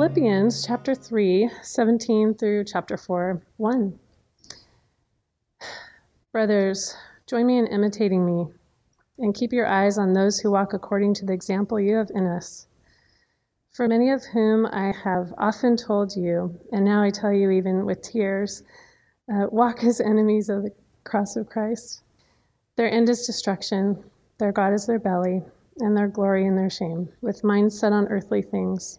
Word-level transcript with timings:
Philippians 0.00 0.66
chapter 0.66 0.94
3, 0.94 1.50
17 1.62 2.32
through 2.32 2.64
chapter 2.64 2.96
4, 2.96 3.42
1. 3.58 3.98
Brothers, 6.32 6.96
join 7.26 7.46
me 7.46 7.58
in 7.58 7.66
imitating 7.66 8.24
me, 8.24 8.46
and 9.18 9.34
keep 9.34 9.52
your 9.52 9.66
eyes 9.66 9.98
on 9.98 10.14
those 10.14 10.38
who 10.38 10.52
walk 10.52 10.72
according 10.72 11.12
to 11.12 11.26
the 11.26 11.34
example 11.34 11.78
you 11.78 11.96
have 11.96 12.10
in 12.14 12.26
us. 12.26 12.66
For 13.72 13.86
many 13.86 14.08
of 14.10 14.24
whom 14.24 14.64
I 14.64 14.90
have 15.04 15.34
often 15.36 15.76
told 15.76 16.16
you, 16.16 16.58
and 16.72 16.82
now 16.82 17.02
I 17.02 17.10
tell 17.10 17.34
you 17.34 17.50
even 17.50 17.84
with 17.84 18.00
tears, 18.00 18.62
uh, 19.30 19.48
walk 19.50 19.84
as 19.84 20.00
enemies 20.00 20.48
of 20.48 20.62
the 20.62 20.72
cross 21.04 21.36
of 21.36 21.50
Christ. 21.50 22.00
Their 22.76 22.90
end 22.90 23.10
is 23.10 23.26
destruction, 23.26 24.02
their 24.38 24.50
God 24.50 24.72
is 24.72 24.86
their 24.86 24.98
belly, 24.98 25.42
and 25.80 25.94
their 25.94 26.08
glory 26.08 26.46
in 26.46 26.56
their 26.56 26.70
shame, 26.70 27.10
with 27.20 27.44
minds 27.44 27.78
set 27.78 27.92
on 27.92 28.08
earthly 28.08 28.40
things. 28.40 28.98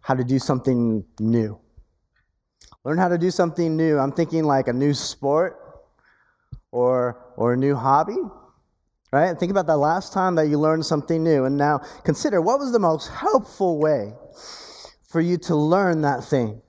how 0.00 0.14
to 0.14 0.24
do 0.24 0.38
something 0.38 1.04
new. 1.18 1.58
Learn 2.84 2.98
how 2.98 3.08
to 3.08 3.18
do 3.18 3.30
something 3.30 3.76
new. 3.76 3.98
I'm 3.98 4.12
thinking 4.12 4.44
like 4.44 4.68
a 4.68 4.72
new 4.72 4.94
sport 4.94 5.58
or, 6.72 7.32
or 7.36 7.52
a 7.52 7.56
new 7.56 7.74
hobby, 7.74 8.16
right? 9.12 9.36
Think 9.38 9.50
about 9.50 9.66
that 9.66 9.76
last 9.76 10.12
time 10.12 10.34
that 10.36 10.48
you 10.48 10.58
learned 10.58 10.86
something 10.86 11.22
new. 11.22 11.44
And 11.44 11.56
now 11.56 11.78
consider 12.04 12.40
what 12.40 12.58
was 12.58 12.72
the 12.72 12.78
most 12.78 13.08
helpful 13.08 13.78
way 13.78 14.14
for 15.08 15.20
you 15.20 15.36
to 15.38 15.54
learn 15.54 16.02
that 16.02 16.24
thing? 16.24 16.62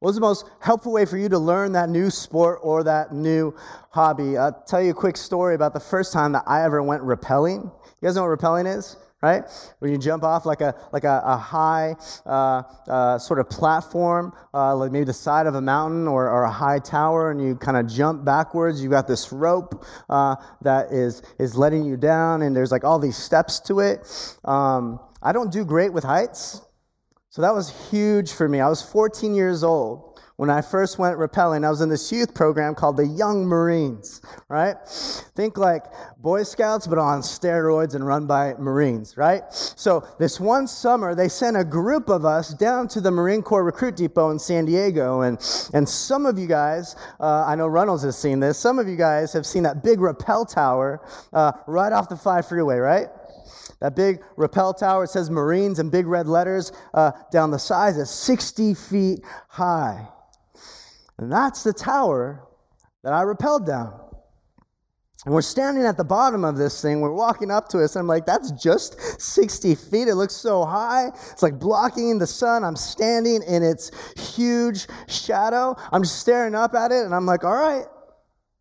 What 0.00 0.08
was 0.08 0.16
the 0.16 0.22
most 0.22 0.46
helpful 0.60 0.92
way 0.92 1.06
for 1.06 1.16
you 1.16 1.28
to 1.30 1.38
learn 1.38 1.72
that 1.72 1.88
new 1.88 2.10
sport 2.10 2.58
or 2.62 2.82
that 2.84 3.14
new 3.14 3.54
hobby? 3.90 4.36
I'll 4.36 4.62
tell 4.66 4.82
you 4.82 4.90
a 4.90 4.94
quick 4.94 5.16
story 5.16 5.54
about 5.54 5.72
the 5.72 5.80
first 5.80 6.12
time 6.12 6.32
that 6.32 6.44
I 6.46 6.64
ever 6.64 6.82
went 6.82 7.02
rappelling. 7.02 7.62
You 7.62 7.70
guys 8.02 8.16
know 8.16 8.26
what 8.26 8.38
rappelling 8.38 8.66
is? 8.76 8.96
Right? 9.24 9.42
When 9.78 9.90
you 9.90 9.96
jump 9.96 10.22
off 10.22 10.44
like 10.44 10.60
a 10.60 10.74
like 10.92 11.04
a, 11.04 11.22
a 11.24 11.36
high 11.36 11.96
uh, 12.26 12.62
uh, 12.88 13.18
sort 13.18 13.40
of 13.40 13.48
platform, 13.48 14.32
uh, 14.52 14.76
like 14.76 14.92
maybe 14.92 15.06
the 15.06 15.14
side 15.14 15.46
of 15.46 15.54
a 15.54 15.60
mountain 15.60 16.06
or, 16.06 16.28
or 16.28 16.42
a 16.42 16.50
high 16.50 16.78
tower, 16.78 17.30
and 17.30 17.40
you 17.40 17.56
kind 17.56 17.78
of 17.78 17.86
jump 17.86 18.24
backwards. 18.24 18.82
You 18.82 18.90
got 18.90 19.08
this 19.08 19.32
rope 19.32 19.84
uh, 20.10 20.36
that 20.60 20.92
is 20.92 21.22
is 21.38 21.56
letting 21.56 21.84
you 21.84 21.96
down, 21.96 22.42
and 22.42 22.54
there's 22.54 22.70
like 22.70 22.84
all 22.84 22.98
these 22.98 23.16
steps 23.16 23.60
to 23.60 23.80
it. 23.80 23.98
Um, 24.44 25.00
I 25.22 25.32
don't 25.32 25.50
do 25.50 25.64
great 25.64 25.92
with 25.92 26.04
heights, 26.04 26.60
so 27.30 27.40
that 27.40 27.54
was 27.54 27.72
huge 27.90 28.32
for 28.32 28.46
me. 28.46 28.60
I 28.60 28.68
was 28.68 28.82
14 28.82 29.34
years 29.34 29.64
old 29.64 30.13
when 30.36 30.50
I 30.50 30.62
first 30.62 30.98
went 30.98 31.16
rappelling, 31.16 31.64
I 31.64 31.70
was 31.70 31.80
in 31.80 31.88
this 31.88 32.10
youth 32.10 32.34
program 32.34 32.74
called 32.74 32.96
the 32.96 33.06
Young 33.06 33.46
Marines, 33.46 34.20
right? 34.48 34.74
Think 35.36 35.56
like 35.56 35.84
Boy 36.18 36.42
Scouts, 36.42 36.88
but 36.88 36.98
on 36.98 37.20
steroids 37.20 37.94
and 37.94 38.04
run 38.04 38.26
by 38.26 38.54
Marines, 38.54 39.16
right? 39.16 39.42
So 39.52 40.04
this 40.18 40.40
one 40.40 40.66
summer, 40.66 41.14
they 41.14 41.28
sent 41.28 41.56
a 41.56 41.64
group 41.64 42.08
of 42.08 42.24
us 42.24 42.52
down 42.52 42.88
to 42.88 43.00
the 43.00 43.12
Marine 43.12 43.42
Corps 43.42 43.62
Recruit 43.62 43.94
Depot 43.94 44.30
in 44.30 44.38
San 44.40 44.64
Diego. 44.64 45.20
And, 45.20 45.38
and 45.72 45.88
some 45.88 46.26
of 46.26 46.36
you 46.36 46.48
guys, 46.48 46.96
uh, 47.20 47.44
I 47.46 47.54
know 47.54 47.68
Reynolds 47.68 48.02
has 48.02 48.18
seen 48.18 48.40
this, 48.40 48.58
some 48.58 48.80
of 48.80 48.88
you 48.88 48.96
guys 48.96 49.32
have 49.32 49.46
seen 49.46 49.62
that 49.62 49.84
big 49.84 50.00
rappel 50.00 50.44
tower 50.44 51.06
uh, 51.32 51.52
right 51.68 51.92
off 51.92 52.08
the 52.08 52.16
5 52.16 52.48
freeway, 52.48 52.78
right? 52.78 53.06
That 53.80 53.94
big 53.94 54.24
rappel 54.36 54.74
tower, 54.74 55.04
it 55.04 55.10
says 55.10 55.30
Marines 55.30 55.78
in 55.78 55.90
big 55.90 56.06
red 56.06 56.26
letters 56.26 56.72
uh, 56.94 57.12
down 57.30 57.50
the 57.52 57.58
sides, 57.58 57.98
is 57.98 58.10
60 58.10 58.74
feet 58.74 59.20
high. 59.48 60.08
And 61.18 61.30
that's 61.30 61.62
the 61.62 61.72
tower 61.72 62.46
that 63.02 63.12
I 63.12 63.22
rappelled 63.22 63.66
down. 63.66 64.00
And 65.24 65.32
we're 65.32 65.42
standing 65.42 65.84
at 65.84 65.96
the 65.96 66.04
bottom 66.04 66.44
of 66.44 66.56
this 66.56 66.82
thing. 66.82 67.00
We're 67.00 67.12
walking 67.12 67.50
up 67.50 67.68
to 67.68 67.78
it, 67.78 67.94
and 67.94 68.00
I'm 68.00 68.06
like, 68.06 68.26
that's 68.26 68.50
just 68.50 69.00
60 69.20 69.74
feet. 69.74 70.08
It 70.08 70.16
looks 70.16 70.34
so 70.34 70.64
high. 70.64 71.08
It's 71.32 71.42
like 71.42 71.58
blocking 71.58 72.18
the 72.18 72.26
sun. 72.26 72.62
I'm 72.62 72.76
standing 72.76 73.42
in 73.42 73.62
its 73.62 73.90
huge 74.20 74.86
shadow. 75.08 75.76
I'm 75.92 76.02
just 76.02 76.18
staring 76.18 76.54
up 76.54 76.74
at 76.74 76.92
it, 76.92 77.04
and 77.04 77.14
I'm 77.14 77.24
like, 77.24 77.42
all 77.42 77.54
right, 77.54 77.86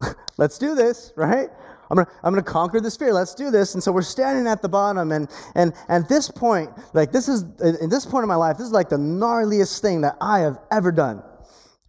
let's 0.37 0.57
do 0.57 0.73
this, 0.73 1.11
right? 1.17 1.49
I'm 1.91 1.97
gonna, 1.97 2.07
I'm 2.23 2.31
gonna 2.33 2.41
conquer 2.41 2.79
this 2.79 2.95
fear. 2.95 3.13
Let's 3.13 3.35
do 3.35 3.51
this. 3.51 3.73
And 3.73 3.83
so 3.83 3.91
we're 3.91 4.01
standing 4.01 4.47
at 4.47 4.61
the 4.61 4.69
bottom, 4.69 5.11
and 5.11 5.29
and 5.55 5.73
at 5.89 6.07
this 6.07 6.31
point, 6.31 6.71
like 6.93 7.11
this 7.11 7.27
is 7.27 7.43
in 7.81 7.89
this 7.89 8.05
point 8.05 8.23
of 8.23 8.29
my 8.29 8.35
life, 8.35 8.57
this 8.57 8.65
is 8.65 8.73
like 8.73 8.89
the 8.89 8.97
gnarliest 8.97 9.81
thing 9.81 9.99
that 10.01 10.15
I 10.21 10.39
have 10.39 10.59
ever 10.71 10.93
done 10.93 11.21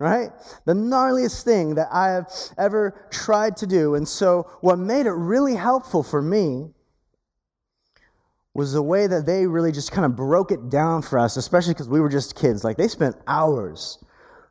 right? 0.05 0.31
The 0.67 0.75
gnarliest 0.75 1.45
thing 1.45 1.75
that 1.77 1.89
I 1.91 2.09
have 2.09 2.31
ever 2.59 3.09
tried 3.11 3.57
to 3.57 3.67
do. 3.67 3.95
And 3.95 4.07
so, 4.07 4.47
what 4.61 4.79
made 4.79 5.07
it 5.07 5.13
really 5.13 5.55
helpful 5.55 6.03
for 6.03 6.21
me 6.21 6.69
was 8.53 8.75
the 8.75 8.83
way 8.83 9.07
that 9.07 9.25
they 9.25 9.47
really 9.47 9.73
just 9.73 9.91
kind 9.91 10.05
of 10.05 10.15
broke 10.15 10.53
it 10.53 10.69
down 10.69 11.01
for 11.01 11.19
us, 11.19 11.39
especially 11.39 11.73
because 11.73 11.89
we 11.89 12.01
were 12.01 12.11
just 12.11 12.37
kids. 12.37 12.65
Like, 12.65 12.77
they 12.77 12.87
spent 12.87 13.17
hours 13.27 14.05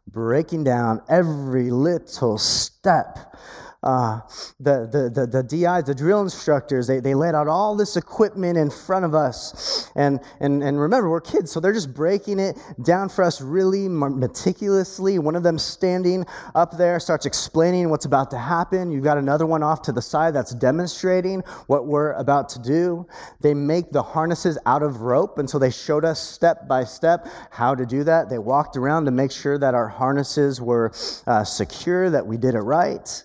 breaking 0.08 0.64
down 0.64 1.02
every 1.08 1.70
little 1.70 2.40
step 2.40 3.38
uh, 3.84 4.22
the, 4.60 4.88
the, 4.92 5.10
the, 5.14 5.28
the 5.28 5.44
DIs, 5.44 5.84
the 5.84 5.96
drill 5.96 6.22
instructors, 6.22 6.88
they, 6.88 7.00
they 7.00 7.14
laid 7.14 7.36
out 7.36 7.48
all 7.48 7.76
this 7.76 7.98
equipment 7.98 8.58
in 8.58 8.70
front 8.70 9.06
of 9.06 9.14
us. 9.14 9.92
And, 9.96 10.20
and, 10.40 10.64
and 10.64 10.80
remember, 10.80 11.10
we're 11.10 11.22
kids, 11.22 11.52
so 11.52 11.60
they're 11.60 11.74
just 11.74 11.94
breaking 11.94 12.40
it 12.40 12.58
down 12.84 13.10
for 13.10 13.24
us 13.24 13.42
really 13.42 13.90
meticulously. 13.90 15.20
One 15.20 15.36
of 15.36 15.44
them 15.44 15.60
standing 15.60 16.26
up 16.56 16.78
there 16.78 17.00
starts 17.00 17.26
explaining 17.26 17.90
what's 17.90 18.06
about 18.06 18.32
to 18.32 18.38
happen. 18.38 18.92
You've 18.92 19.04
got 19.04 19.18
another 19.18 19.46
one 19.46 19.64
off 19.64 19.82
to 19.84 19.92
the 19.92 20.02
side 20.02 20.34
that's 20.34 20.54
demonstrating 20.54 21.42
what 21.68 21.88
we're 21.88 22.14
about 22.14 22.50
to 22.50 22.60
do. 22.60 23.06
They 23.42 23.54
make 23.54 23.92
the 23.92 24.04
harnesses 24.04 24.58
out 24.66 24.84
of 24.84 25.02
rope, 25.02 25.38
and 25.40 25.50
so 25.50 25.60
they 25.60 25.72
showed 25.72 26.06
us 26.06 26.22
step 26.22 26.68
by 26.68 26.84
step 26.86 27.28
how 27.52 27.76
to 27.76 27.86
do 27.86 28.04
that. 28.06 28.30
They 28.30 28.38
walked 28.38 28.78
around 28.78 29.06
to 29.06 29.12
make 29.12 29.32
sure 29.32 29.58
that 29.58 29.74
our 29.74 29.88
harnesses 29.88 30.62
were 30.62 30.92
uh, 31.28 31.44
secure, 31.44 32.10
that 32.10 32.26
we 32.26 32.38
did 32.38 32.56
it 32.56 32.60
right. 32.60 33.24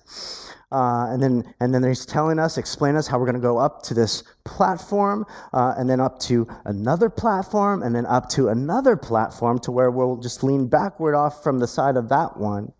Uh, 0.71 1.07
and 1.09 1.23
then 1.23 1.55
and 1.61 1.73
then 1.73 1.83
he's 1.83 2.05
telling 2.05 2.39
us, 2.39 2.59
explain 2.59 2.95
us 2.95 3.07
how 3.07 3.19
we're 3.19 3.25
going 3.25 3.35
to 3.35 3.41
go 3.41 3.57
up 3.57 3.83
to 3.83 3.95
this 3.95 4.23
platform, 4.45 5.25
uh, 5.55 5.75
and 5.79 5.89
then 5.89 5.99
up 5.99 6.19
to 6.19 6.47
another 6.67 7.09
platform, 7.09 7.83
and 7.83 7.95
then 7.95 8.05
up 8.05 8.29
to 8.29 8.49
another 8.49 8.95
platform 8.95 9.59
to 9.59 9.73
where 9.73 9.91
we'll 9.91 10.19
just 10.19 10.45
lean 10.45 10.67
backward 10.67 11.15
off 11.15 11.43
from 11.43 11.59
the 11.59 11.67
side 11.67 11.97
of 11.97 12.11
that 12.11 12.37
one, 12.37 12.71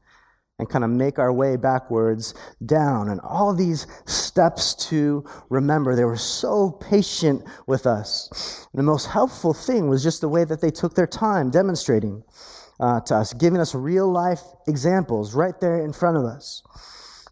and 0.59 0.69
kind 0.69 0.85
of 0.85 0.91
make 0.91 1.19
our 1.19 1.33
way 1.33 1.57
backwards 1.57 2.35
down. 2.67 3.09
And 3.09 3.23
all 3.23 3.55
these 3.55 3.87
steps 4.05 4.75
to 4.91 5.25
remember. 5.49 5.97
They 5.97 6.05
were 6.05 6.17
so 6.17 6.73
patient 6.73 7.43
with 7.67 7.87
us. 7.87 8.69
And 8.75 8.79
the 8.79 8.83
most 8.85 9.07
helpful 9.07 9.55
thing 9.55 9.89
was 9.89 10.03
just 10.03 10.21
the 10.21 10.29
way 10.29 10.45
that 10.45 10.61
they 10.61 10.71
took 10.71 10.95
their 10.95 11.07
time 11.07 11.49
demonstrating 11.49 12.23
uh, 12.81 13.01
to 13.01 13.15
us, 13.15 13.33
giving 13.33 13.61
us 13.61 13.75
real 13.75 14.13
life 14.13 14.43
examples 14.67 15.35
right 15.35 15.59
there 15.59 15.83
in 15.83 15.95
front 15.95 16.19
of 16.19 16.25
us 16.25 16.63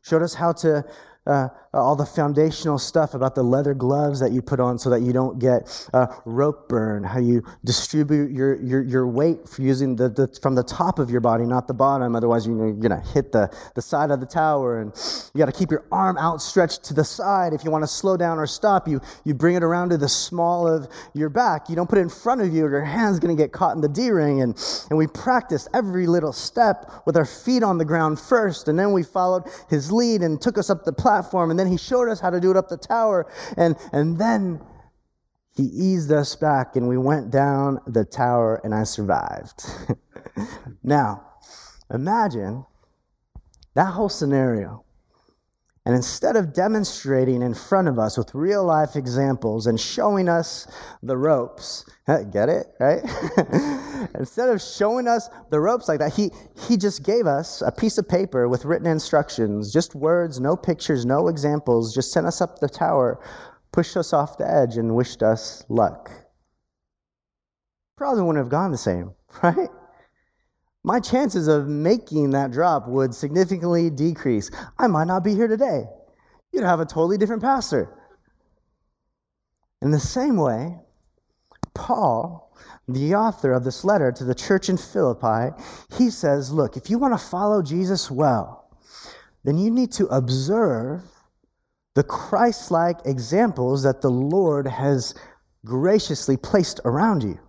showed 0.06 0.22
us 0.22 0.34
how 0.34 0.52
to 0.52 0.84
uh, 1.26 1.48
all 1.76 1.96
the 1.96 2.06
foundational 2.06 2.78
stuff 2.78 3.14
about 3.14 3.34
the 3.34 3.42
leather 3.42 3.74
gloves 3.74 4.20
that 4.20 4.32
you 4.32 4.42
put 4.42 4.60
on 4.60 4.78
so 4.78 4.90
that 4.90 5.02
you 5.02 5.12
don't 5.12 5.38
get 5.38 5.88
uh, 5.94 6.06
rope 6.24 6.68
burn, 6.68 7.04
how 7.04 7.18
you 7.18 7.42
distribute 7.64 8.30
your, 8.30 8.62
your, 8.62 8.82
your 8.82 9.06
weight 9.06 9.38
using 9.58 9.96
the, 9.96 10.08
the, 10.08 10.28
from 10.40 10.54
the 10.54 10.62
top 10.62 10.98
of 10.98 11.10
your 11.10 11.20
body, 11.20 11.44
not 11.44 11.66
the 11.68 11.74
bottom. 11.74 12.16
Otherwise, 12.16 12.46
you're 12.46 12.72
going 12.72 12.90
to 12.90 13.08
hit 13.12 13.32
the, 13.32 13.50
the 13.74 13.82
side 13.82 14.10
of 14.10 14.20
the 14.20 14.26
tower. 14.26 14.80
And 14.80 14.92
you 15.34 15.38
got 15.38 15.46
to 15.46 15.58
keep 15.58 15.70
your 15.70 15.84
arm 15.92 16.18
outstretched 16.18 16.84
to 16.84 16.94
the 16.94 17.04
side. 17.04 17.52
If 17.52 17.64
you 17.64 17.70
want 17.70 17.82
to 17.82 17.88
slow 17.88 18.16
down 18.16 18.38
or 18.38 18.46
stop, 18.46 18.88
you, 18.88 19.00
you 19.24 19.34
bring 19.34 19.56
it 19.56 19.62
around 19.62 19.90
to 19.90 19.98
the 19.98 20.08
small 20.08 20.66
of 20.66 20.88
your 21.14 21.28
back. 21.28 21.68
You 21.68 21.76
don't 21.76 21.88
put 21.88 21.98
it 21.98 22.02
in 22.02 22.08
front 22.08 22.40
of 22.40 22.52
you 22.52 22.64
or 22.64 22.70
your 22.70 22.84
hand's 22.84 23.18
going 23.18 23.36
to 23.36 23.40
get 23.42 23.52
caught 23.52 23.74
in 23.74 23.80
the 23.80 23.88
D 23.88 24.10
ring. 24.10 24.42
And, 24.42 24.56
and 24.90 24.98
we 24.98 25.06
practiced 25.06 25.68
every 25.74 26.06
little 26.06 26.32
step 26.32 26.90
with 27.06 27.16
our 27.16 27.24
feet 27.24 27.62
on 27.62 27.78
the 27.78 27.84
ground 27.84 28.18
first. 28.18 28.68
And 28.68 28.78
then 28.78 28.92
we 28.92 29.02
followed 29.02 29.44
his 29.68 29.92
lead 29.92 30.22
and 30.22 30.40
took 30.40 30.58
us 30.58 30.70
up 30.70 30.84
the 30.84 30.92
platform. 30.92 31.50
And 31.50 31.58
then 31.58 31.65
he 31.68 31.76
showed 31.76 32.08
us 32.08 32.20
how 32.20 32.30
to 32.30 32.40
do 32.40 32.50
it 32.50 32.56
up 32.56 32.68
the 32.68 32.76
tower. 32.76 33.30
And, 33.56 33.76
and 33.92 34.18
then 34.18 34.60
he 35.54 35.64
eased 35.64 36.12
us 36.12 36.34
back 36.36 36.76
and 36.76 36.88
we 36.88 36.98
went 36.98 37.30
down 37.30 37.80
the 37.86 38.04
tower 38.04 38.60
and 38.64 38.74
I 38.74 38.84
survived. 38.84 39.64
now, 40.82 41.24
imagine 41.92 42.64
that 43.74 43.92
whole 43.92 44.08
scenario 44.08 44.85
And 45.86 45.94
instead 45.94 46.34
of 46.34 46.52
demonstrating 46.52 47.42
in 47.42 47.54
front 47.54 47.86
of 47.86 47.96
us 47.96 48.18
with 48.18 48.34
real 48.34 48.64
life 48.64 48.96
examples 48.96 49.68
and 49.68 49.78
showing 49.78 50.28
us 50.28 50.66
the 51.04 51.16
ropes, 51.16 51.84
get 52.32 52.48
it, 52.48 52.66
right? 52.80 53.02
instead 54.18 54.48
of 54.48 54.60
showing 54.60 55.06
us 55.06 55.30
the 55.50 55.60
ropes 55.60 55.86
like 55.86 56.00
that, 56.00 56.12
he, 56.12 56.32
he 56.68 56.76
just 56.76 57.04
gave 57.04 57.28
us 57.28 57.62
a 57.62 57.70
piece 57.70 57.98
of 57.98 58.08
paper 58.08 58.48
with 58.48 58.64
written 58.64 58.88
instructions, 58.88 59.72
just 59.72 59.94
words, 59.94 60.40
no 60.40 60.56
pictures, 60.56 61.06
no 61.06 61.28
examples, 61.28 61.94
just 61.94 62.10
sent 62.10 62.26
us 62.26 62.40
up 62.40 62.58
the 62.58 62.68
tower, 62.68 63.20
pushed 63.70 63.96
us 63.96 64.12
off 64.12 64.38
the 64.38 64.50
edge, 64.50 64.78
and 64.78 64.96
wished 64.96 65.22
us 65.22 65.64
luck. 65.68 66.10
Probably 67.96 68.22
wouldn't 68.22 68.44
have 68.44 68.50
gone 68.50 68.72
the 68.72 68.76
same, 68.76 69.12
right? 69.44 69.68
My 70.86 71.00
chances 71.00 71.48
of 71.48 71.66
making 71.66 72.30
that 72.30 72.52
drop 72.52 72.86
would 72.86 73.12
significantly 73.12 73.90
decrease. 73.90 74.52
I 74.78 74.86
might 74.86 75.08
not 75.08 75.24
be 75.24 75.34
here 75.34 75.48
today. 75.48 75.82
You'd 76.52 76.62
have 76.62 76.78
a 76.78 76.86
totally 76.86 77.18
different 77.18 77.42
pastor. 77.42 77.92
In 79.82 79.90
the 79.90 79.98
same 79.98 80.36
way, 80.36 80.78
Paul, 81.74 82.56
the 82.86 83.16
author 83.16 83.52
of 83.52 83.64
this 83.64 83.84
letter 83.84 84.12
to 84.12 84.22
the 84.22 84.34
church 84.34 84.68
in 84.68 84.76
Philippi, 84.76 85.60
he 85.98 86.08
says, 86.08 86.52
Look, 86.52 86.76
if 86.76 86.88
you 86.88 86.98
want 86.98 87.18
to 87.18 87.26
follow 87.26 87.62
Jesus 87.62 88.08
well, 88.08 88.70
then 89.42 89.58
you 89.58 89.72
need 89.72 89.90
to 89.92 90.06
observe 90.06 91.02
the 91.96 92.04
Christ 92.04 92.70
like 92.70 92.98
examples 93.06 93.82
that 93.82 94.02
the 94.02 94.10
Lord 94.10 94.68
has 94.68 95.14
graciously 95.64 96.36
placed 96.36 96.78
around 96.84 97.24
you. 97.24 97.40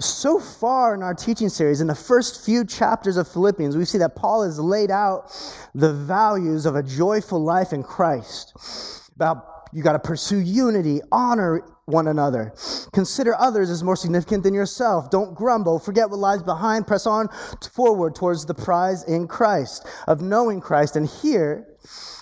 So 0.00 0.38
far 0.38 0.94
in 0.94 1.02
our 1.02 1.14
teaching 1.14 1.48
series, 1.48 1.80
in 1.80 1.88
the 1.88 1.94
first 1.94 2.44
few 2.44 2.64
chapters 2.64 3.16
of 3.16 3.26
Philippians, 3.26 3.76
we 3.76 3.84
see 3.84 3.98
that 3.98 4.14
Paul 4.14 4.44
has 4.44 4.60
laid 4.60 4.92
out 4.92 5.32
the 5.74 5.92
values 5.92 6.66
of 6.66 6.76
a 6.76 6.82
joyful 6.84 7.42
life 7.42 7.72
in 7.72 7.82
Christ. 7.82 9.10
About 9.16 9.68
you 9.72 9.82
got 9.82 9.94
to 9.94 9.98
pursue 9.98 10.38
unity, 10.38 11.00
honor 11.10 11.64
one 11.88 12.08
another, 12.08 12.52
consider 12.92 13.34
others 13.34 13.70
as 13.70 13.82
more 13.82 13.96
significant 13.96 14.42
than 14.42 14.54
yourself. 14.54 15.10
Don't 15.10 15.34
grumble, 15.34 15.78
forget 15.78 16.10
what 16.10 16.18
lies 16.18 16.42
behind, 16.42 16.86
press 16.86 17.06
on 17.06 17.28
forward 17.72 18.14
towards 18.14 18.44
the 18.44 18.54
prize 18.54 19.02
in 19.04 19.26
Christ, 19.26 19.86
of 20.06 20.20
knowing 20.20 20.60
Christ. 20.60 20.96
And 20.96 21.06
here, 21.06 21.66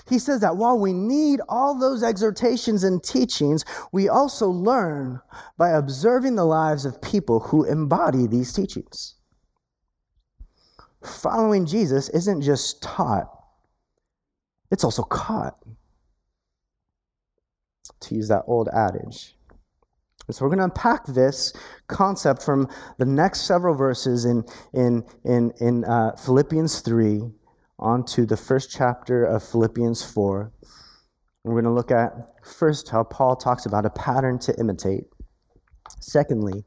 he 0.08 0.18
says 0.18 0.40
that 0.40 0.56
while 0.56 0.78
we 0.78 0.92
need 0.92 1.40
all 1.48 1.78
those 1.78 2.02
exhortations 2.02 2.84
and 2.84 3.02
teachings, 3.02 3.64
we 3.92 4.08
also 4.08 4.48
learn 4.48 5.20
by 5.58 5.70
observing 5.70 6.36
the 6.36 6.44
lives 6.44 6.84
of 6.84 7.02
people 7.02 7.40
who 7.40 7.64
embody 7.64 8.26
these 8.26 8.52
teachings. 8.52 9.14
Following 11.04 11.66
Jesus 11.66 12.08
isn't 12.10 12.42
just 12.42 12.82
taught, 12.82 13.28
it's 14.70 14.84
also 14.84 15.02
caught. 15.02 15.56
To 18.00 18.14
use 18.14 18.28
that 18.28 18.42
old 18.46 18.68
adage. 18.68 19.36
So 20.30 20.44
we're 20.44 20.50
going 20.50 20.58
to 20.58 20.64
unpack 20.64 21.06
this 21.06 21.52
concept 21.86 22.42
from 22.42 22.68
the 22.98 23.04
next 23.04 23.42
several 23.42 23.74
verses 23.74 24.24
in, 24.24 24.44
in, 24.72 25.04
in, 25.24 25.52
in 25.60 25.84
uh, 25.84 26.16
Philippians 26.16 26.80
3 26.80 27.22
onto 27.78 28.26
the 28.26 28.36
first 28.36 28.70
chapter 28.70 29.24
of 29.24 29.42
Philippians 29.42 30.02
4. 30.02 30.52
We're 31.44 31.52
going 31.52 31.64
to 31.64 31.70
look 31.70 31.92
at 31.92 32.12
first 32.44 32.88
how 32.88 33.04
Paul 33.04 33.36
talks 33.36 33.66
about 33.66 33.86
a 33.86 33.90
pattern 33.90 34.40
to 34.40 34.58
imitate. 34.58 35.04
Secondly, 36.00 36.64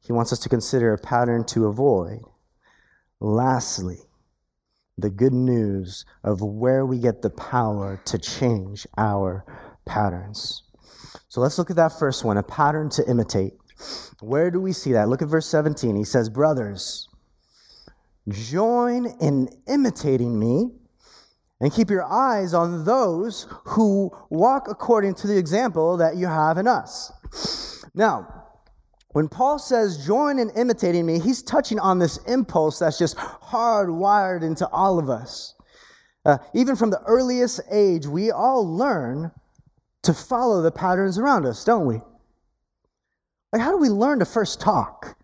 he 0.00 0.12
wants 0.12 0.32
us 0.32 0.40
to 0.40 0.48
consider 0.48 0.92
a 0.92 0.98
pattern 0.98 1.44
to 1.46 1.66
avoid. 1.66 2.20
Lastly, 3.20 3.98
the 4.96 5.10
good 5.10 5.32
news 5.32 6.04
of 6.24 6.42
where 6.42 6.84
we 6.84 6.98
get 6.98 7.22
the 7.22 7.30
power 7.30 8.00
to 8.06 8.18
change 8.18 8.88
our 8.96 9.44
patterns. 9.84 10.64
So 11.28 11.40
let's 11.40 11.58
look 11.58 11.70
at 11.70 11.76
that 11.76 11.98
first 11.98 12.24
one 12.24 12.36
a 12.36 12.42
pattern 12.42 12.88
to 12.90 13.08
imitate. 13.08 13.54
Where 14.20 14.50
do 14.50 14.60
we 14.60 14.72
see 14.72 14.92
that? 14.92 15.08
Look 15.08 15.22
at 15.22 15.28
verse 15.28 15.46
17. 15.46 15.94
He 15.94 16.04
says, 16.04 16.28
Brothers, 16.28 17.08
Join 18.30 19.06
in 19.20 19.48
imitating 19.68 20.38
me 20.38 20.70
and 21.60 21.72
keep 21.72 21.90
your 21.90 22.04
eyes 22.04 22.52
on 22.52 22.84
those 22.84 23.46
who 23.64 24.10
walk 24.30 24.68
according 24.68 25.14
to 25.16 25.26
the 25.26 25.36
example 25.36 25.96
that 25.96 26.16
you 26.16 26.26
have 26.26 26.58
in 26.58 26.68
us. 26.68 27.84
Now, 27.94 28.46
when 29.12 29.28
Paul 29.28 29.58
says 29.58 30.04
join 30.04 30.38
in 30.38 30.50
imitating 30.50 31.06
me, 31.06 31.18
he's 31.18 31.42
touching 31.42 31.78
on 31.78 31.98
this 31.98 32.18
impulse 32.26 32.78
that's 32.78 32.98
just 32.98 33.16
hardwired 33.16 34.42
into 34.42 34.68
all 34.68 34.98
of 34.98 35.08
us. 35.08 35.54
Uh, 36.26 36.36
even 36.54 36.76
from 36.76 36.90
the 36.90 37.00
earliest 37.06 37.60
age, 37.70 38.06
we 38.06 38.30
all 38.30 38.68
learn 38.68 39.30
to 40.02 40.14
follow 40.14 40.62
the 40.62 40.70
patterns 40.70 41.18
around 41.18 41.46
us, 41.46 41.64
don't 41.64 41.86
we? 41.86 42.00
Like, 43.52 43.62
how 43.62 43.70
do 43.70 43.78
we 43.78 43.88
learn 43.88 44.18
to 44.18 44.24
first 44.24 44.60
talk? 44.60 45.18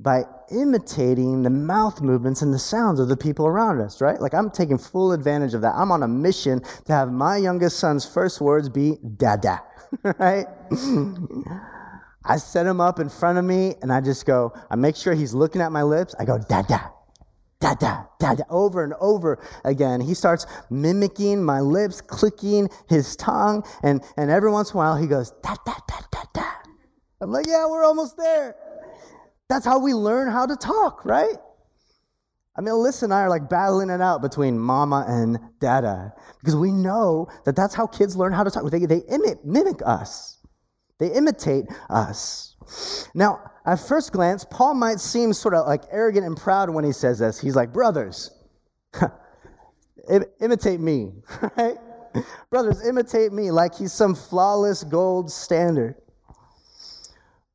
by 0.00 0.22
imitating 0.52 1.42
the 1.42 1.50
mouth 1.50 2.00
movements 2.00 2.42
and 2.42 2.54
the 2.54 2.58
sounds 2.58 3.00
of 3.00 3.08
the 3.08 3.16
people 3.16 3.46
around 3.46 3.80
us, 3.80 4.00
right? 4.00 4.20
Like 4.20 4.32
I'm 4.32 4.50
taking 4.50 4.78
full 4.78 5.12
advantage 5.12 5.54
of 5.54 5.60
that. 5.62 5.74
I'm 5.74 5.90
on 5.90 6.02
a 6.04 6.08
mission 6.08 6.62
to 6.84 6.92
have 6.92 7.10
my 7.10 7.36
youngest 7.36 7.78
son's 7.78 8.06
first 8.06 8.40
words 8.40 8.68
be 8.68 8.96
dada, 9.16 9.60
right? 10.18 10.46
I 12.24 12.36
set 12.36 12.66
him 12.66 12.80
up 12.80 13.00
in 13.00 13.08
front 13.08 13.38
of 13.38 13.44
me 13.44 13.74
and 13.82 13.92
I 13.92 14.00
just 14.00 14.24
go, 14.24 14.52
I 14.70 14.76
make 14.76 14.94
sure 14.94 15.14
he's 15.14 15.34
looking 15.34 15.60
at 15.60 15.72
my 15.72 15.82
lips. 15.82 16.14
I 16.20 16.24
go 16.24 16.38
dada, 16.38 16.92
dada, 17.60 18.08
dada, 18.20 18.44
over 18.50 18.84
and 18.84 18.94
over 19.00 19.42
again. 19.64 20.00
He 20.00 20.14
starts 20.14 20.46
mimicking 20.70 21.42
my 21.42 21.60
lips, 21.60 22.00
clicking 22.00 22.68
his 22.88 23.16
tongue, 23.16 23.64
and, 23.82 24.02
and 24.16 24.30
every 24.30 24.50
once 24.50 24.70
in 24.70 24.74
a 24.74 24.78
while 24.78 24.96
he 24.96 25.06
goes 25.06 25.32
da 25.42 25.56
da 25.66 25.74
da 25.88 26.00
da 26.10 26.22
da. 26.32 26.44
I'm 27.20 27.32
like, 27.32 27.46
yeah, 27.46 27.66
we're 27.66 27.84
almost 27.84 28.16
there. 28.16 28.54
That's 29.48 29.64
how 29.64 29.78
we 29.78 29.94
learn 29.94 30.30
how 30.30 30.46
to 30.46 30.56
talk, 30.56 31.04
right? 31.04 31.36
I 32.56 32.60
mean, 32.60 32.74
Alyssa 32.74 33.04
and 33.04 33.14
I 33.14 33.20
are 33.20 33.28
like 33.28 33.48
battling 33.48 33.88
it 33.88 34.00
out 34.00 34.20
between 34.20 34.58
mama 34.58 35.04
and 35.08 35.38
dada 35.60 36.12
because 36.40 36.56
we 36.56 36.72
know 36.72 37.28
that 37.44 37.54
that's 37.54 37.74
how 37.74 37.86
kids 37.86 38.16
learn 38.16 38.32
how 38.32 38.42
to 38.42 38.50
talk. 38.50 38.68
They, 38.70 38.84
they 38.84 39.02
mimic 39.44 39.80
us, 39.84 40.38
they 40.98 41.12
imitate 41.12 41.66
us. 41.88 42.47
Now, 43.14 43.50
at 43.66 43.80
first 43.80 44.12
glance, 44.12 44.44
Paul 44.44 44.74
might 44.74 45.00
seem 45.00 45.32
sort 45.32 45.54
of 45.54 45.66
like 45.66 45.82
arrogant 45.90 46.26
and 46.26 46.36
proud 46.36 46.70
when 46.70 46.84
he 46.84 46.92
says 46.92 47.18
this. 47.18 47.38
He's 47.38 47.56
like, 47.56 47.72
Brothers, 47.72 48.30
imitate 50.40 50.80
me, 50.80 51.12
right? 51.56 51.76
Brothers, 52.50 52.86
imitate 52.86 53.32
me 53.32 53.50
like 53.50 53.74
he's 53.74 53.92
some 53.92 54.14
flawless 54.14 54.84
gold 54.84 55.30
standard. 55.30 55.94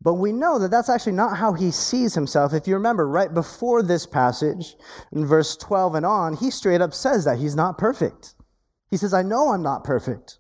But 0.04 0.16
we 0.16 0.34
know 0.34 0.60
that 0.60 0.70
that's 0.70 0.90
actually 0.90 1.14
not 1.14 1.38
how 1.38 1.54
he 1.54 1.72
sees 1.72 2.14
himself. 2.14 2.54
If 2.54 2.68
you 2.68 2.74
remember, 2.74 3.08
right 3.08 3.34
before 3.34 3.82
this 3.82 4.06
passage, 4.06 4.76
in 5.14 5.26
verse 5.26 5.56
12 5.56 5.96
and 5.96 6.06
on, 6.06 6.36
he 6.36 6.52
straight 6.52 6.82
up 6.82 6.94
says 6.94 7.24
that 7.24 7.40
he's 7.40 7.56
not 7.56 7.78
perfect. 7.78 8.36
He 8.92 8.98
says, 8.98 9.14
I 9.14 9.22
know 9.22 9.50
I'm 9.50 9.64
not 9.64 9.86
perfect. 9.86 10.40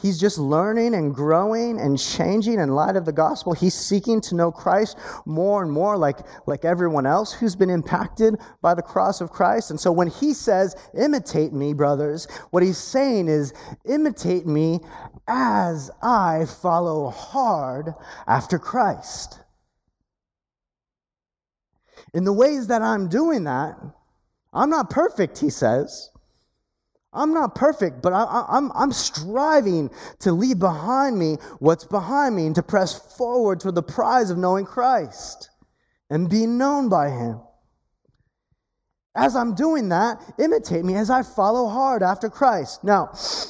He's 0.00 0.18
just 0.18 0.38
learning 0.38 0.94
and 0.94 1.14
growing 1.14 1.78
and 1.78 1.98
changing 1.98 2.58
in 2.58 2.70
light 2.70 2.96
of 2.96 3.04
the 3.04 3.12
gospel. 3.12 3.52
He's 3.52 3.74
seeking 3.74 4.20
to 4.22 4.34
know 4.34 4.50
Christ 4.50 4.98
more 5.26 5.62
and 5.62 5.70
more, 5.70 5.96
like, 5.96 6.18
like 6.46 6.64
everyone 6.64 7.06
else 7.06 7.32
who's 7.32 7.54
been 7.54 7.70
impacted 7.70 8.36
by 8.62 8.74
the 8.74 8.82
cross 8.82 9.20
of 9.20 9.30
Christ. 9.30 9.70
And 9.70 9.78
so 9.78 9.92
when 9.92 10.08
he 10.08 10.32
says, 10.32 10.74
imitate 10.98 11.52
me, 11.52 11.74
brothers, 11.74 12.26
what 12.50 12.62
he's 12.62 12.78
saying 12.78 13.28
is, 13.28 13.52
imitate 13.84 14.46
me 14.46 14.80
as 15.28 15.90
I 16.02 16.46
follow 16.62 17.10
hard 17.10 17.94
after 18.26 18.58
Christ. 18.58 19.40
In 22.14 22.24
the 22.24 22.32
ways 22.32 22.66
that 22.68 22.82
I'm 22.82 23.08
doing 23.08 23.44
that, 23.44 23.76
I'm 24.52 24.70
not 24.70 24.90
perfect, 24.90 25.38
he 25.38 25.50
says. 25.50 26.10
I'm 27.12 27.34
not 27.34 27.54
perfect, 27.54 28.02
but 28.02 28.12
I, 28.12 28.22
am 28.22 28.44
I'm, 28.48 28.72
I'm 28.74 28.92
striving 28.92 29.90
to 30.20 30.32
leave 30.32 30.60
behind 30.60 31.18
me 31.18 31.36
what's 31.58 31.84
behind 31.84 32.36
me 32.36 32.46
and 32.46 32.54
to 32.54 32.62
press 32.62 33.16
forward 33.16 33.60
toward 33.60 33.74
the 33.74 33.82
prize 33.82 34.30
of 34.30 34.38
knowing 34.38 34.64
Christ 34.64 35.50
and 36.08 36.30
being 36.30 36.56
known 36.56 36.88
by 36.88 37.10
Him. 37.10 37.40
As 39.16 39.34
I'm 39.34 39.56
doing 39.56 39.88
that, 39.88 40.22
imitate 40.38 40.84
me 40.84 40.94
as 40.94 41.10
I 41.10 41.24
follow 41.24 41.68
hard 41.68 42.00
after 42.00 42.30
Christ. 42.30 42.84
Now, 42.84 43.06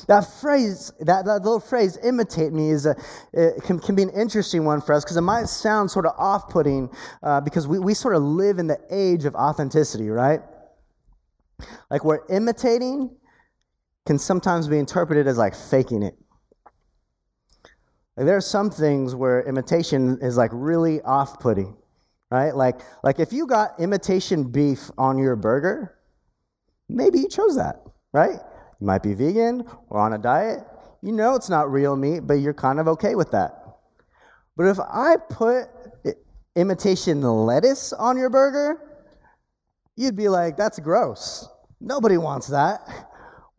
that 0.08 0.26
phrase, 0.40 0.90
that, 1.00 1.26
that 1.26 1.42
little 1.42 1.60
phrase, 1.60 1.98
imitate 2.02 2.54
me, 2.54 2.70
is 2.70 2.86
a, 2.86 2.96
can, 3.62 3.78
can 3.78 3.94
be 3.94 4.02
an 4.02 4.10
interesting 4.10 4.64
one 4.64 4.80
for 4.80 4.94
us 4.94 5.04
because 5.04 5.18
it 5.18 5.22
might 5.22 5.50
sound 5.50 5.90
sort 5.90 6.06
of 6.06 6.14
off 6.16 6.48
putting 6.48 6.88
uh, 7.22 7.42
because 7.42 7.68
we, 7.68 7.78
we 7.78 7.92
sort 7.92 8.16
of 8.16 8.22
live 8.22 8.58
in 8.58 8.68
the 8.68 8.78
age 8.90 9.26
of 9.26 9.34
authenticity, 9.34 10.08
right? 10.08 10.40
Like 11.90 12.06
we're 12.06 12.26
imitating 12.30 13.14
can 14.10 14.18
sometimes 14.18 14.66
be 14.66 14.76
interpreted 14.76 15.28
as 15.28 15.38
like 15.38 15.54
faking 15.54 16.02
it. 16.02 16.18
Like 18.16 18.26
there 18.26 18.36
are 18.36 18.40
some 18.40 18.68
things 18.68 19.14
where 19.14 19.44
imitation 19.44 20.18
is 20.20 20.36
like 20.36 20.50
really 20.52 21.00
off 21.02 21.38
putting. 21.38 21.76
right? 22.28 22.56
Like, 22.56 22.80
like 23.04 23.20
if 23.20 23.32
you 23.32 23.46
got 23.46 23.78
imitation 23.78 24.42
beef 24.50 24.90
on 24.98 25.16
your 25.16 25.36
burger, 25.36 25.96
maybe 26.88 27.20
you 27.20 27.28
chose 27.28 27.54
that, 27.54 27.84
right? 28.12 28.40
You 28.80 28.86
might 28.88 29.04
be 29.04 29.14
vegan 29.14 29.64
or 29.90 30.00
on 30.00 30.14
a 30.14 30.18
diet. 30.18 30.64
You 31.02 31.12
know 31.12 31.36
it's 31.36 31.48
not 31.48 31.70
real 31.70 31.94
meat, 31.94 32.26
but 32.26 32.34
you're 32.34 32.52
kind 32.52 32.80
of 32.80 32.88
okay 32.88 33.14
with 33.14 33.30
that. 33.30 33.62
But 34.56 34.66
if 34.66 34.80
I 34.80 35.18
put 35.28 35.68
imitation 36.56 37.22
lettuce 37.22 37.92
on 37.92 38.16
your 38.16 38.28
burger, 38.28 38.80
you'd 39.94 40.16
be 40.16 40.28
like, 40.28 40.56
that's 40.56 40.80
gross. 40.80 41.48
Nobody 41.80 42.16
wants 42.16 42.48
that. 42.48 43.06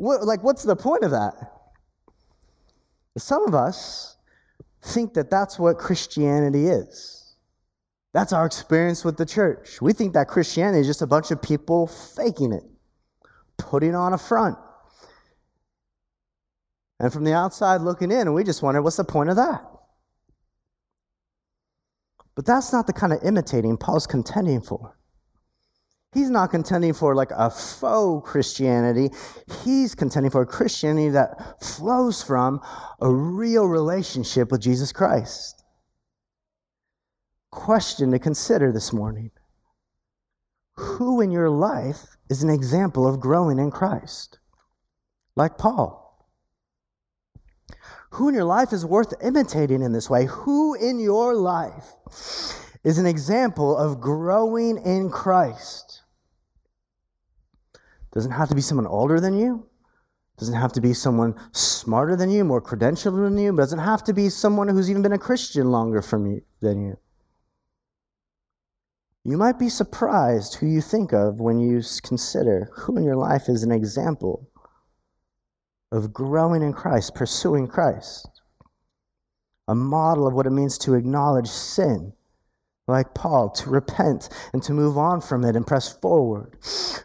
What, 0.01 0.23
like, 0.23 0.41
what's 0.41 0.63
the 0.63 0.75
point 0.75 1.03
of 1.03 1.11
that? 1.11 1.35
Some 3.19 3.47
of 3.47 3.53
us 3.53 4.17
think 4.81 5.13
that 5.13 5.29
that's 5.29 5.59
what 5.59 5.77
Christianity 5.77 6.65
is. 6.65 7.35
That's 8.11 8.33
our 8.33 8.47
experience 8.47 9.05
with 9.05 9.15
the 9.15 9.27
church. 9.27 9.79
We 9.79 9.93
think 9.93 10.13
that 10.13 10.27
Christianity 10.27 10.79
is 10.79 10.87
just 10.87 11.03
a 11.03 11.07
bunch 11.07 11.29
of 11.29 11.39
people 11.39 11.85
faking 11.85 12.51
it, 12.51 12.63
putting 13.59 13.93
on 13.93 14.13
a 14.13 14.17
front. 14.17 14.57
And 16.99 17.13
from 17.13 17.23
the 17.23 17.35
outside 17.35 17.81
looking 17.81 18.09
in, 18.09 18.33
we 18.33 18.43
just 18.43 18.63
wonder 18.63 18.81
what's 18.81 18.97
the 18.97 19.03
point 19.03 19.29
of 19.29 19.35
that? 19.35 19.63
But 22.33 22.47
that's 22.47 22.73
not 22.73 22.87
the 22.87 22.93
kind 22.93 23.13
of 23.13 23.19
imitating 23.23 23.77
Paul's 23.77 24.07
contending 24.07 24.61
for. 24.61 24.97
He's 26.13 26.29
not 26.29 26.51
contending 26.51 26.93
for 26.93 27.15
like 27.15 27.31
a 27.31 27.49
faux 27.49 28.29
Christianity. 28.29 29.09
He's 29.63 29.95
contending 29.95 30.29
for 30.29 30.41
a 30.41 30.45
Christianity 30.45 31.09
that 31.09 31.63
flows 31.63 32.21
from 32.21 32.59
a 32.99 33.09
real 33.09 33.65
relationship 33.65 34.51
with 34.51 34.59
Jesus 34.59 34.91
Christ. 34.91 35.63
Question 37.49 38.11
to 38.11 38.19
consider 38.19 38.71
this 38.73 38.91
morning 38.91 39.31
Who 40.75 41.21
in 41.21 41.31
your 41.31 41.49
life 41.49 42.17
is 42.29 42.43
an 42.43 42.49
example 42.49 43.07
of 43.07 43.21
growing 43.21 43.57
in 43.57 43.71
Christ? 43.71 44.39
Like 45.37 45.57
Paul. 45.57 45.99
Who 48.11 48.27
in 48.27 48.35
your 48.35 48.43
life 48.43 48.73
is 48.73 48.85
worth 48.85 49.13
imitating 49.23 49.81
in 49.81 49.93
this 49.93 50.09
way? 50.09 50.25
Who 50.25 50.73
in 50.73 50.99
your 50.99 51.33
life 51.35 51.87
is 52.83 52.97
an 52.97 53.05
example 53.05 53.77
of 53.77 54.01
growing 54.01 54.77
in 54.77 55.09
Christ? 55.09 55.90
Doesn't 58.13 58.31
have 58.31 58.49
to 58.49 58.55
be 58.55 58.61
someone 58.61 58.87
older 58.87 59.19
than 59.19 59.37
you. 59.37 59.65
Doesn't 60.37 60.55
have 60.55 60.73
to 60.73 60.81
be 60.81 60.93
someone 60.93 61.35
smarter 61.51 62.15
than 62.15 62.29
you, 62.29 62.43
more 62.43 62.61
credentialed 62.61 63.21
than 63.23 63.37
you. 63.37 63.55
Doesn't 63.55 63.79
have 63.79 64.03
to 64.05 64.13
be 64.13 64.29
someone 64.29 64.67
who's 64.67 64.89
even 64.89 65.01
been 65.01 65.13
a 65.13 65.17
Christian 65.17 65.71
longer 65.71 66.01
from 66.01 66.25
you 66.25 66.41
than 66.61 66.81
you. 66.81 66.97
You 69.23 69.37
might 69.37 69.59
be 69.59 69.69
surprised 69.69 70.55
who 70.55 70.65
you 70.65 70.81
think 70.81 71.13
of 71.13 71.39
when 71.39 71.59
you 71.59 71.81
consider 72.01 72.71
who 72.73 72.97
in 72.97 73.03
your 73.03 73.15
life 73.15 73.49
is 73.49 73.61
an 73.61 73.71
example 73.71 74.49
of 75.91 76.11
growing 76.11 76.63
in 76.63 76.73
Christ, 76.73 77.13
pursuing 77.13 77.67
Christ. 77.67 78.27
A 79.67 79.75
model 79.75 80.25
of 80.25 80.33
what 80.33 80.47
it 80.47 80.51
means 80.51 80.77
to 80.79 80.95
acknowledge 80.95 81.47
sin 81.47 82.13
like 82.87 83.13
Paul, 83.13 83.49
to 83.51 83.69
repent 83.69 84.29
and 84.53 84.61
to 84.63 84.73
move 84.73 84.97
on 84.97 85.21
from 85.21 85.43
it 85.43 85.55
and 85.55 85.65
press 85.65 85.91
forward. 85.91 86.57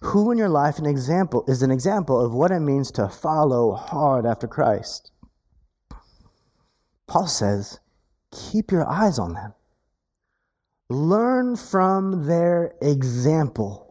Who 0.03 0.31
in 0.31 0.39
your 0.39 0.49
life 0.49 0.79
an 0.79 0.87
example 0.87 1.45
is 1.49 1.63
an 1.63 1.71
example 1.71 2.21
of 2.21 2.35
what 2.35 2.51
it 2.51 2.61
means 2.61 2.91
to 2.93 3.09
follow 3.09 3.73
hard 3.73 4.27
after 4.27 4.47
Christ? 4.47 5.13
Paul 7.07 7.27
says, 7.27 7.79
keep 8.33 8.73
your 8.73 8.89
eyes 8.89 9.19
on 9.19 9.35
them. 9.35 9.55
Learn 10.89 11.57
from 11.57 12.27
their 12.27 12.75
example. 12.81 13.87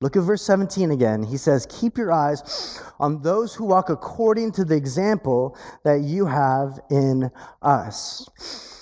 Look 0.00 0.16
at 0.16 0.22
verse 0.22 0.42
17 0.42 0.92
again. 0.92 1.22
He 1.22 1.36
says, 1.36 1.66
Keep 1.68 1.98
your 1.98 2.10
eyes 2.10 2.80
on 2.98 3.20
those 3.20 3.54
who 3.54 3.66
walk 3.66 3.90
according 3.90 4.52
to 4.52 4.64
the 4.64 4.74
example 4.74 5.58
that 5.84 6.00
you 6.00 6.24
have 6.24 6.80
in 6.90 7.30
us. 7.60 8.79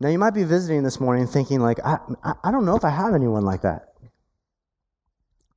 Now, 0.00 0.08
you 0.08 0.18
might 0.18 0.34
be 0.34 0.44
visiting 0.44 0.82
this 0.82 1.00
morning 1.00 1.26
thinking, 1.26 1.60
like, 1.60 1.78
I, 1.84 1.98
I 2.42 2.50
don't 2.50 2.64
know 2.64 2.76
if 2.76 2.84
I 2.84 2.90
have 2.90 3.14
anyone 3.14 3.44
like 3.44 3.62
that. 3.62 3.94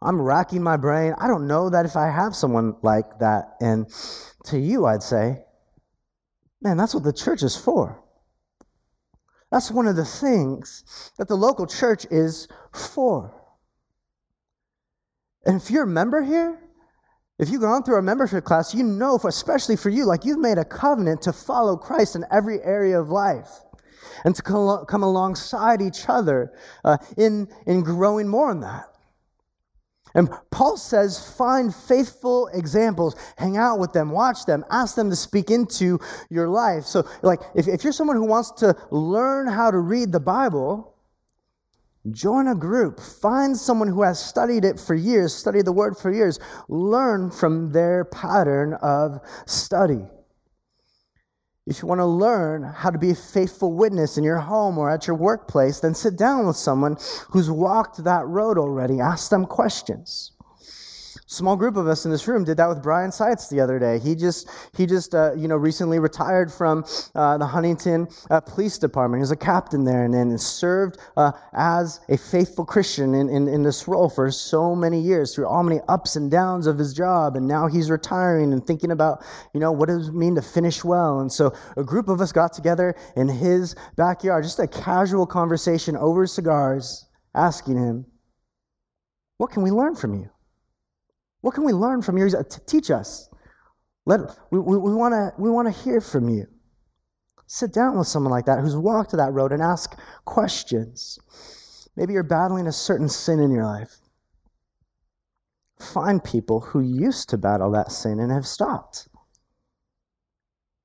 I'm 0.01 0.21
racking 0.21 0.61
my 0.61 0.77
brain. 0.77 1.15
I 1.17 1.27
don't 1.27 1.47
know 1.47 1.69
that 1.69 1.85
if 1.85 1.95
I 1.95 2.09
have 2.09 2.35
someone 2.35 2.75
like 2.83 3.19
that. 3.19 3.55
And 3.59 3.87
to 4.45 4.59
you, 4.59 4.85
I'd 4.85 5.01
say, 5.01 5.43
man, 6.61 6.77
that's 6.77 6.93
what 6.93 7.03
the 7.03 7.13
church 7.13 7.41
is 7.41 7.57
for. 7.57 8.03
That's 9.51 9.71
one 9.71 9.87
of 9.87 9.95
the 9.95 10.05
things 10.05 11.11
that 11.17 11.27
the 11.27 11.35
local 11.35 11.65
church 11.65 12.05
is 12.11 12.47
for. 12.73 13.33
And 15.45 15.59
if 15.59 15.71
you're 15.71 15.83
a 15.83 15.87
member 15.87 16.21
here, 16.21 16.59
if 17.39 17.49
you've 17.49 17.61
gone 17.61 17.83
through 17.83 17.95
our 17.95 18.01
membership 18.01 18.43
class, 18.43 18.75
you 18.75 18.83
know, 18.83 19.17
for, 19.17 19.29
especially 19.29 19.77
for 19.77 19.89
you, 19.89 20.05
like 20.05 20.25
you've 20.25 20.39
made 20.39 20.57
a 20.57 20.65
covenant 20.65 21.21
to 21.23 21.33
follow 21.33 21.75
Christ 21.75 22.15
in 22.15 22.25
every 22.31 22.61
area 22.61 22.99
of 22.99 23.09
life 23.09 23.49
and 24.25 24.35
to 24.35 24.41
come 24.41 25.03
alongside 25.03 25.81
each 25.81 26.05
other 26.07 26.53
uh, 26.83 26.97
in, 27.17 27.47
in 27.65 27.81
growing 27.81 28.27
more 28.27 28.51
in 28.51 28.59
that. 28.61 28.85
And 30.15 30.29
Paul 30.49 30.77
says, 30.77 31.35
find 31.37 31.73
faithful 31.73 32.47
examples, 32.47 33.15
hang 33.37 33.57
out 33.57 33.77
with 33.77 33.93
them, 33.93 34.09
watch 34.09 34.45
them, 34.45 34.65
ask 34.71 34.95
them 34.95 35.11
to 35.11 35.15
speak 35.15 35.51
into 35.51 35.99
your 36.29 36.47
life. 36.47 36.85
So, 36.85 37.07
like, 37.21 37.39
if, 37.55 37.67
if 37.67 37.83
you're 37.83 37.93
someone 37.93 38.15
who 38.15 38.25
wants 38.25 38.51
to 38.53 38.75
learn 38.89 39.47
how 39.47 39.69
to 39.69 39.77
read 39.77 40.11
the 40.11 40.19
Bible, 40.19 40.95
join 42.09 42.47
a 42.47 42.55
group. 42.55 42.99
Find 42.99 43.55
someone 43.55 43.89
who 43.89 44.01
has 44.01 44.19
studied 44.19 44.65
it 44.65 44.79
for 44.79 44.95
years, 44.95 45.35
studied 45.35 45.65
the 45.65 45.73
word 45.73 45.95
for 45.95 46.11
years. 46.11 46.39
Learn 46.67 47.29
from 47.29 47.71
their 47.71 48.05
pattern 48.05 48.73
of 48.81 49.19
study. 49.45 50.05
If 51.67 51.81
you 51.81 51.87
want 51.87 51.99
to 51.99 52.05
learn 52.05 52.63
how 52.63 52.91
to 52.91 52.97
be 52.97 53.11
a 53.11 53.15
faithful 53.15 53.73
witness 53.73 54.17
in 54.17 54.23
your 54.23 54.37
home 54.37 54.77
or 54.77 54.89
at 54.89 55.05
your 55.05 55.17
workplace, 55.17 55.81
then 55.81 55.93
sit 55.93 56.15
down 56.15 56.47
with 56.47 56.55
someone 56.55 56.95
who's 57.29 57.51
walked 57.51 58.01
that 58.05 58.25
road 58.25 58.57
already. 58.57 59.01
Ask 59.01 59.29
them 59.29 59.45
questions 59.45 60.31
small 61.27 61.57
group 61.57 61.75
of 61.75 61.87
us 61.87 62.05
in 62.05 62.11
this 62.11 62.27
room 62.27 62.45
did 62.45 62.57
that 62.57 62.67
with 62.67 62.81
Brian 62.81 63.11
Seitz 63.11 63.49
the 63.49 63.59
other 63.59 63.77
day. 63.77 63.99
He 63.99 64.15
just 64.15 64.49
he 64.75 64.85
just 64.85 65.13
uh, 65.13 65.33
you 65.33 65.47
know 65.47 65.57
recently 65.57 65.99
retired 65.99 66.51
from 66.51 66.85
uh, 67.15 67.37
the 67.37 67.45
Huntington 67.45 68.07
uh, 68.31 68.39
Police 68.39 68.77
Department. 68.77 69.19
He 69.19 69.23
was 69.23 69.31
a 69.31 69.35
captain 69.35 69.83
there 69.83 70.05
and 70.05 70.13
then 70.13 70.37
served 70.37 70.97
uh, 71.17 71.33
as 71.53 71.99
a 72.09 72.17
faithful 72.17 72.65
Christian 72.65 73.13
in, 73.13 73.29
in, 73.29 73.47
in 73.47 73.61
this 73.61 73.87
role 73.87 74.09
for 74.09 74.31
so 74.31 74.73
many 74.73 74.99
years 74.99 75.35
through 75.35 75.47
all 75.47 75.63
many 75.63 75.81
ups 75.89 76.15
and 76.15 76.31
downs 76.31 76.65
of 76.65 76.77
his 76.77 76.93
job. 76.93 77.35
And 77.35 77.47
now 77.47 77.67
he's 77.67 77.91
retiring 77.91 78.53
and 78.53 78.65
thinking 78.65 78.91
about 78.91 79.23
you 79.53 79.59
know 79.59 79.71
what 79.71 79.89
does 79.89 80.07
it 80.07 80.15
mean 80.15 80.35
to 80.35 80.41
finish 80.41 80.83
well. 80.83 81.19
And 81.19 81.31
so 81.31 81.53
a 81.75 81.83
group 81.83 82.07
of 82.07 82.21
us 82.21 82.31
got 82.31 82.53
together 82.53 82.95
in 83.17 83.27
his 83.27 83.75
backyard, 83.97 84.45
just 84.45 84.59
a 84.59 84.67
casual 84.67 85.27
conversation 85.27 85.97
over 85.97 86.25
cigars, 86.25 87.05
asking 87.35 87.77
him, 87.77 88.05
"What 89.39 89.51
can 89.51 89.61
we 89.61 89.71
learn 89.71 89.95
from 89.95 90.13
you?" 90.13 90.29
What 91.47 91.53
can 91.53 91.63
we 91.63 91.71
learn 91.71 92.01
from 92.01 92.17
yours? 92.17 92.35
Uh, 92.35 92.43
teach 92.65 92.91
us. 92.91 93.29
Let, 94.05 94.19
we 94.51 94.59
we, 94.59 94.77
we 94.77 94.93
want 94.93 95.13
to 95.13 95.31
we 95.41 95.49
wanna 95.49 95.71
hear 95.71 96.01
from 96.01 96.27
you. 96.27 96.45
Sit 97.45 97.71
down 97.71 97.97
with 97.97 98.05
someone 98.05 98.31
like 98.31 98.43
that 98.47 98.59
who's 98.59 98.75
walked 98.75 99.13
that 99.13 99.31
road 99.31 99.53
and 99.53 99.63
ask 99.63 99.97
questions. 100.25 101.17
Maybe 101.95 102.11
you're 102.11 102.23
battling 102.23 102.67
a 102.67 102.73
certain 102.73 103.07
sin 103.07 103.39
in 103.39 103.49
your 103.49 103.63
life. 103.63 103.95
Find 105.79 106.21
people 106.21 106.59
who 106.59 106.81
used 106.81 107.29
to 107.29 107.37
battle 107.37 107.71
that 107.71 107.93
sin 107.93 108.19
and 108.19 108.29
have 108.29 108.45
stopped. 108.45 109.07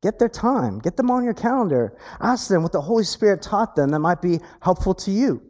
Get 0.01 0.21
their 0.21 0.29
time, 0.29 0.79
get 0.79 0.97
them 0.97 1.11
on 1.11 1.25
your 1.25 1.35
calendar. 1.35 1.99
Ask 2.21 2.47
them 2.47 2.63
what 2.63 2.71
the 2.71 2.81
Holy 2.81 3.03
Spirit 3.03 3.43
taught 3.43 3.75
them 3.75 3.91
that 3.91 3.99
might 3.99 4.23
be 4.23 4.39
helpful 4.61 4.95
to 4.95 5.11
you. 5.11 5.43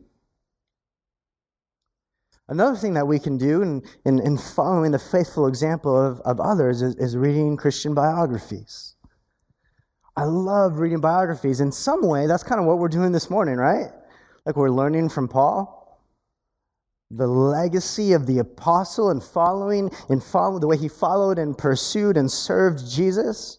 Another 2.48 2.76
thing 2.76 2.94
that 2.94 3.06
we 3.06 3.18
can 3.18 3.38
do 3.38 3.62
in, 3.62 3.82
in, 4.04 4.20
in 4.20 4.36
following 4.36 4.90
the 4.90 4.98
faithful 4.98 5.46
example 5.46 5.96
of, 5.96 6.20
of 6.20 6.40
others 6.40 6.82
is, 6.82 6.94
is 6.96 7.16
reading 7.16 7.56
Christian 7.56 7.94
biographies. 7.94 8.96
I 10.16 10.24
love 10.24 10.78
reading 10.78 11.00
biographies. 11.00 11.60
In 11.60 11.72
some 11.72 12.06
way, 12.06 12.26
that's 12.26 12.42
kind 12.42 12.60
of 12.60 12.66
what 12.66 12.78
we're 12.78 12.88
doing 12.88 13.12
this 13.12 13.30
morning, 13.30 13.56
right? 13.56 13.90
Like 14.44 14.56
we're 14.56 14.70
learning 14.70 15.08
from 15.08 15.28
Paul 15.28 15.82
the 17.12 17.26
legacy 17.26 18.14
of 18.14 18.26
the 18.26 18.38
apostle 18.38 19.10
and 19.10 19.22
following 19.22 19.90
and 20.08 20.22
follow 20.22 20.58
the 20.58 20.66
way 20.66 20.78
he 20.78 20.88
followed 20.88 21.38
and 21.38 21.56
pursued 21.56 22.16
and 22.16 22.30
served 22.30 22.90
Jesus. 22.90 23.58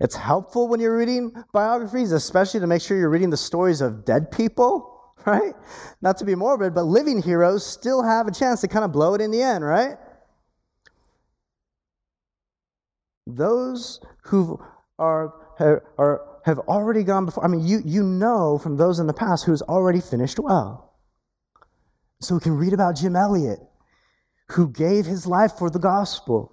It's 0.00 0.16
helpful 0.16 0.66
when 0.66 0.80
you're 0.80 0.96
reading 0.96 1.32
biographies, 1.52 2.12
especially 2.12 2.60
to 2.60 2.66
make 2.66 2.80
sure 2.80 2.96
you're 2.96 3.10
reading 3.10 3.28
the 3.28 3.36
stories 3.36 3.82
of 3.82 4.06
dead 4.06 4.30
people 4.30 4.89
right? 5.26 5.54
Not 6.00 6.16
to 6.18 6.24
be 6.24 6.34
morbid, 6.34 6.74
but 6.74 6.84
living 6.84 7.22
heroes 7.22 7.66
still 7.66 8.02
have 8.02 8.26
a 8.26 8.32
chance 8.32 8.60
to 8.62 8.68
kind 8.68 8.84
of 8.84 8.92
blow 8.92 9.14
it 9.14 9.20
in 9.20 9.30
the 9.30 9.42
end, 9.42 9.64
right? 9.64 9.96
Those 13.26 14.00
who 14.24 14.60
are, 14.98 15.34
are 15.98 16.22
have 16.44 16.58
already 16.60 17.04
gone 17.04 17.26
before. 17.26 17.44
I 17.44 17.48
mean, 17.48 17.66
you, 17.66 17.82
you 17.84 18.02
know 18.02 18.58
from 18.58 18.76
those 18.76 18.98
in 18.98 19.06
the 19.06 19.12
past 19.12 19.44
who's 19.44 19.62
already 19.62 20.00
finished 20.00 20.38
well. 20.38 20.94
So 22.20 22.34
we 22.34 22.40
can 22.40 22.56
read 22.56 22.72
about 22.72 22.96
Jim 22.96 23.16
Elliot, 23.16 23.60
who 24.48 24.68
gave 24.68 25.06
his 25.06 25.26
life 25.26 25.52
for 25.58 25.70
the 25.70 25.78
gospel. 25.78 26.52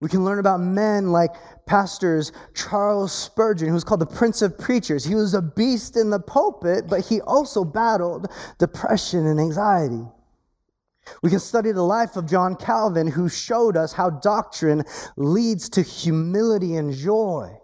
We 0.00 0.08
can 0.08 0.24
learn 0.24 0.38
about 0.38 0.60
men 0.60 1.10
like 1.10 1.34
pastors 1.66 2.30
Charles 2.54 3.12
Spurgeon, 3.12 3.68
who's 3.68 3.82
called 3.82 4.00
the 4.00 4.06
Prince 4.06 4.42
of 4.42 4.56
Preachers. 4.56 5.04
He 5.04 5.16
was 5.16 5.34
a 5.34 5.42
beast 5.42 5.96
in 5.96 6.10
the 6.10 6.20
pulpit, 6.20 6.86
but 6.88 7.04
he 7.04 7.20
also 7.22 7.64
battled 7.64 8.28
depression 8.58 9.26
and 9.26 9.40
anxiety. 9.40 10.04
We 11.22 11.30
can 11.30 11.40
study 11.40 11.72
the 11.72 11.82
life 11.82 12.16
of 12.16 12.26
John 12.26 12.54
Calvin, 12.54 13.08
who 13.08 13.28
showed 13.28 13.76
us 13.76 13.92
how 13.92 14.10
doctrine 14.10 14.84
leads 15.16 15.68
to 15.70 15.82
humility 15.82 16.76
and 16.76 16.92
joy. 16.92 17.58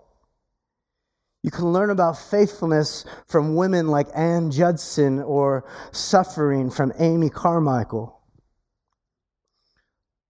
You 1.42 1.50
can 1.50 1.66
learn 1.66 1.90
about 1.90 2.18
faithfulness 2.18 3.04
from 3.28 3.54
women 3.54 3.88
like 3.88 4.08
Ann 4.14 4.50
Judson 4.50 5.20
or 5.20 5.66
suffering 5.92 6.70
from 6.70 6.92
Amy 6.98 7.28
Carmichael. 7.28 8.18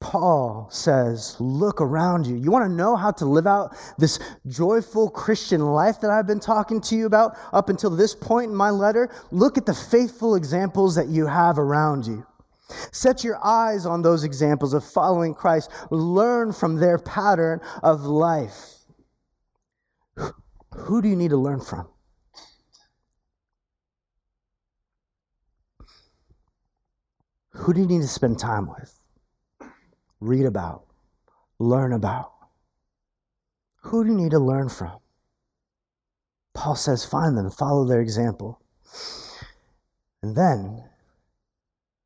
Paul 0.04 0.68
says, 0.70 1.34
Look 1.40 1.80
around 1.80 2.26
you. 2.26 2.36
You 2.36 2.50
want 2.50 2.66
to 2.66 2.70
know 2.70 2.94
how 2.94 3.10
to 3.12 3.24
live 3.24 3.46
out 3.46 3.74
this 3.96 4.18
joyful 4.46 5.08
Christian 5.08 5.62
life 5.62 5.98
that 6.02 6.10
I've 6.10 6.26
been 6.26 6.40
talking 6.40 6.78
to 6.82 6.94
you 6.94 7.06
about 7.06 7.38
up 7.54 7.70
until 7.70 7.88
this 7.88 8.14
point 8.14 8.50
in 8.50 8.54
my 8.54 8.68
letter? 8.68 9.10
Look 9.30 9.56
at 9.56 9.64
the 9.64 9.72
faithful 9.72 10.34
examples 10.34 10.94
that 10.96 11.08
you 11.08 11.26
have 11.26 11.58
around 11.58 12.06
you. 12.06 12.26
Set 12.92 13.24
your 13.24 13.42
eyes 13.42 13.86
on 13.86 14.02
those 14.02 14.24
examples 14.24 14.74
of 14.74 14.84
following 14.84 15.32
Christ. 15.32 15.70
Learn 15.90 16.52
from 16.52 16.76
their 16.76 16.98
pattern 16.98 17.62
of 17.82 18.02
life. 18.02 18.74
Who 20.74 21.00
do 21.00 21.08
you 21.08 21.16
need 21.16 21.30
to 21.30 21.38
learn 21.38 21.62
from? 21.62 21.88
Who 27.52 27.72
do 27.72 27.80
you 27.80 27.86
need 27.86 28.02
to 28.02 28.08
spend 28.08 28.38
time 28.38 28.68
with? 28.68 29.00
Read 30.24 30.46
about, 30.46 30.84
learn 31.58 31.92
about? 31.92 32.32
Who 33.82 34.04
do 34.04 34.10
you 34.10 34.16
need 34.16 34.30
to 34.30 34.38
learn 34.38 34.68
from? 34.68 34.98
Paul 36.54 36.76
says, 36.76 37.04
find 37.04 37.36
them, 37.36 37.50
follow 37.50 37.84
their 37.84 38.00
example. 38.00 38.60
And 40.22 40.34
then, 40.34 40.84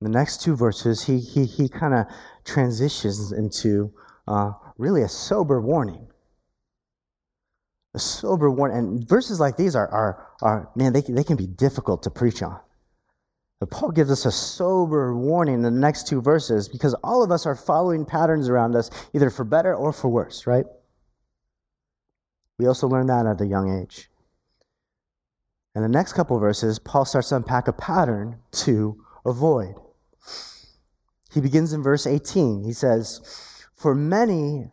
the 0.00 0.08
next 0.08 0.42
two 0.42 0.56
verses, 0.56 1.04
he, 1.04 1.18
he, 1.18 1.44
he 1.44 1.68
kind 1.68 1.94
of 1.94 2.06
transitions 2.44 3.32
into 3.32 3.92
uh, 4.26 4.52
really 4.76 5.02
a 5.02 5.08
sober 5.08 5.60
warning. 5.60 6.08
A 7.94 7.98
sober 7.98 8.50
warning. 8.50 8.78
And 8.78 9.08
verses 9.08 9.38
like 9.38 9.56
these 9.56 9.76
are, 9.76 9.88
are, 9.88 10.26
are 10.42 10.70
man, 10.74 10.92
they, 10.92 11.02
they 11.02 11.24
can 11.24 11.36
be 11.36 11.46
difficult 11.46 12.02
to 12.04 12.10
preach 12.10 12.42
on. 12.42 12.58
But 13.60 13.70
Paul 13.70 13.90
gives 13.90 14.10
us 14.10 14.24
a 14.24 14.30
sober 14.30 15.16
warning 15.16 15.54
in 15.54 15.62
the 15.62 15.70
next 15.70 16.06
two 16.06 16.20
verses 16.20 16.68
because 16.68 16.94
all 17.02 17.24
of 17.24 17.32
us 17.32 17.44
are 17.44 17.56
following 17.56 18.04
patterns 18.04 18.48
around 18.48 18.76
us, 18.76 18.90
either 19.14 19.30
for 19.30 19.44
better 19.44 19.74
or 19.74 19.92
for 19.92 20.08
worse, 20.08 20.46
right? 20.46 20.64
We 22.58 22.66
also 22.66 22.86
learn 22.86 23.06
that 23.06 23.26
at 23.26 23.40
a 23.40 23.46
young 23.46 23.82
age. 23.82 24.10
In 25.74 25.82
the 25.82 25.88
next 25.88 26.12
couple 26.12 26.38
verses, 26.38 26.78
Paul 26.78 27.04
starts 27.04 27.28
to 27.30 27.36
unpack 27.36 27.68
a 27.68 27.72
pattern 27.72 28.38
to 28.52 29.04
avoid. 29.24 29.74
He 31.32 31.40
begins 31.40 31.72
in 31.72 31.82
verse 31.82 32.06
18. 32.06 32.64
He 32.64 32.72
says, 32.72 33.20
For 33.76 33.94
many 33.94 34.70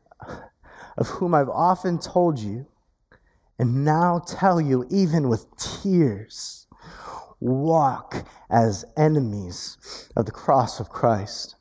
of 0.98 1.08
whom 1.08 1.36
I've 1.36 1.50
often 1.50 2.00
told 2.00 2.40
you, 2.40 2.66
and 3.60 3.86
now 3.86 4.20
tell 4.28 4.60
you, 4.60 4.86
even 4.90 5.30
with 5.30 5.46
tears, 5.58 6.68
walk 7.40 8.26
as 8.50 8.86
enemies 8.98 9.78
of 10.16 10.26
the 10.26 10.32
cross 10.32 10.80
of 10.80 10.90
Christ. 10.90 11.56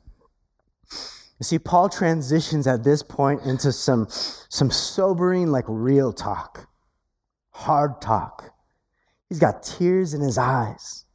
You 1.39 1.43
see, 1.43 1.59
Paul 1.59 1.89
transitions 1.89 2.65
at 2.65 2.83
this 2.83 3.03
point 3.03 3.41
into 3.43 3.71
some, 3.71 4.07
some 4.09 4.71
sobering, 4.71 5.47
like 5.47 5.65
real 5.67 6.13
talk, 6.13 6.67
hard 7.51 8.01
talk. 8.01 8.53
He's 9.27 9.39
got 9.39 9.63
tears 9.63 10.13
in 10.13 10.21
his 10.21 10.37
eyes. 10.37 11.05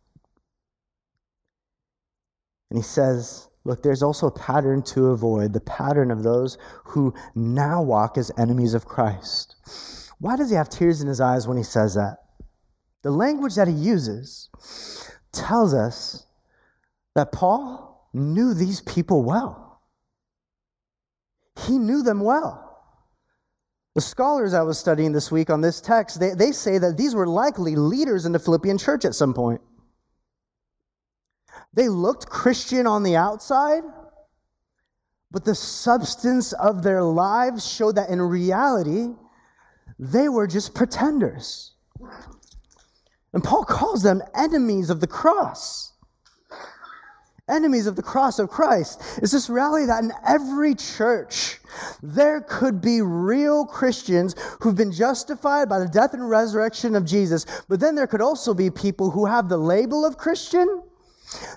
And 2.70 2.78
he 2.78 2.82
says, 2.82 3.48
Look, 3.64 3.82
there's 3.82 4.02
also 4.02 4.26
a 4.26 4.30
pattern 4.30 4.82
to 4.84 5.08
avoid 5.08 5.52
the 5.52 5.60
pattern 5.60 6.10
of 6.10 6.22
those 6.22 6.56
who 6.84 7.12
now 7.34 7.82
walk 7.82 8.16
as 8.16 8.30
enemies 8.38 8.72
of 8.72 8.86
Christ. 8.86 9.56
Why 10.18 10.36
does 10.36 10.48
he 10.48 10.56
have 10.56 10.70
tears 10.70 11.02
in 11.02 11.08
his 11.08 11.20
eyes 11.20 11.46
when 11.46 11.58
he 11.58 11.62
says 11.62 11.94
that? 11.94 12.18
The 13.02 13.10
language 13.10 13.54
that 13.54 13.68
he 13.68 13.74
uses 13.74 14.48
tells 15.32 15.74
us 15.74 16.26
that 17.14 17.32
Paul 17.32 18.08
knew 18.12 18.54
these 18.54 18.80
people 18.82 19.22
well. 19.22 19.82
He 21.66 21.78
knew 21.78 22.02
them 22.02 22.20
well. 22.20 22.66
The 23.94 24.00
scholars 24.00 24.54
I 24.54 24.62
was 24.62 24.78
studying 24.78 25.12
this 25.12 25.32
week 25.32 25.50
on 25.50 25.60
this 25.60 25.80
text, 25.80 26.20
they, 26.20 26.34
they 26.34 26.52
say 26.52 26.78
that 26.78 26.96
these 26.96 27.14
were 27.14 27.26
likely 27.26 27.74
leaders 27.74 28.24
in 28.24 28.32
the 28.32 28.38
Philippian 28.38 28.78
church 28.78 29.04
at 29.04 29.14
some 29.14 29.34
point. 29.34 29.60
They 31.74 31.88
looked 31.88 32.26
Christian 32.26 32.86
on 32.86 33.02
the 33.02 33.16
outside, 33.16 33.82
but 35.30 35.44
the 35.44 35.54
substance 35.54 36.52
of 36.52 36.82
their 36.82 37.02
lives 37.02 37.66
showed 37.66 37.96
that 37.96 38.10
in 38.10 38.20
reality, 38.20 39.08
they 39.98 40.28
were 40.28 40.46
just 40.46 40.74
pretenders. 40.74 41.72
And 43.32 43.44
Paul 43.44 43.64
calls 43.64 44.02
them 44.02 44.22
enemies 44.34 44.90
of 44.90 45.00
the 45.00 45.06
cross. 45.06 45.92
Enemies 47.48 47.86
of 47.86 47.96
the 47.96 48.02
cross 48.02 48.38
of 48.38 48.48
Christ. 48.48 49.02
Is 49.22 49.32
this 49.32 49.50
reality 49.50 49.86
that 49.86 50.04
in 50.04 50.12
every 50.26 50.74
church 50.74 51.58
there 52.02 52.42
could 52.42 52.80
be 52.80 53.02
real 53.02 53.64
Christians 53.64 54.34
who've 54.60 54.76
been 54.76 54.92
justified 54.92 55.68
by 55.68 55.78
the 55.78 55.88
death 55.88 56.14
and 56.14 56.28
resurrection 56.28 56.94
of 56.94 57.04
Jesus, 57.04 57.46
but 57.68 57.80
then 57.80 57.94
there 57.94 58.06
could 58.06 58.20
also 58.20 58.54
be 58.54 58.70
people 58.70 59.10
who 59.10 59.26
have 59.26 59.48
the 59.48 59.56
label 59.56 60.04
of 60.04 60.16
Christian. 60.16 60.82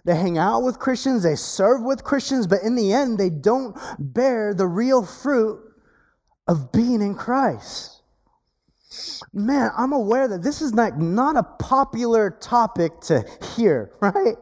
They 0.03 0.15
hang 0.15 0.37
out 0.37 0.63
with 0.63 0.79
Christians, 0.79 1.23
they 1.23 1.35
serve 1.35 1.81
with 1.83 2.03
Christians, 2.03 2.45
but 2.45 2.61
in 2.61 2.75
the 2.75 2.93
end, 2.93 3.17
they 3.17 3.31
don't 3.31 3.75
bear 3.99 4.53
the 4.53 4.67
real 4.67 5.03
fruit 5.03 5.59
of 6.47 6.71
being 6.71 7.01
in 7.01 7.15
Christ 7.15 8.02
man, 9.33 9.71
I'm 9.77 9.93
aware 9.93 10.27
that 10.27 10.43
this 10.43 10.61
is 10.61 10.73
like 10.73 10.97
not 10.97 11.37
a 11.37 11.43
popular 11.43 12.31
topic 12.41 12.99
to 13.01 13.25
hear, 13.55 13.91
right? 14.01 14.35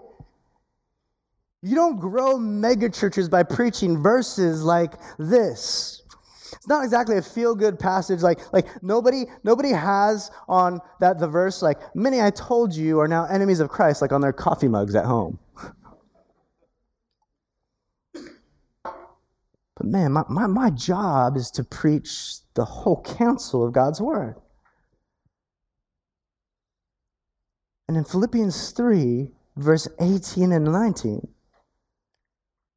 You 1.64 1.76
don't 1.76 2.00
grow 2.00 2.38
megachurches 2.38 3.30
by 3.30 3.44
preaching 3.44 4.02
verses 4.02 4.64
like 4.64 4.94
this. 5.20 6.02
It's 6.54 6.68
not 6.68 6.84
exactly 6.84 7.18
a 7.18 7.22
feel-good 7.22 7.80
passage. 7.80 8.22
Like, 8.22 8.40
like 8.54 8.68
nobody, 8.84 9.26
nobody 9.44 9.70
has 9.70 10.32
on 10.50 10.80
that 11.00 11.20
the 11.20 11.28
verse 11.28 11.62
like 11.62 11.80
many 11.96 12.22
I 12.22 12.30
told 12.32 12.76
you 12.76 13.00
are 13.00 13.08
now 13.08 13.26
enemies 13.26 13.60
of 13.60 13.70
Christ, 13.70 14.02
like 14.02 14.12
on 14.12 14.22
their 14.22 14.34
coffee 14.34 14.68
mugs 14.68 14.96
at 14.96 15.06
home. 15.06 15.40
But 19.82 19.90
man, 19.90 20.12
my, 20.12 20.24
my, 20.30 20.46
my 20.46 20.70
job 20.70 21.36
is 21.36 21.50
to 21.52 21.64
preach 21.64 22.36
the 22.54 22.64
whole 22.64 23.02
counsel 23.02 23.66
of 23.66 23.74
God's 23.74 24.00
word. 24.00 24.36
And 27.88 27.98
in 27.98 28.04
Philippians 28.04 28.74
3, 28.74 29.32
verse 29.58 29.88
18 30.00 30.52
and 30.52 30.66
19, 30.66 31.28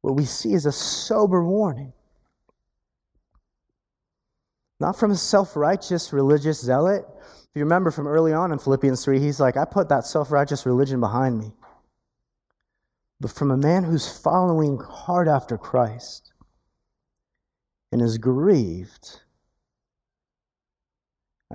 what 0.01 0.15
we 0.15 0.25
see 0.25 0.53
is 0.53 0.65
a 0.65 0.71
sober 0.71 1.45
warning. 1.45 1.93
Not 4.79 4.97
from 4.97 5.11
a 5.11 5.15
self 5.15 5.55
righteous 5.55 6.11
religious 6.11 6.59
zealot. 6.59 7.05
If 7.21 7.49
you 7.53 7.61
remember 7.61 7.91
from 7.91 8.07
early 8.07 8.33
on 8.33 8.51
in 8.51 8.57
Philippians 8.57 9.05
3, 9.05 9.19
he's 9.19 9.39
like, 9.39 9.57
I 9.57 9.65
put 9.65 9.89
that 9.89 10.07
self 10.07 10.31
righteous 10.31 10.65
religion 10.65 10.99
behind 10.99 11.37
me. 11.37 11.53
But 13.19 13.29
from 13.29 13.51
a 13.51 13.57
man 13.57 13.83
who's 13.83 14.09
following 14.17 14.79
hard 14.79 15.27
after 15.27 15.55
Christ 15.55 16.31
and 17.95 18.03
is 18.03 18.17
grieved 18.17 19.21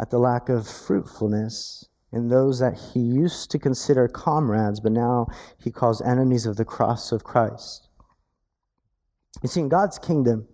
at 0.01 0.09
the 0.09 0.19
lack 0.19 0.49
of 0.49 0.67
fruitfulness 0.67 1.87
in 2.15 2.29
those 2.29 2.61
that 2.61 2.79
he 2.79 2.99
used 2.99 3.51
to 3.51 3.59
consider 3.59 4.09
comrades, 4.09 4.81
but 4.81 4.91
now 4.91 5.27
he 5.63 5.71
calls 5.71 6.01
enemies 6.01 6.47
of 6.47 6.57
the 6.57 6.65
cross 6.65 7.13
of 7.13 7.25
Christ. 7.25 7.91
You 9.43 9.51
see, 9.51 9.61
in 9.61 9.69
God's 9.69 9.99
kingdom, 9.99 10.49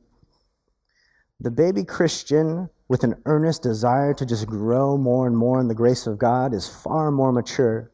the 1.39 1.53
baby 1.53 1.85
Christian 1.85 2.69
with 2.89 3.05
an 3.05 3.23
earnest 3.25 3.63
desire 3.63 4.13
to 4.15 4.27
just 4.27 4.49
grow 4.49 4.99
more 4.99 5.29
and 5.29 5.37
more 5.37 5.61
in 5.61 5.69
the 5.69 5.75
grace 5.83 6.09
of 6.09 6.19
God 6.19 6.53
is 6.53 6.69
far 6.69 7.13
more 7.13 7.31
mature 7.31 7.93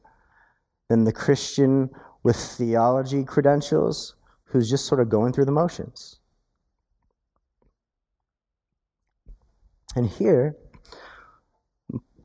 than 0.89 1.05
the 1.05 1.13
Christian 1.13 1.91
with 2.23 2.37
theology 2.37 3.23
credentials 3.23 4.15
who's 4.45 4.71
just 4.71 4.87
sort 4.87 5.03
of 5.03 5.11
going 5.11 5.35
through 5.35 5.45
the 5.45 5.53
motions. 5.53 6.21
And 9.97 10.07
here, 10.09 10.57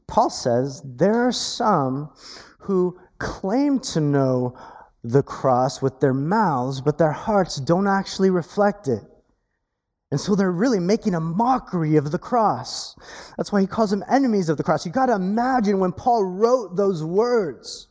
Paul 0.08 0.30
says 0.30 0.82
there 0.86 1.28
are 1.28 1.32
some 1.32 2.12
who 2.60 3.00
claim 3.20 3.80
to 3.80 4.00
know 4.00 4.58
the 5.04 5.24
cross 5.24 5.82
with 5.82 6.00
their 6.00 6.14
mouths, 6.14 6.82
but 6.82 6.98
their 6.98 7.12
hearts 7.12 7.58
don't 7.58 7.88
actually 7.88 8.30
reflect 8.30 8.88
it. 8.88 9.04
And 10.12 10.20
so 10.20 10.36
they're 10.36 10.52
really 10.52 10.80
making 10.80 11.16
a 11.16 11.20
mockery 11.20 11.98
of 11.98 12.12
the 12.12 12.20
cross. 12.20 12.96
That's 13.36 13.52
why 13.52 13.62
he 13.62 13.68
calls 13.68 13.90
them 13.90 14.04
enemies 14.10 14.48
of 14.48 14.58
the 14.58 14.64
cross. 14.64 14.86
You 14.86 14.92
got 14.92 15.08
to 15.08 15.16
imagine 15.16 15.80
when 15.80 15.92
Paul 15.92 16.24
wrote 16.24 16.78
those 16.78 17.04
words. 17.04 17.88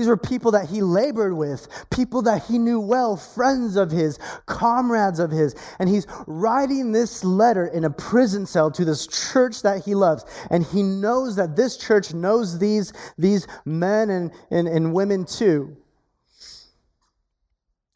These 0.00 0.08
were 0.08 0.16
people 0.16 0.50
that 0.52 0.66
he 0.66 0.80
labored 0.80 1.34
with, 1.34 1.68
people 1.90 2.22
that 2.22 2.42
he 2.44 2.56
knew 2.56 2.80
well, 2.80 3.18
friends 3.18 3.76
of 3.76 3.90
his, 3.90 4.18
comrades 4.46 5.18
of 5.18 5.30
his. 5.30 5.54
And 5.78 5.90
he's 5.90 6.06
writing 6.26 6.90
this 6.90 7.22
letter 7.22 7.66
in 7.66 7.84
a 7.84 7.90
prison 7.90 8.46
cell 8.46 8.70
to 8.70 8.84
this 8.86 9.06
church 9.06 9.60
that 9.60 9.84
he 9.84 9.94
loves. 9.94 10.24
And 10.48 10.64
he 10.64 10.82
knows 10.82 11.36
that 11.36 11.54
this 11.54 11.76
church 11.76 12.14
knows 12.14 12.58
these, 12.58 12.94
these 13.18 13.46
men 13.66 14.08
and, 14.08 14.32
and, 14.50 14.66
and 14.66 14.94
women 14.94 15.26
too. 15.26 15.76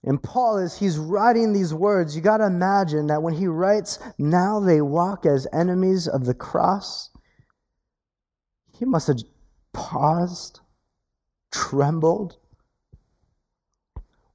And 0.03 0.23
Paul, 0.23 0.59
as 0.59 0.77
he's 0.77 0.99
writing 0.99 1.55
these 1.55 1.73
words, 1.73 2.15
you 2.15 2.21
got 2.21 2.37
to 2.37 2.47
imagine 2.47 3.07
that 3.07 3.23
when 3.23 3.33
he 3.33 3.47
writes, 3.47 3.99
now 4.19 4.61
they 4.61 4.83
walk 4.83 5.25
as 5.25 5.47
enemies 5.55 6.07
of 6.07 6.27
the 6.27 6.35
cross, 6.35 7.09
he 8.79 8.85
must 8.85 9.07
have 9.07 9.21
paused, 9.73 10.61
trembled, 11.55 12.37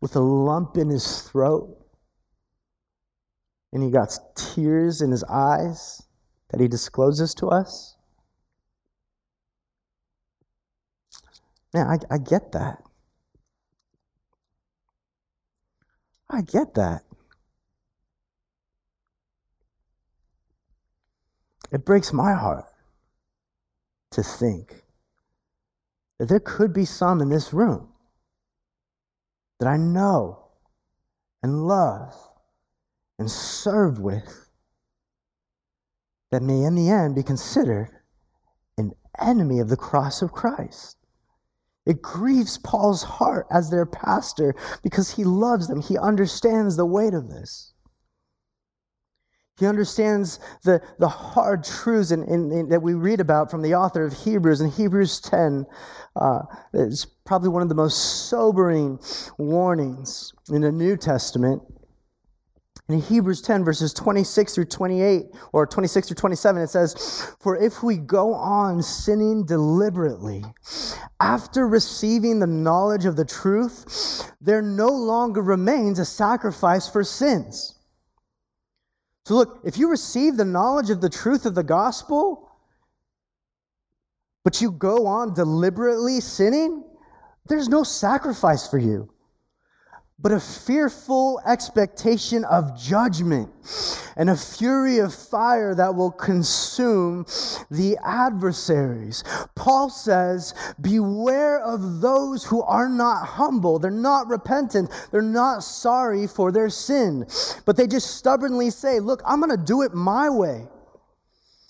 with 0.02 0.16
a 0.16 0.20
lump 0.20 0.78
in 0.78 0.90
his 0.90 1.22
throat, 1.24 1.78
and 3.74 3.84
he 3.84 3.92
got 3.92 4.18
tears 4.36 5.02
in 5.02 5.12
his 5.12 5.24
eyes 5.26 6.02
that 6.50 6.62
he 6.62 6.68
discloses 6.68 7.36
to 7.36 7.48
us. 7.48 7.96
Man, 11.74 11.88
I, 11.88 11.98
I 12.14 12.18
get 12.18 12.54
that. 12.54 12.82
I 16.30 16.42
get 16.42 16.74
that. 16.76 17.04
It 21.72 21.86
breaks 21.86 22.14
my 22.14 22.34
heart 22.34 22.66
to 24.12 24.24
think 24.24 24.84
that 26.20 26.28
there 26.28 26.40
could 26.40 26.74
be 26.74 26.86
some 26.86 27.22
in 27.22 27.30
this 27.30 27.54
room 27.54 27.90
that 29.60 29.68
I 29.68 29.78
know 29.78 30.46
and 31.42 31.66
love 31.66 32.14
and 33.18 33.30
served 33.30 34.00
with 34.00 34.50
that 36.32 36.44
may 36.44 36.64
in 36.64 36.76
the 36.76 36.90
end 36.90 37.16
be 37.16 37.24
considered 37.24 37.90
an 38.78 38.92
enemy 39.20 39.60
of 39.60 39.70
the 39.70 39.78
cross 39.78 40.22
of 40.22 40.32
Christ. 40.32 40.98
It 41.86 42.02
grieves 42.02 42.58
Paul's 42.60 43.02
heart 43.02 43.48
as 43.52 43.70
their 43.70 43.86
pastor 43.86 44.54
because 44.84 45.10
he 45.10 45.24
loves 45.24 45.68
them. 45.68 45.82
He 45.82 45.98
understands 45.98 46.76
the 46.76 46.86
weight 46.86 47.14
of 47.14 47.30
this. 47.30 47.74
He 49.60 49.68
understands 49.68 50.40
the, 50.64 50.82
the 51.00 51.10
hard 51.10 51.66
truths 51.66 52.12
in, 52.12 52.24
in, 52.24 52.50
in, 52.52 52.70
that 52.70 52.82
we 52.82 52.94
read 52.94 53.20
about 53.20 53.52
from 53.52 53.62
the 53.62 53.76
author 53.76 54.06
of 54.06 54.14
Hebrews. 54.14 54.62
In 54.62 54.72
Hebrews 54.72 55.20
10, 55.20 55.66
uh, 56.16 56.40
it's 56.74 57.06
probably 57.26 57.50
one 57.50 57.62
of 57.62 57.68
the 57.68 57.76
most 57.76 58.30
sobering 58.30 58.98
warnings 59.38 60.34
in 60.50 60.62
the 60.62 60.72
New 60.72 60.96
Testament. 60.96 61.62
In 62.88 63.02
Hebrews 63.02 63.42
10, 63.42 63.66
verses 63.66 63.94
26 63.94 64.56
through 64.56 64.66
28, 64.66 65.26
or 65.52 65.68
26 65.68 66.08
through 66.08 66.16
27, 66.16 66.62
it 66.62 66.70
says, 66.70 67.28
For 67.40 67.56
if 67.58 67.84
we 67.84 67.98
go 67.98 68.34
on 68.34 68.82
sinning 68.82 69.46
deliberately, 69.46 70.44
after 71.20 71.68
receiving 71.68 72.40
the 72.40 72.48
knowledge 72.48 73.06
of 73.06 73.18
the 73.18 73.26
truth, 73.26 74.32
there 74.40 74.62
no 74.62 74.88
longer 74.88 75.42
remains 75.42 76.00
a 76.00 76.06
sacrifice 76.06 76.88
for 76.88 77.04
sins. 77.04 77.79
So, 79.26 79.36
look, 79.36 79.62
if 79.64 79.78
you 79.78 79.90
receive 79.90 80.38
the 80.38 80.46
knowledge 80.46 80.90
of 80.90 81.02
the 81.02 81.10
truth 81.10 81.46
of 81.46 81.56
the 81.56 81.64
gospel, 81.64 82.50
but 84.44 84.62
you 84.62 84.72
go 84.72 85.06
on 85.06 85.34
deliberately 85.34 86.20
sinning, 86.20 86.84
there's 87.48 87.70
no 87.70 87.84
sacrifice 87.84 88.68
for 88.68 88.78
you 88.78 89.10
but 90.22 90.34
a 90.34 90.40
fearful 90.40 91.42
expectation 91.46 92.44
of 92.46 92.78
judgment 92.78 93.50
and 94.18 94.30
a 94.30 94.36
fury 94.36 94.98
of 94.98 95.14
fire 95.14 95.74
that 95.74 95.96
will 95.96 96.12
consume 96.12 97.26
the 97.72 97.98
adversaries. 98.04 99.24
Paul 99.56 99.90
says, 99.90 100.54
Beware 100.82 101.62
of 101.62 102.02
those 102.02 102.44
who 102.44 102.62
are 102.64 102.90
not 102.90 103.26
humble. 103.26 103.80
They're 103.80 103.92
not 103.92 104.28
repentant. 104.28 104.92
They're 105.12 105.22
not 105.22 105.64
sorry 105.64 106.28
for 106.28 106.52
their 106.52 106.70
sin. 106.70 107.26
But 107.66 107.78
they 107.78 107.88
just 107.88 108.18
stubbornly 108.18 108.72
say, 108.72 109.00
Look, 109.00 109.22
I'm 109.26 109.40
going 109.40 109.58
to 109.58 109.64
do 109.64 109.84
it 109.84 109.94
my 109.94 110.30
way. 110.30 110.68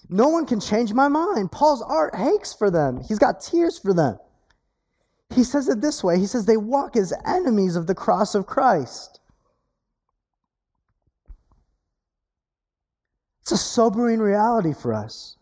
No 0.09 0.29
one 0.29 0.47
can 0.47 0.59
change 0.59 0.91
my 0.91 1.07
mind. 1.07 1.51
Paul's 1.51 1.83
art 1.83 2.15
aches 2.17 2.51
for 2.51 2.71
them, 2.71 2.99
he's 3.07 3.19
got 3.19 3.41
tears 3.41 3.77
for 3.77 3.93
them. 3.93 4.17
He 5.35 5.43
says 5.43 5.69
it 5.69 5.81
this 5.81 6.03
way 6.03 6.19
He 6.19 6.25
says, 6.25 6.45
they 6.45 6.57
walk 6.57 6.95
as 6.95 7.13
enemies 7.25 7.75
of 7.75 7.87
the 7.87 7.95
cross 7.95 8.35
of 8.35 8.45
Christ. 8.45 9.19
It's 13.41 13.51
a 13.51 13.57
sobering 13.57 14.19
reality 14.19 14.73
for 14.73 14.93
us. 14.93 15.35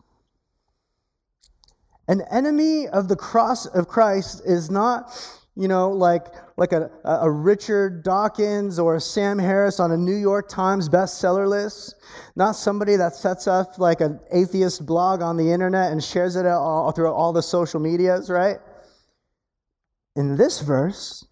An 2.08 2.22
enemy 2.30 2.88
of 2.88 3.08
the 3.08 3.16
cross 3.16 3.66
of 3.66 3.86
Christ 3.86 4.40
is 4.46 4.70
not, 4.70 5.14
you 5.54 5.68
know, 5.68 5.90
like, 5.90 6.28
like 6.56 6.72
a, 6.72 6.90
a 7.04 7.30
Richard 7.30 8.02
Dawkins 8.02 8.78
or 8.78 8.96
a 8.96 9.00
Sam 9.00 9.38
Harris 9.38 9.78
on 9.78 9.92
a 9.92 9.96
New 9.98 10.16
York 10.16 10.48
Times 10.48 10.88
bestseller 10.88 11.46
list. 11.46 11.96
Not 12.34 12.52
somebody 12.52 12.96
that 12.96 13.14
sets 13.14 13.46
up 13.46 13.78
like 13.78 14.00
an 14.00 14.20
atheist 14.32 14.86
blog 14.86 15.20
on 15.20 15.36
the 15.36 15.52
internet 15.52 15.92
and 15.92 16.02
shares 16.02 16.34
it 16.34 16.46
all, 16.46 16.90
through 16.92 17.12
all 17.12 17.34
the 17.34 17.42
social 17.42 17.78
medias, 17.78 18.30
right? 18.30 18.56
In 20.16 20.36
this 20.36 20.60
verse, 20.60 21.24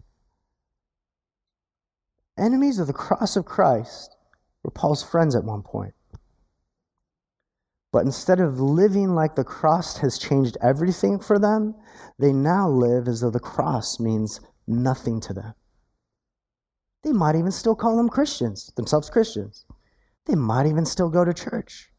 enemies 2.39 2.79
of 2.79 2.87
the 2.87 2.93
cross 2.93 3.37
of 3.37 3.45
Christ 3.45 4.17
were 4.63 4.71
Paul's 4.71 5.03
friends 5.03 5.35
at 5.35 5.45
one 5.45 5.63
point. 5.63 5.95
But 7.93 8.05
instead 8.05 8.41
of 8.41 8.61
living 8.61 9.15
like 9.15 9.37
the 9.37 9.45
cross 9.45 9.97
has 9.99 10.19
changed 10.19 10.59
everything 10.61 11.19
for 11.19 11.39
them, 11.39 11.75
they 12.19 12.33
now 12.33 12.69
live 12.69 13.09
as 13.09 13.21
though 13.21 13.31
the 13.31 13.41
cross 13.41 13.99
means 13.99 14.41
nothing 14.67 15.21
to 15.21 15.33
them. 15.33 15.55
They 17.03 17.13
might 17.13 17.37
even 17.37 17.53
still 17.53 17.75
call 17.75 17.97
them 17.97 18.09
Christians, 18.09 18.73
themselves 18.77 19.09
Christians. 19.09 19.65
They 20.27 20.35
might 20.35 20.67
even 20.67 20.85
still 20.85 21.09
go 21.09 21.25
to 21.25 21.33
church. 21.33 21.91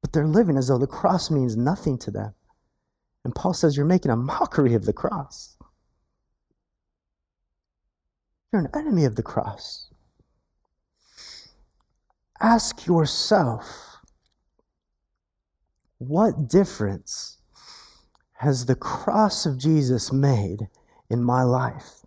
But 0.00 0.12
they're 0.12 0.26
living 0.26 0.56
as 0.56 0.68
though 0.68 0.78
the 0.78 0.86
cross 0.86 1.30
means 1.30 1.56
nothing 1.56 1.98
to 1.98 2.10
them. 2.10 2.34
And 3.24 3.34
Paul 3.34 3.54
says, 3.54 3.76
You're 3.76 3.86
making 3.86 4.10
a 4.10 4.16
mockery 4.16 4.74
of 4.74 4.84
the 4.84 4.92
cross. 4.92 5.56
You're 8.52 8.62
an 8.62 8.68
enemy 8.74 9.04
of 9.04 9.16
the 9.16 9.22
cross. 9.22 9.90
Ask 12.40 12.86
yourself, 12.86 13.98
what 15.98 16.48
difference 16.48 17.38
has 18.32 18.64
the 18.64 18.74
cross 18.74 19.44
of 19.44 19.58
Jesus 19.58 20.10
made 20.10 20.66
in 21.10 21.22
my 21.22 21.42
life? 21.42 22.00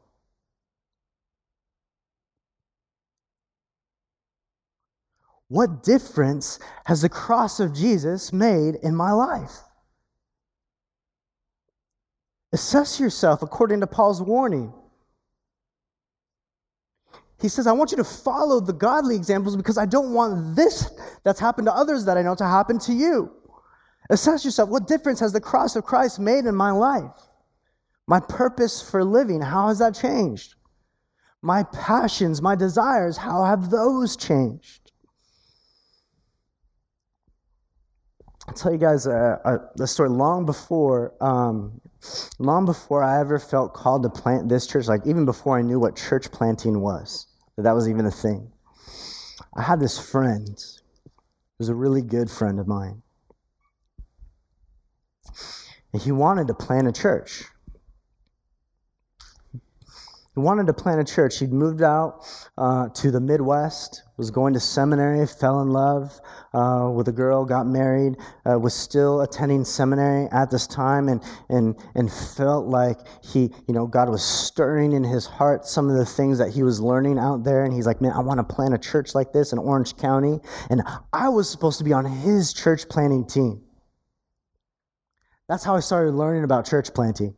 What 5.47 5.83
difference 5.83 6.57
has 6.85 7.03
the 7.03 7.09
cross 7.09 7.59
of 7.59 7.75
Jesus 7.75 8.33
made 8.33 8.75
in 8.81 8.95
my 8.95 9.11
life? 9.11 9.59
Assess 12.53 12.99
yourself 12.99 13.41
according 13.41 13.79
to 13.79 13.87
Paul's 13.87 14.21
warning. 14.21 14.71
He 17.41 17.49
says, 17.49 17.67
I 17.67 17.73
want 17.73 17.91
you 17.91 17.97
to 17.97 18.03
follow 18.03 18.61
the 18.61 18.71
godly 18.71 19.15
examples 19.15 19.57
because 19.57 19.77
I 19.77 19.85
don't 19.85 20.13
want 20.13 20.55
this 20.55 20.91
that's 21.23 21.39
happened 21.39 21.65
to 21.65 21.73
others 21.73 22.05
that 22.05 22.17
I 22.17 22.21
know 22.21 22.35
to 22.35 22.45
happen 22.45 22.79
to 22.79 22.93
you. 22.93 23.31
Assess 24.09 24.45
yourself. 24.45 24.69
What 24.69 24.87
difference 24.87 25.19
has 25.19 25.33
the 25.33 25.41
cross 25.41 25.75
of 25.75 25.83
Christ 25.83 26.19
made 26.19 26.45
in 26.45 26.55
my 26.55 26.71
life? 26.71 27.11
My 28.07 28.19
purpose 28.19 28.81
for 28.81 29.03
living, 29.03 29.41
how 29.41 29.69
has 29.69 29.79
that 29.79 29.95
changed? 29.95 30.55
My 31.41 31.63
passions, 31.63 32.41
my 32.41 32.55
desires, 32.55 33.17
how 33.17 33.43
have 33.43 33.69
those 33.69 34.15
changed? 34.15 34.91
I'll 38.47 38.53
tell 38.53 38.71
you 38.71 38.77
guys 38.77 39.07
a, 39.07 39.39
a, 39.43 39.83
a 39.83 39.87
story 39.87 40.09
long 40.09 40.45
before 40.45 41.13
um, 41.21 41.81
long 42.39 42.65
before 42.65 43.03
I 43.03 43.19
ever 43.19 43.39
felt 43.39 43.73
called 43.73 44.03
to 44.03 44.09
plant 44.09 44.49
this 44.49 44.67
church, 44.67 44.87
like 44.87 45.05
even 45.05 45.25
before 45.25 45.57
I 45.57 45.61
knew 45.61 45.79
what 45.79 45.95
church 45.95 46.31
planting 46.31 46.81
was, 46.81 47.27
that 47.55 47.63
that 47.63 47.75
was 47.75 47.89
even 47.89 48.05
a 48.05 48.11
thing. 48.11 48.51
I 49.55 49.61
had 49.61 49.79
this 49.79 49.99
friend, 49.99 50.57
who 51.05 51.11
was 51.59 51.69
a 51.69 51.75
really 51.75 52.01
good 52.01 52.29
friend 52.29 52.59
of 52.59 52.67
mine. 52.67 53.01
And 55.93 56.01
he 56.01 56.11
wanted 56.11 56.47
to 56.47 56.53
plant 56.53 56.87
a 56.87 56.91
church. 56.91 57.45
He 60.35 60.39
wanted 60.39 60.65
to 60.65 60.73
plant 60.73 60.99
a 60.99 61.03
church. 61.03 61.37
He'd 61.37 61.53
moved 61.53 61.83
out 61.83 62.25
uh, 62.57 62.89
to 62.89 63.11
the 63.11 63.19
Midwest, 63.19 64.01
was 64.17 64.31
going 64.31 64.55
to 64.55 64.59
seminary, 64.59 65.27
fell 65.27 65.61
in 65.61 65.69
love 65.69 66.19
uh, 66.53 66.91
with 66.91 67.07
a 67.07 67.11
girl, 67.11 67.45
got 67.45 67.67
married, 67.67 68.15
uh, 68.49 68.57
was 68.57 68.73
still 68.73 69.21
attending 69.21 69.63
seminary 69.63 70.27
at 70.31 70.49
this 70.49 70.65
time, 70.65 71.07
and, 71.07 71.21
and, 71.49 71.75
and 71.93 72.11
felt 72.11 72.65
like 72.65 72.97
he, 73.23 73.51
you 73.67 73.75
know, 73.75 73.85
God 73.85 74.09
was 74.09 74.23
stirring 74.23 74.93
in 74.93 75.03
his 75.03 75.27
heart 75.27 75.67
some 75.67 75.87
of 75.87 75.97
the 75.97 76.05
things 76.05 76.39
that 76.39 76.49
he 76.49 76.63
was 76.63 76.81
learning 76.81 77.19
out 77.19 77.43
there. 77.43 77.63
And 77.63 77.71
he's 77.71 77.85
like, 77.85 78.01
man, 78.01 78.13
I 78.13 78.19
want 78.19 78.39
to 78.39 78.55
plant 78.55 78.73
a 78.73 78.79
church 78.79 79.13
like 79.13 79.33
this 79.33 79.53
in 79.53 79.59
Orange 79.59 79.95
County. 79.97 80.39
And 80.71 80.81
I 81.13 81.29
was 81.29 81.47
supposed 81.47 81.77
to 81.77 81.83
be 81.83 81.93
on 81.93 82.05
his 82.05 82.53
church 82.53 82.89
planting 82.89 83.27
team. 83.27 83.61
That's 85.47 85.63
how 85.63 85.75
I 85.75 85.79
started 85.81 86.15
learning 86.15 86.43
about 86.43 86.65
church 86.65 86.91
planting 86.91 87.35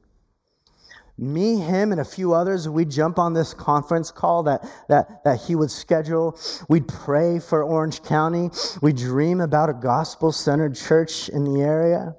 me, 1.17 1.57
him, 1.57 1.91
and 1.91 2.01
a 2.01 2.05
few 2.05 2.33
others, 2.33 2.67
we'd 2.67 2.91
jump 2.91 3.17
on 3.19 3.33
this 3.33 3.53
conference 3.53 4.11
call 4.11 4.43
that, 4.43 4.69
that, 4.89 5.23
that 5.23 5.39
he 5.39 5.55
would 5.55 5.71
schedule. 5.71 6.37
We'd 6.67 6.87
pray 6.87 7.39
for 7.39 7.63
Orange 7.63 8.03
County. 8.03 8.49
We'd 8.81 8.97
dream 8.97 9.39
about 9.39 9.69
a 9.69 9.73
gospel 9.73 10.31
centered 10.31 10.75
church 10.75 11.29
in 11.29 11.45
the 11.45 11.61
area. 11.61 12.15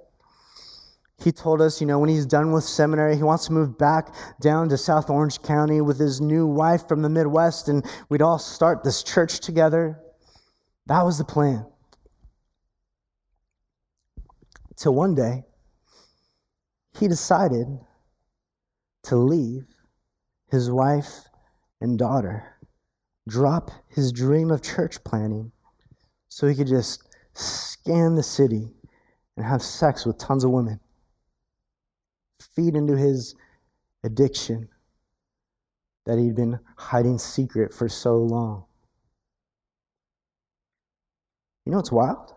He 1.18 1.32
told 1.32 1.60
us, 1.60 1.80
you 1.80 1.86
know, 1.86 1.98
when 1.98 2.08
he's 2.08 2.26
done 2.26 2.52
with 2.52 2.64
seminary, 2.64 3.16
he 3.16 3.22
wants 3.22 3.46
to 3.46 3.52
move 3.52 3.76
back 3.78 4.14
down 4.40 4.68
to 4.70 4.78
South 4.78 5.10
Orange 5.10 5.40
County 5.42 5.80
with 5.80 5.98
his 5.98 6.20
new 6.20 6.46
wife 6.46 6.88
from 6.88 7.02
the 7.02 7.08
Midwest, 7.08 7.68
and 7.68 7.84
we'd 8.08 8.22
all 8.22 8.38
start 8.38 8.82
this 8.82 9.02
church 9.02 9.40
together. 9.40 9.98
That 10.86 11.04
was 11.04 11.18
the 11.18 11.24
plan. 11.24 11.66
Till 14.76 14.94
one 14.94 15.14
day, 15.14 15.44
he 16.98 17.08
decided 17.08 17.66
to 19.06 19.16
leave 19.16 19.64
his 20.50 20.70
wife 20.70 21.28
and 21.80 21.98
daughter, 21.98 22.44
drop 23.28 23.70
his 23.88 24.12
dream 24.12 24.50
of 24.50 24.62
church 24.62 25.02
planning, 25.04 25.52
so 26.28 26.46
he 26.46 26.54
could 26.54 26.66
just 26.66 27.02
scan 27.34 28.14
the 28.14 28.22
city 28.22 28.74
and 29.36 29.46
have 29.46 29.62
sex 29.62 30.06
with 30.06 30.18
tons 30.18 30.44
of 30.44 30.50
women, 30.50 30.80
feed 32.40 32.74
into 32.74 32.96
his 32.96 33.34
addiction 34.04 34.68
that 36.04 36.18
he'd 36.18 36.36
been 36.36 36.58
hiding 36.76 37.18
secret 37.18 37.74
for 37.74 37.88
so 37.88 38.16
long. 38.16 38.64
You 41.64 41.72
know 41.72 41.78
what's 41.78 41.92
wild? 41.92 42.32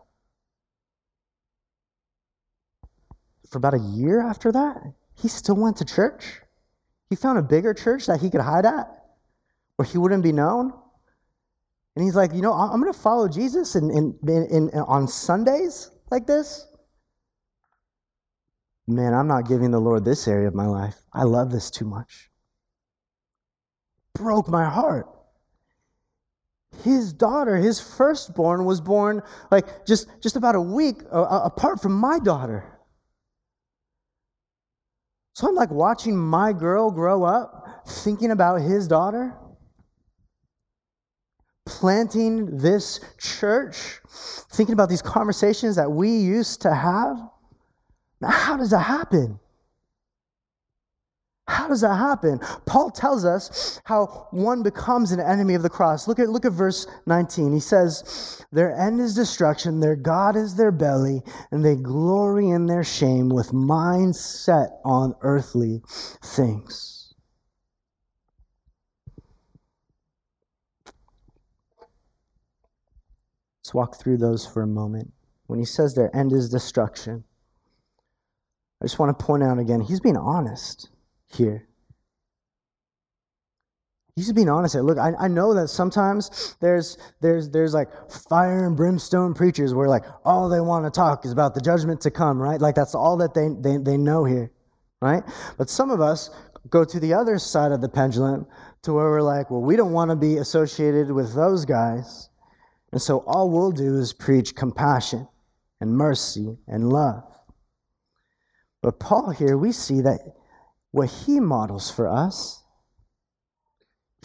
For 3.47 3.57
about 3.57 3.75
a 3.75 3.79
year 3.79 4.21
after 4.21 4.51
that, 4.51 4.93
he 5.15 5.27
still 5.27 5.55
went 5.55 5.77
to 5.77 5.85
church. 5.85 6.41
He 7.09 7.15
found 7.15 7.39
a 7.39 7.41
bigger 7.41 7.73
church 7.73 8.05
that 8.05 8.21
he 8.21 8.29
could 8.29 8.41
hide 8.41 8.65
at 8.65 8.87
where 9.75 9.85
he 9.85 9.97
wouldn't 9.97 10.23
be 10.23 10.31
known. 10.31 10.73
And 11.95 12.05
he's 12.05 12.15
like, 12.15 12.33
you 12.33 12.41
know, 12.41 12.53
I'm 12.53 12.79
going 12.79 12.91
to 12.91 12.99
follow 12.99 13.27
Jesus 13.27 13.75
in, 13.75 13.89
in, 13.91 14.17
in, 14.27 14.47
in, 14.49 14.79
on 14.79 15.07
Sundays 15.07 15.91
like 16.11 16.27
this. 16.27 16.67
Man, 18.87 19.13
I'm 19.13 19.27
not 19.27 19.47
giving 19.47 19.71
the 19.71 19.79
Lord 19.79 20.05
this 20.05 20.27
area 20.27 20.47
of 20.47 20.55
my 20.55 20.65
life. 20.65 20.95
I 21.13 21.23
love 21.23 21.51
this 21.51 21.69
too 21.69 21.85
much. 21.85 22.29
Broke 24.13 24.47
my 24.47 24.65
heart. 24.65 25.07
His 26.83 27.13
daughter, 27.13 27.55
his 27.55 27.79
firstborn, 27.79 28.65
was 28.65 28.81
born 28.81 29.21
like 29.51 29.85
just, 29.85 30.07
just 30.21 30.35
about 30.35 30.55
a 30.55 30.61
week 30.61 31.01
uh, 31.11 31.41
apart 31.43 31.81
from 31.81 31.93
my 31.93 32.19
daughter. 32.19 32.78
So 35.33 35.47
I'm 35.47 35.55
like 35.55 35.71
watching 35.71 36.17
my 36.17 36.53
girl 36.53 36.91
grow 36.91 37.23
up, 37.23 37.83
thinking 37.87 38.31
about 38.31 38.61
his 38.61 38.87
daughter, 38.87 39.33
planting 41.65 42.57
this 42.57 42.99
church, 43.19 43.99
thinking 44.51 44.73
about 44.73 44.89
these 44.89 45.01
conversations 45.01 45.75
that 45.75 45.89
we 45.89 46.09
used 46.09 46.61
to 46.63 46.73
have. 46.73 47.17
Now, 48.21 48.29
how 48.29 48.57
does 48.57 48.71
that 48.71 48.79
happen? 48.79 49.39
How 51.49 51.67
does 51.67 51.81
that 51.81 51.95
happen? 51.95 52.39
Paul 52.67 52.91
tells 52.91 53.25
us 53.25 53.81
how 53.83 54.27
one 54.29 54.61
becomes 54.61 55.11
an 55.11 55.19
enemy 55.19 55.55
of 55.55 55.63
the 55.63 55.69
cross. 55.69 56.07
Look 56.07 56.19
at, 56.19 56.29
look 56.29 56.45
at 56.45 56.51
verse 56.51 56.85
19. 57.07 57.51
He 57.51 57.59
says, 57.59 58.45
Their 58.51 58.71
end 58.79 59.01
is 59.01 59.15
destruction, 59.15 59.79
their 59.79 59.95
God 59.95 60.35
is 60.35 60.55
their 60.55 60.71
belly, 60.71 61.23
and 61.51 61.65
they 61.65 61.75
glory 61.75 62.49
in 62.49 62.67
their 62.67 62.83
shame 62.83 63.29
with 63.29 63.51
minds 63.51 64.19
set 64.19 64.69
on 64.85 65.15
earthly 65.21 65.81
things. 66.23 67.15
Let's 73.63 73.73
walk 73.73 73.99
through 73.99 74.17
those 74.17 74.45
for 74.45 74.61
a 74.61 74.67
moment. 74.67 75.11
When 75.47 75.57
he 75.57 75.65
says 75.65 75.95
their 75.95 76.15
end 76.15 76.31
is 76.31 76.47
destruction, 76.47 77.23
I 78.81 78.85
just 78.85 78.99
want 78.99 79.17
to 79.17 79.25
point 79.25 79.41
out 79.41 79.57
again, 79.57 79.81
he's 79.81 79.99
being 79.99 80.15
honest 80.15 80.89
here. 81.29 81.67
He's 84.15 84.25
just 84.25 84.35
being 84.35 84.49
honest. 84.49 84.75
Look, 84.75 84.97
I, 84.97 85.13
I 85.17 85.27
know 85.29 85.53
that 85.53 85.69
sometimes 85.69 86.57
there's 86.59 86.97
there's 87.21 87.49
there's 87.49 87.73
like 87.73 87.87
fire 88.11 88.65
and 88.65 88.75
brimstone 88.75 89.33
preachers 89.33 89.73
where 89.73 89.87
like 89.87 90.03
all 90.25 90.49
they 90.49 90.59
want 90.59 90.83
to 90.85 90.91
talk 90.91 91.23
is 91.25 91.31
about 91.31 91.55
the 91.55 91.61
judgment 91.61 92.01
to 92.01 92.11
come, 92.11 92.37
right? 92.37 92.59
Like 92.59 92.75
that's 92.75 92.95
all 92.95 93.15
that 93.17 93.33
they, 93.33 93.47
they, 93.61 93.77
they 93.77 93.97
know 93.97 94.25
here, 94.25 94.51
right? 95.01 95.23
But 95.57 95.69
some 95.69 95.89
of 95.89 96.01
us 96.01 96.31
go 96.69 96.83
to 96.83 96.99
the 96.99 97.13
other 97.13 97.39
side 97.39 97.71
of 97.71 97.79
the 97.79 97.87
pendulum 97.87 98.45
to 98.81 98.91
where 98.91 99.05
we're 99.05 99.21
like, 99.21 99.49
well, 99.49 99.61
we 99.61 99.77
don't 99.77 99.93
want 99.93 100.09
to 100.11 100.17
be 100.17 100.35
associated 100.35 101.09
with 101.11 101.33
those 101.33 101.63
guys. 101.63 102.29
And 102.91 103.01
so 103.01 103.19
all 103.19 103.49
we'll 103.49 103.71
do 103.71 103.95
is 103.97 104.11
preach 104.11 104.53
compassion 104.53 105.27
and 105.79 105.95
mercy 105.95 106.57
and 106.67 106.91
love. 106.91 107.23
But 108.81 108.99
Paul 108.99 109.29
here, 109.29 109.57
we 109.57 109.71
see 109.71 110.01
that 110.01 110.19
what 110.91 111.09
he 111.09 111.39
models 111.39 111.91
for 111.91 112.07
us, 112.07 112.63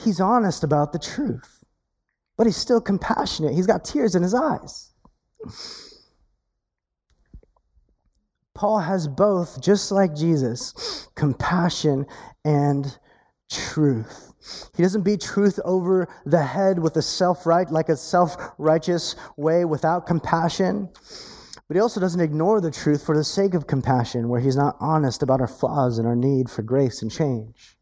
he's 0.03 0.21
honest 0.21 0.65
about 0.65 0.93
the 0.93 0.99
truth, 0.99 1.65
but 2.37 2.47
he's 2.47 2.57
still 2.57 2.81
compassionate. 2.81 3.55
He's 3.55 3.67
got 3.67 3.85
tears 3.85 4.15
in 4.15 4.23
his 4.23 4.35
eyes. 4.35 4.93
Paul 8.55 8.79
has 8.79 9.09
both, 9.09 9.61
just 9.61 9.91
like 9.91 10.15
Jesus, 10.15 11.09
compassion 11.17 12.07
and 12.45 12.97
truth. 13.51 14.33
He 14.77 14.83
doesn't 14.83 15.03
beat 15.03 15.21
truth 15.21 15.59
over 15.65 16.09
the 16.25 16.43
head 16.43 16.79
with 16.79 16.97
a 16.97 17.03
self 17.03 17.47
right, 17.47 17.69
like 17.71 17.89
a 17.89 17.97
self 17.97 18.37
righteous 18.59 19.17
way 19.37 19.65
without 19.65 20.07
compassion. 20.07 20.89
But 21.67 21.77
he 21.77 21.81
also 21.81 22.01
doesn't 22.01 22.21
ignore 22.21 22.61
the 22.61 22.71
truth 22.71 23.05
for 23.05 23.17
the 23.17 23.25
sake 23.25 23.55
of 23.55 23.67
compassion, 23.67 24.29
where 24.29 24.41
he's 24.41 24.57
not 24.57 24.77
honest 24.81 25.23
about 25.23 25.41
our 25.41 25.49
flaws 25.49 25.99
and 25.99 26.07
our 26.07 26.17
need 26.17 26.51
for 26.51 26.63
grace 26.63 27.01
and 27.01 27.11
change. 27.11 27.79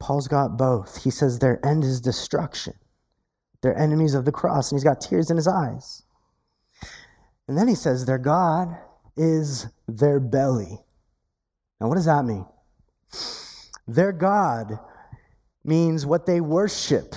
Paul's 0.00 0.28
got 0.28 0.58
both. 0.58 1.02
He 1.02 1.10
says 1.10 1.38
their 1.38 1.64
end 1.64 1.84
is 1.84 2.00
destruction. 2.00 2.74
They're 3.62 3.78
enemies 3.78 4.14
of 4.14 4.24
the 4.24 4.32
cross, 4.32 4.70
and 4.70 4.78
he's 4.78 4.84
got 4.84 5.00
tears 5.00 5.30
in 5.30 5.36
his 5.36 5.48
eyes. 5.48 6.02
And 7.48 7.56
then 7.56 7.68
he 7.68 7.74
says 7.74 8.04
their 8.04 8.18
God 8.18 8.76
is 9.16 9.66
their 9.86 10.18
belly. 10.20 10.78
Now, 11.80 11.88
what 11.88 11.94
does 11.94 12.06
that 12.06 12.24
mean? 12.24 12.44
Their 13.86 14.12
God 14.12 14.78
means 15.64 16.04
what 16.04 16.26
they 16.26 16.40
worship, 16.40 17.14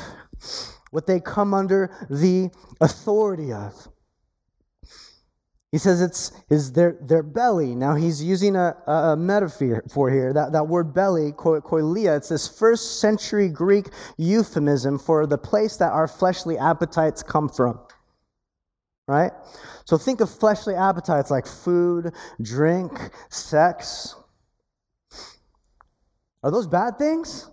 what 0.92 1.08
they 1.08 1.20
come 1.20 1.54
under 1.54 1.90
the 2.10 2.52
authority 2.80 3.52
of. 3.52 3.88
He 5.72 5.78
says 5.78 6.02
it's 6.02 6.32
is 6.50 6.72
their, 6.72 6.98
their 7.02 7.24
belly. 7.24 7.76
Now 7.76 7.96
he's 7.96 8.24
using 8.24 8.56
a, 8.56 8.74
a 8.88 9.18
metaphor 9.18 9.84
for 9.90 10.10
here. 10.10 10.32
That, 10.32 10.54
that 10.54 10.68
word 10.68 10.94
belly, 10.94 11.34
koilia, 11.34 12.16
it's 12.16 12.30
this 12.30 12.48
first 12.48 13.02
century 13.02 13.50
Greek 13.50 13.90
euphemism 14.18 14.98
for 14.98 15.28
the 15.28 15.38
place 15.38 15.76
that 15.78 15.92
our 15.92 16.08
fleshly 16.08 16.58
appetites 16.58 17.22
come 17.22 17.50
from. 17.50 17.80
Right? 19.10 19.32
So 19.84 19.98
think 19.98 20.22
of 20.22 20.30
fleshly 20.30 20.76
appetites 20.76 21.32
like 21.32 21.46
food, 21.46 22.14
drink, 22.42 23.12
sex. 23.30 24.16
Are 26.44 26.52
those 26.52 26.68
bad 26.68 26.98
things? 26.98 27.50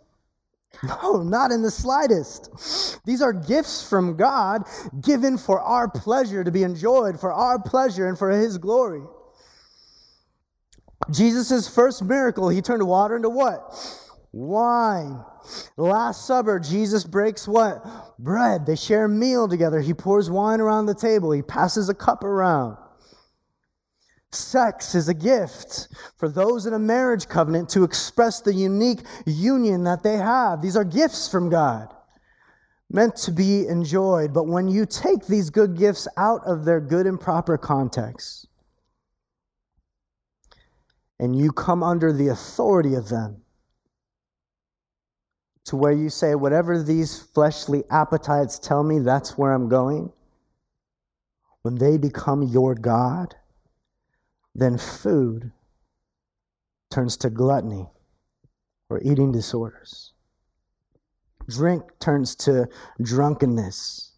No, 0.82 1.22
not 1.22 1.50
in 1.50 1.62
the 1.62 1.70
slightest. 1.70 3.00
These 3.04 3.22
are 3.22 3.32
gifts 3.32 3.88
from 3.88 4.16
God 4.16 4.62
given 5.00 5.38
for 5.38 5.60
our 5.60 5.88
pleasure 5.88 6.44
to 6.44 6.50
be 6.50 6.62
enjoyed, 6.62 7.18
for 7.18 7.32
our 7.32 7.58
pleasure 7.58 8.06
and 8.06 8.18
for 8.18 8.30
His 8.30 8.58
glory. 8.58 9.02
Jesus' 11.10 11.68
first 11.68 12.02
miracle, 12.02 12.48
He 12.48 12.60
turned 12.60 12.86
water 12.86 13.16
into 13.16 13.30
what? 13.30 13.74
Wine. 14.32 15.24
Last 15.76 16.26
Supper, 16.26 16.58
Jesus 16.58 17.04
breaks 17.04 17.46
what? 17.46 18.18
Bread. 18.18 18.66
They 18.66 18.76
share 18.76 19.04
a 19.04 19.08
meal 19.08 19.48
together. 19.48 19.80
He 19.80 19.94
pours 19.94 20.30
wine 20.30 20.60
around 20.60 20.86
the 20.86 20.94
table, 20.94 21.30
He 21.32 21.42
passes 21.42 21.88
a 21.88 21.94
cup 21.94 22.24
around. 22.24 22.76
Sex 24.34 24.94
is 24.94 25.08
a 25.08 25.14
gift 25.14 25.88
for 26.16 26.28
those 26.28 26.66
in 26.66 26.74
a 26.74 26.78
marriage 26.78 27.28
covenant 27.28 27.68
to 27.70 27.84
express 27.84 28.40
the 28.40 28.52
unique 28.52 29.00
union 29.26 29.84
that 29.84 30.02
they 30.02 30.16
have. 30.16 30.60
These 30.60 30.76
are 30.76 30.84
gifts 30.84 31.28
from 31.28 31.48
God, 31.48 31.94
meant 32.90 33.16
to 33.16 33.32
be 33.32 33.66
enjoyed. 33.68 34.34
But 34.34 34.46
when 34.46 34.68
you 34.68 34.86
take 34.86 35.26
these 35.26 35.50
good 35.50 35.76
gifts 35.76 36.08
out 36.16 36.42
of 36.46 36.64
their 36.64 36.80
good 36.80 37.06
and 37.06 37.20
proper 37.20 37.56
context, 37.56 38.48
and 41.20 41.36
you 41.36 41.52
come 41.52 41.82
under 41.82 42.12
the 42.12 42.28
authority 42.28 42.94
of 42.94 43.08
them, 43.08 43.40
to 45.64 45.76
where 45.76 45.92
you 45.92 46.10
say, 46.10 46.34
whatever 46.34 46.82
these 46.82 47.18
fleshly 47.18 47.84
appetites 47.90 48.58
tell 48.58 48.82
me, 48.82 48.98
that's 48.98 49.38
where 49.38 49.52
I'm 49.52 49.68
going, 49.68 50.12
when 51.62 51.76
they 51.76 51.96
become 51.96 52.42
your 52.42 52.74
God, 52.74 53.34
then 54.54 54.78
food 54.78 55.50
turns 56.90 57.16
to 57.18 57.30
gluttony 57.30 57.88
or 58.88 59.00
eating 59.02 59.32
disorders. 59.32 60.12
Drink 61.48 61.82
turns 62.00 62.34
to 62.36 62.68
drunkenness. 63.02 64.12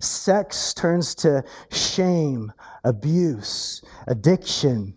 Sex 0.00 0.72
turns 0.72 1.14
to 1.16 1.44
shame, 1.70 2.52
abuse, 2.84 3.82
addiction. 4.06 4.96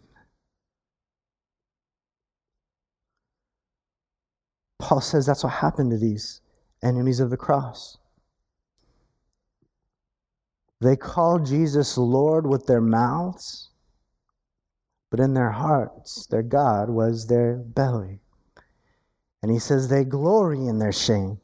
Paul 4.79 5.01
says 5.01 5.25
that's 5.25 5.43
what 5.43 5.53
happened 5.53 5.91
to 5.91 5.97
these 5.97 6.41
enemies 6.84 7.19
of 7.19 7.29
the 7.29 7.38
cross. 7.38 7.97
They 10.81 10.95
called 10.95 11.45
Jesus 11.45 11.97
Lord 11.97 12.45
with 12.45 12.67
their 12.67 12.81
mouths, 12.81 13.71
but 15.10 15.20
in 15.20 15.34
their 15.34 15.52
hearts, 15.52 16.26
their 16.28 16.44
God 16.44 16.89
was 16.89 17.28
their 17.28 17.56
belly. 17.56 18.20
And 19.41 19.52
he 19.52 19.60
says 19.60 19.88
they 19.88 20.04
glory 20.04 20.65
in 20.65 20.80
their 20.80 20.91
shame. 20.91 21.39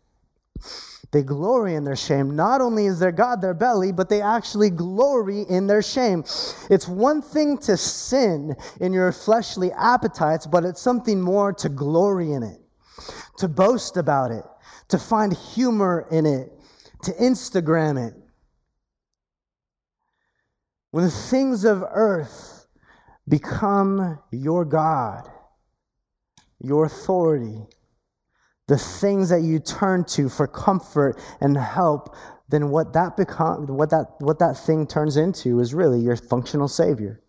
They 1.12 1.24
glory 1.24 1.76
in 1.76 1.84
their 1.84 1.96
shame. 1.96 2.36
Not 2.36 2.62
only 2.62 2.86
is 2.86 2.98
their 3.00 3.12
God 3.12 3.42
their 3.42 3.54
belly, 3.54 3.92
but 3.92 4.10
they 4.10 4.22
actually 4.22 4.70
glory 4.70 5.42
in 5.50 5.68
their 5.68 5.82
shame. 5.82 6.24
It's 6.70 6.88
one 6.88 7.22
thing 7.22 7.58
to 7.60 7.76
sin 7.76 8.56
in 8.80 8.94
your 8.94 9.12
fleshly 9.12 9.72
appetites, 9.74 10.48
but 10.48 10.64
it's 10.64 10.82
something 10.82 11.20
more 11.20 11.52
to 11.54 11.68
glory 11.68 12.32
in 12.32 12.44
it, 12.44 12.62
to 13.38 13.50
boast 13.50 13.98
about 13.98 14.32
it, 14.32 14.46
to 14.88 14.98
find 14.98 15.34
humor 15.34 16.08
in 16.12 16.26
it, 16.26 16.54
to 17.04 17.12
Instagram 17.14 18.08
it. 18.08 18.14
When 20.92 21.04
the 21.04 21.12
things 21.12 21.66
of 21.66 21.84
earth 21.90 22.51
become 23.28 24.20
your 24.32 24.66
God, 24.66 25.30
your 26.60 26.86
authority, 26.86 27.66
the 28.68 28.78
things 28.78 29.30
that 29.30 29.42
you 29.42 29.60
turn 29.60 30.06
to 30.06 30.30
for 30.30 30.48
comfort 30.48 31.20
and 31.42 31.58
help, 31.58 32.16
then 32.50 32.70
what 32.70 32.94
that 32.94 33.18
become, 33.18 33.68
what 33.68 33.90
that 33.90 34.06
what 34.20 34.40
that 34.40 34.58
thing 34.58 34.86
turns 34.86 35.18
into 35.18 35.60
is 35.60 35.74
really 35.74 36.00
your 36.00 36.16
functional 36.16 36.68
savior. 36.68 37.22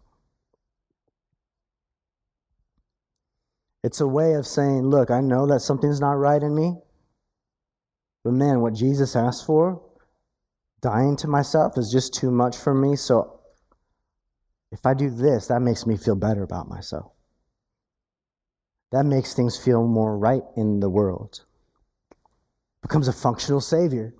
It's 3.85 4.01
a 4.01 4.07
way 4.07 4.35
of 4.35 4.47
saying, 4.47 4.89
look, 4.89 5.11
I 5.11 5.21
know 5.21 5.47
that 5.49 5.61
something's 5.61 6.01
not 6.01 6.13
right 6.13 6.41
in 6.41 6.55
me. 6.55 6.77
But 8.23 8.35
man, 8.35 8.61
what 8.61 8.75
Jesus 8.75 9.17
asked 9.17 9.45
for, 9.45 9.83
dying 10.81 11.17
to 11.17 11.29
myself, 11.29 11.77
is 11.77 11.91
just 11.91 12.15
too 12.15 12.31
much 12.31 12.57
for 12.57 12.73
me. 12.73 12.95
So 12.95 13.41
if 14.73 14.87
I 14.87 14.95
do 14.95 15.11
this, 15.11 15.47
that 15.49 15.61
makes 15.61 15.87
me 15.87 15.97
feel 15.97 16.17
better 16.17 16.43
about 16.43 16.69
myself. 16.69 17.13
That 18.91 19.05
makes 19.05 19.35
things 19.35 19.57
feel 19.57 19.87
more 19.87 20.19
right 20.19 20.43
in 20.57 20.81
the 20.81 20.91
world. 20.91 21.45
Becomes 22.81 23.07
a 23.07 23.13
functional 23.13 23.61
savior. 23.61 24.15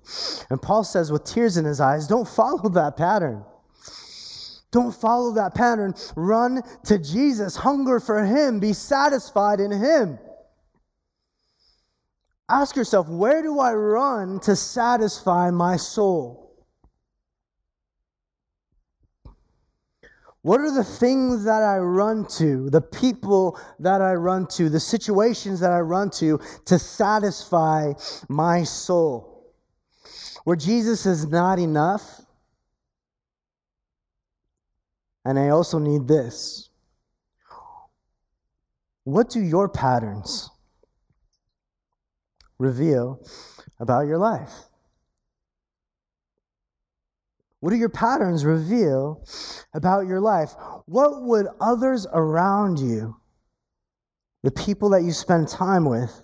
And 0.49 0.61
Paul 0.61 0.83
says, 0.83 1.11
with 1.11 1.25
tears 1.25 1.57
in 1.57 1.65
his 1.65 1.81
eyes, 1.81 2.07
don't 2.07 2.27
follow 2.27 2.69
that 2.69 2.95
pattern. 2.95 3.43
Don't 4.71 4.95
follow 4.95 5.33
that 5.33 5.53
pattern. 5.53 5.93
Run 6.15 6.61
to 6.85 6.97
Jesus. 6.97 7.55
Hunger 7.55 7.99
for 7.99 8.23
him. 8.23 8.59
Be 8.59 8.73
satisfied 8.73 9.59
in 9.59 9.71
him. 9.71 10.17
Ask 12.49 12.75
yourself, 12.75 13.07
where 13.07 13.41
do 13.41 13.59
I 13.59 13.73
run 13.73 14.39
to 14.41 14.55
satisfy 14.55 15.51
my 15.51 15.77
soul? 15.77 16.42
What 20.43 20.59
are 20.59 20.71
the 20.71 20.83
things 20.83 21.45
that 21.45 21.63
I 21.63 21.77
run 21.77 22.25
to, 22.37 22.69
the 22.69 22.81
people 22.81 23.57
that 23.79 24.01
I 24.01 24.13
run 24.13 24.45
to, 24.47 24.69
the 24.69 24.79
situations 24.79 25.61
that 25.61 25.71
I 25.71 25.79
run 25.79 26.09
to 26.11 26.39
to 26.65 26.77
satisfy 26.77 27.93
my 28.27 28.63
soul? 28.63 29.53
Where 30.43 30.57
Jesus 30.57 31.05
is 31.05 31.27
not 31.27 31.59
enough. 31.59 32.21
And 35.23 35.39
I 35.39 35.49
also 35.49 35.79
need 35.79 36.09
this. 36.09 36.69
What 39.05 39.29
do 39.29 39.39
your 39.39 39.69
patterns 39.69 40.49
reveal 42.57 43.25
about 43.79 44.07
your 44.07 44.17
life? 44.17 44.51
What 47.63 47.69
do 47.69 47.77
your 47.77 47.87
patterns 47.87 48.43
reveal 48.43 49.25
about 49.73 50.05
your 50.05 50.19
life? 50.19 50.53
What 50.85 51.21
would 51.21 51.47
others 51.61 52.05
around 52.11 52.77
you, 52.77 53.15
the 54.43 54.51
people 54.51 54.89
that 54.89 55.03
you 55.03 55.13
spend 55.13 55.47
time 55.47 55.85
with, 55.85 56.23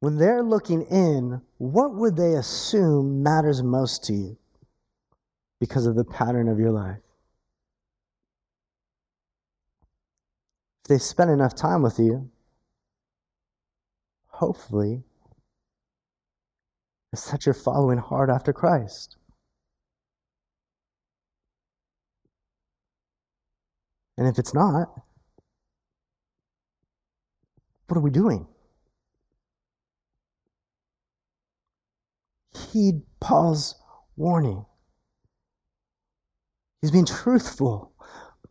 when 0.00 0.18
they're 0.18 0.42
looking 0.42 0.82
in, 0.82 1.40
what 1.56 1.94
would 1.94 2.14
they 2.14 2.34
assume 2.34 3.22
matters 3.22 3.62
most 3.62 4.04
to 4.04 4.12
you 4.12 4.36
because 5.60 5.86
of 5.86 5.94
the 5.94 6.04
pattern 6.04 6.46
of 6.50 6.58
your 6.58 6.70
life? 6.70 7.00
If 10.84 10.88
they 10.88 10.98
spend 10.98 11.30
enough 11.30 11.54
time 11.54 11.80
with 11.80 11.98
you, 11.98 12.30
hopefully, 14.26 15.02
it's 17.14 17.30
that 17.30 17.46
you're 17.46 17.54
following 17.54 17.96
hard 17.96 18.28
after 18.28 18.52
Christ. 18.52 19.16
And 24.16 24.28
if 24.28 24.38
it's 24.38 24.54
not, 24.54 24.88
what 27.88 27.96
are 27.96 28.00
we 28.00 28.10
doing? 28.10 28.46
Heed 32.72 33.02
Paul's 33.20 33.74
warning. 34.16 34.64
He's 36.80 36.90
being 36.90 37.06
truthful, 37.06 37.92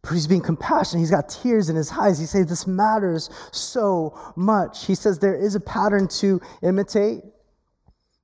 but 0.02 0.14
he's 0.14 0.28
being 0.28 0.42
compassionate. 0.42 1.02
He's 1.02 1.12
got 1.12 1.30
tears 1.30 1.70
in 1.70 1.76
his 1.76 1.92
eyes. 1.92 2.18
He 2.18 2.26
says, 2.26 2.48
This 2.48 2.66
matters 2.66 3.30
so 3.52 4.18
much. 4.36 4.86
He 4.86 4.96
says, 4.96 5.20
There 5.20 5.36
is 5.36 5.56
a 5.56 5.60
pattern 5.60 6.08
to 6.20 6.40
imitate, 6.64 7.24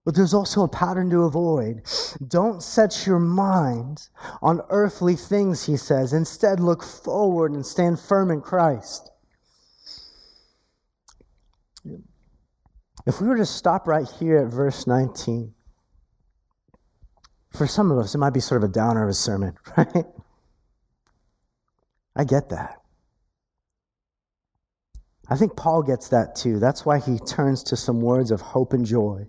but 0.08 0.16
there's 0.16 0.34
also 0.34 0.64
a 0.64 0.70
pattern 0.70 1.10
to 1.10 1.24
avoid. 1.24 1.82
Don't 2.30 2.64
set 2.64 3.06
your 3.06 3.20
mind 3.20 4.08
on 4.42 4.62
earthly 4.70 5.18
things, 5.18 5.66
he 5.66 5.76
says. 5.76 6.14
Instead, 6.14 6.62
look 6.62 6.82
forward 6.82 7.52
and 7.52 7.66
stand 7.66 8.00
firm 8.00 8.32
in 8.32 8.40
Christ. 8.40 9.12
If 13.06 13.20
we 13.20 13.28
were 13.28 13.36
to 13.36 13.46
stop 13.46 13.86
right 13.86 14.08
here 14.08 14.38
at 14.38 14.48
verse 14.48 14.88
19, 14.88 15.54
for 17.50 17.68
some 17.68 17.92
of 17.92 17.98
us, 17.98 18.16
it 18.16 18.20
might 18.20 18.34
be 18.34 18.40
sort 18.40 18.64
of 18.64 18.70
a 18.70 18.72
downer 18.72 19.04
of 19.04 19.10
a 19.10 19.14
sermon, 19.14 19.58
right? 19.78 20.06
I 22.16 22.24
get 22.24 22.48
that. 22.48 22.82
I 25.30 25.36
think 25.36 25.58
Paul 25.58 25.84
gets 25.84 26.08
that 26.08 26.38
too. 26.38 26.60
That's 26.60 26.86
why 26.86 27.00
he 27.00 27.20
turns 27.20 27.62
to 27.64 27.76
some 27.76 28.00
words 28.00 28.32
of 28.32 28.40
hope 28.40 28.72
and 28.72 28.86
joy 28.86 29.28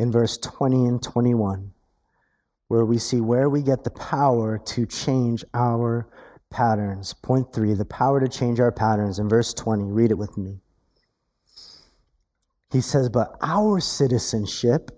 in 0.00 0.10
verse 0.10 0.38
20 0.38 0.86
and 0.86 1.02
21, 1.02 1.70
where 2.68 2.86
we 2.86 2.96
see 2.96 3.20
where 3.20 3.50
we 3.50 3.60
get 3.60 3.84
the 3.84 3.90
power 3.90 4.56
to 4.56 4.86
change 4.86 5.44
our 5.52 6.08
patterns. 6.48 7.12
Point 7.12 7.52
three, 7.52 7.74
the 7.74 7.84
power 7.84 8.18
to 8.18 8.26
change 8.26 8.60
our 8.60 8.72
patterns. 8.72 9.18
In 9.18 9.28
verse 9.28 9.52
20, 9.52 9.84
read 9.92 10.10
it 10.10 10.14
with 10.16 10.38
me. 10.38 10.58
He 12.72 12.80
says, 12.80 13.10
But 13.10 13.36
our 13.42 13.78
citizenship, 13.78 14.90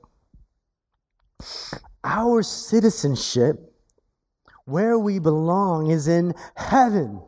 our 2.04 2.44
citizenship, 2.44 3.74
where 4.66 5.00
we 5.00 5.18
belong, 5.18 5.90
is 5.90 6.06
in 6.06 6.32
heaven. 6.54 7.20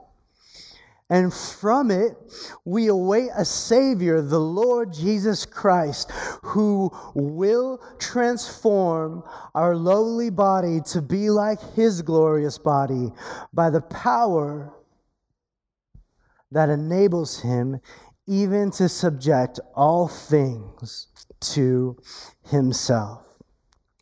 And 1.11 1.33
from 1.35 1.91
it, 1.91 2.17
we 2.65 2.87
await 2.87 3.29
a 3.37 3.45
Savior, 3.45 4.23
the 4.23 4.41
Lord 4.41 4.93
Jesus 4.93 5.45
Christ, 5.45 6.11
who 6.43 6.91
will 7.15 7.79
transform 7.99 9.23
our 9.55 9.77
lowly 9.77 10.31
body 10.31 10.81
to 10.93 11.03
be 11.03 11.29
like 11.29 11.61
His 11.75 12.01
glorious 12.01 12.57
body 12.57 13.13
by 13.53 13.69
the 13.69 13.83
power 13.83 14.73
that 16.51 16.71
enables 16.71 17.39
Him 17.39 17.81
even 18.27 18.71
to 18.73 18.89
subject 18.89 19.61
all 19.75 20.09
things 20.09 21.09
to 21.41 21.99
Himself. 22.49 23.27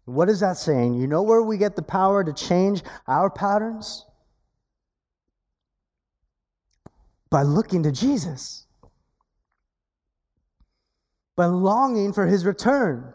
What 0.04 0.28
is 0.28 0.40
that 0.40 0.56
saying? 0.56 0.94
You 0.94 1.08
know 1.08 1.22
where 1.22 1.42
we 1.42 1.58
get 1.58 1.74
the 1.74 1.82
power 1.82 2.22
to 2.22 2.32
change 2.32 2.82
our 3.08 3.28
patterns? 3.28 4.06
By 7.32 7.42
looking 7.42 7.82
to 7.82 7.90
Jesus, 7.90 8.66
by 11.34 11.46
longing 11.46 12.12
for 12.12 12.26
his 12.26 12.44
return. 12.44 13.12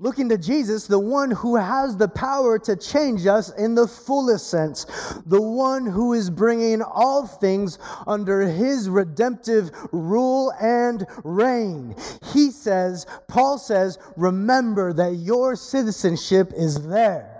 Looking 0.00 0.30
to 0.30 0.38
Jesus, 0.38 0.86
the 0.86 0.98
one 0.98 1.30
who 1.30 1.56
has 1.56 1.96
the 1.96 2.08
power 2.08 2.58
to 2.58 2.74
change 2.74 3.26
us 3.26 3.50
in 3.56 3.74
the 3.74 3.86
fullest 3.86 4.50
sense, 4.50 4.86
the 5.26 5.40
one 5.40 5.86
who 5.86 6.14
is 6.14 6.28
bringing 6.28 6.82
all 6.82 7.26
things 7.26 7.78
under 8.06 8.40
his 8.40 8.88
redemptive 8.88 9.70
rule 9.92 10.52
and 10.60 11.06
reign. 11.22 11.94
He 12.32 12.50
says, 12.50 13.06
Paul 13.28 13.58
says, 13.58 13.98
remember 14.16 14.92
that 14.94 15.16
your 15.16 15.54
citizenship 15.54 16.52
is 16.56 16.88
there. 16.88 17.36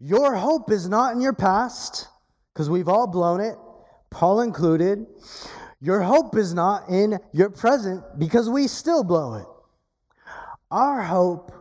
Your 0.00 0.34
hope 0.34 0.72
is 0.72 0.88
not 0.88 1.14
in 1.14 1.20
your 1.20 1.32
past 1.32 2.08
because 2.52 2.68
we've 2.68 2.88
all 2.88 3.06
blown 3.06 3.40
it, 3.40 3.56
Paul 4.10 4.40
included. 4.40 5.06
Your 5.80 6.00
hope 6.00 6.36
is 6.36 6.54
not 6.54 6.88
in 6.88 7.18
your 7.32 7.50
present 7.50 8.04
because 8.18 8.48
we 8.48 8.68
still 8.68 9.02
blow 9.02 9.34
it. 9.34 9.46
Our 10.70 11.02
hope 11.02 11.52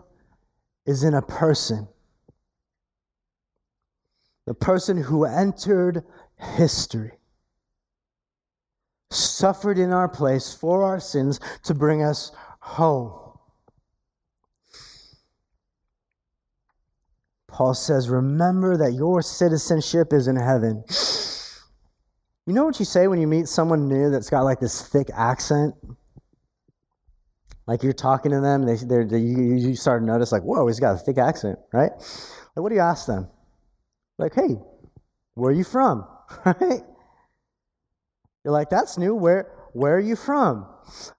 is 0.85 1.03
in 1.03 1.13
a 1.13 1.21
person. 1.21 1.87
The 4.45 4.53
person 4.53 4.97
who 4.97 5.25
entered 5.25 6.03
history, 6.37 7.11
suffered 9.11 9.77
in 9.77 9.91
our 9.91 10.07
place 10.07 10.53
for 10.53 10.83
our 10.83 10.99
sins 10.99 11.39
to 11.63 11.73
bring 11.73 12.01
us 12.01 12.31
home. 12.59 13.20
Paul 17.51 17.73
says, 17.73 18.09
Remember 18.09 18.77
that 18.77 18.93
your 18.93 19.21
citizenship 19.21 20.13
is 20.13 20.27
in 20.27 20.35
heaven. 20.35 20.83
You 22.47 22.53
know 22.53 22.65
what 22.65 22.79
you 22.79 22.85
say 22.85 23.07
when 23.07 23.19
you 23.19 23.27
meet 23.27 23.47
someone 23.47 23.87
new 23.87 24.09
that's 24.09 24.29
got 24.29 24.41
like 24.41 24.59
this 24.59 24.81
thick 24.87 25.09
accent? 25.13 25.75
Like 27.67 27.83
you're 27.83 27.93
talking 27.93 28.31
to 28.31 28.41
them, 28.41 28.65
they, 28.65 28.75
they're, 28.75 29.05
they, 29.05 29.19
you, 29.19 29.53
you 29.53 29.75
start 29.75 30.01
to 30.01 30.05
notice, 30.05 30.31
like, 30.31 30.41
whoa, 30.41 30.65
he's 30.67 30.79
got 30.79 30.95
a 30.95 30.97
thick 30.97 31.17
accent, 31.17 31.59
right? 31.71 31.91
Like, 31.91 32.63
what 32.63 32.69
do 32.69 32.75
you 32.75 32.81
ask 32.81 33.05
them? 33.05 33.29
Like, 34.17 34.33
hey, 34.33 34.57
where 35.35 35.51
are 35.51 35.55
you 35.55 35.63
from? 35.63 36.05
right? 36.45 36.83
You're 38.43 38.53
like, 38.53 38.69
that's 38.69 38.97
new. 38.97 39.13
Where, 39.15 39.51
where 39.73 39.95
are 39.95 39.99
you 39.99 40.15
from? 40.15 40.65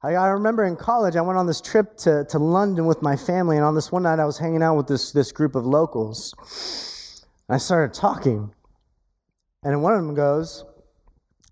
I, 0.02 0.14
I 0.14 0.28
remember 0.28 0.64
in 0.64 0.76
college, 0.76 1.16
I 1.16 1.20
went 1.20 1.38
on 1.38 1.46
this 1.46 1.60
trip 1.60 1.96
to, 1.98 2.24
to 2.28 2.38
London 2.38 2.86
with 2.86 3.02
my 3.02 3.16
family, 3.16 3.56
and 3.56 3.64
on 3.64 3.74
this 3.74 3.90
one 3.90 4.02
night, 4.02 4.18
I 4.18 4.24
was 4.24 4.38
hanging 4.38 4.62
out 4.62 4.76
with 4.76 4.86
this, 4.86 5.12
this 5.12 5.32
group 5.32 5.54
of 5.54 5.64
locals. 5.66 6.34
I 7.48 7.58
started 7.58 7.94
talking, 7.94 8.52
and 9.62 9.82
one 9.82 9.94
of 9.94 10.04
them 10.04 10.14
goes, 10.14 10.64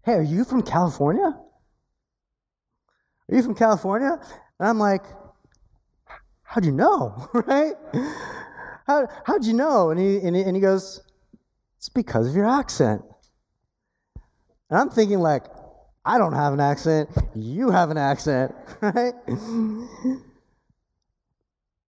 Hey, 0.04 0.14
are 0.14 0.22
you 0.22 0.44
from 0.44 0.62
California? 0.62 1.36
Are 3.30 3.36
you 3.36 3.42
from 3.42 3.54
California? 3.54 4.18
And 4.58 4.68
I'm 4.68 4.78
like, 4.78 5.04
How'd 6.42 6.64
you 6.64 6.72
know? 6.72 7.28
right? 7.34 7.74
How, 8.86 9.06
how'd 9.24 9.44
you 9.44 9.52
know? 9.52 9.90
And 9.90 10.00
he, 10.00 10.18
and, 10.18 10.34
he, 10.34 10.42
and 10.42 10.56
he 10.56 10.60
goes, 10.60 11.00
It's 11.78 11.88
because 11.88 12.28
of 12.28 12.34
your 12.34 12.48
accent. 12.48 13.02
And 14.68 14.78
I'm 14.78 14.90
thinking, 14.90 15.20
like, 15.20 15.44
I 16.04 16.18
don't 16.18 16.32
have 16.32 16.52
an 16.52 16.60
accent. 16.60 17.10
You 17.34 17.70
have 17.70 17.90
an 17.90 17.98
accent, 17.98 18.54
right? 18.80 19.14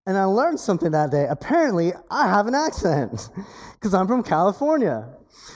And 0.05 0.17
I 0.17 0.25
learned 0.25 0.59
something 0.59 0.91
that 0.91 1.11
day. 1.11 1.27
Apparently, 1.29 1.93
I 2.11 2.27
have 2.27 2.47
an 2.47 2.55
accent 2.55 3.29
because 3.73 3.93
I'm 3.93 4.07
from 4.07 4.21
California. 4.21 5.07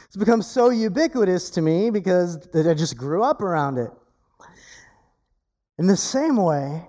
It's 0.05 0.15
become 0.15 0.41
so 0.41 0.69
ubiquitous 0.69 1.49
to 1.51 1.61
me 1.61 1.89
because 1.89 2.47
I 2.55 2.73
just 2.73 2.97
grew 2.97 3.23
up 3.23 3.41
around 3.41 3.77
it. 3.77 3.91
In 5.77 5.85
the 5.85 5.97
same 5.97 6.37
way, 6.37 6.83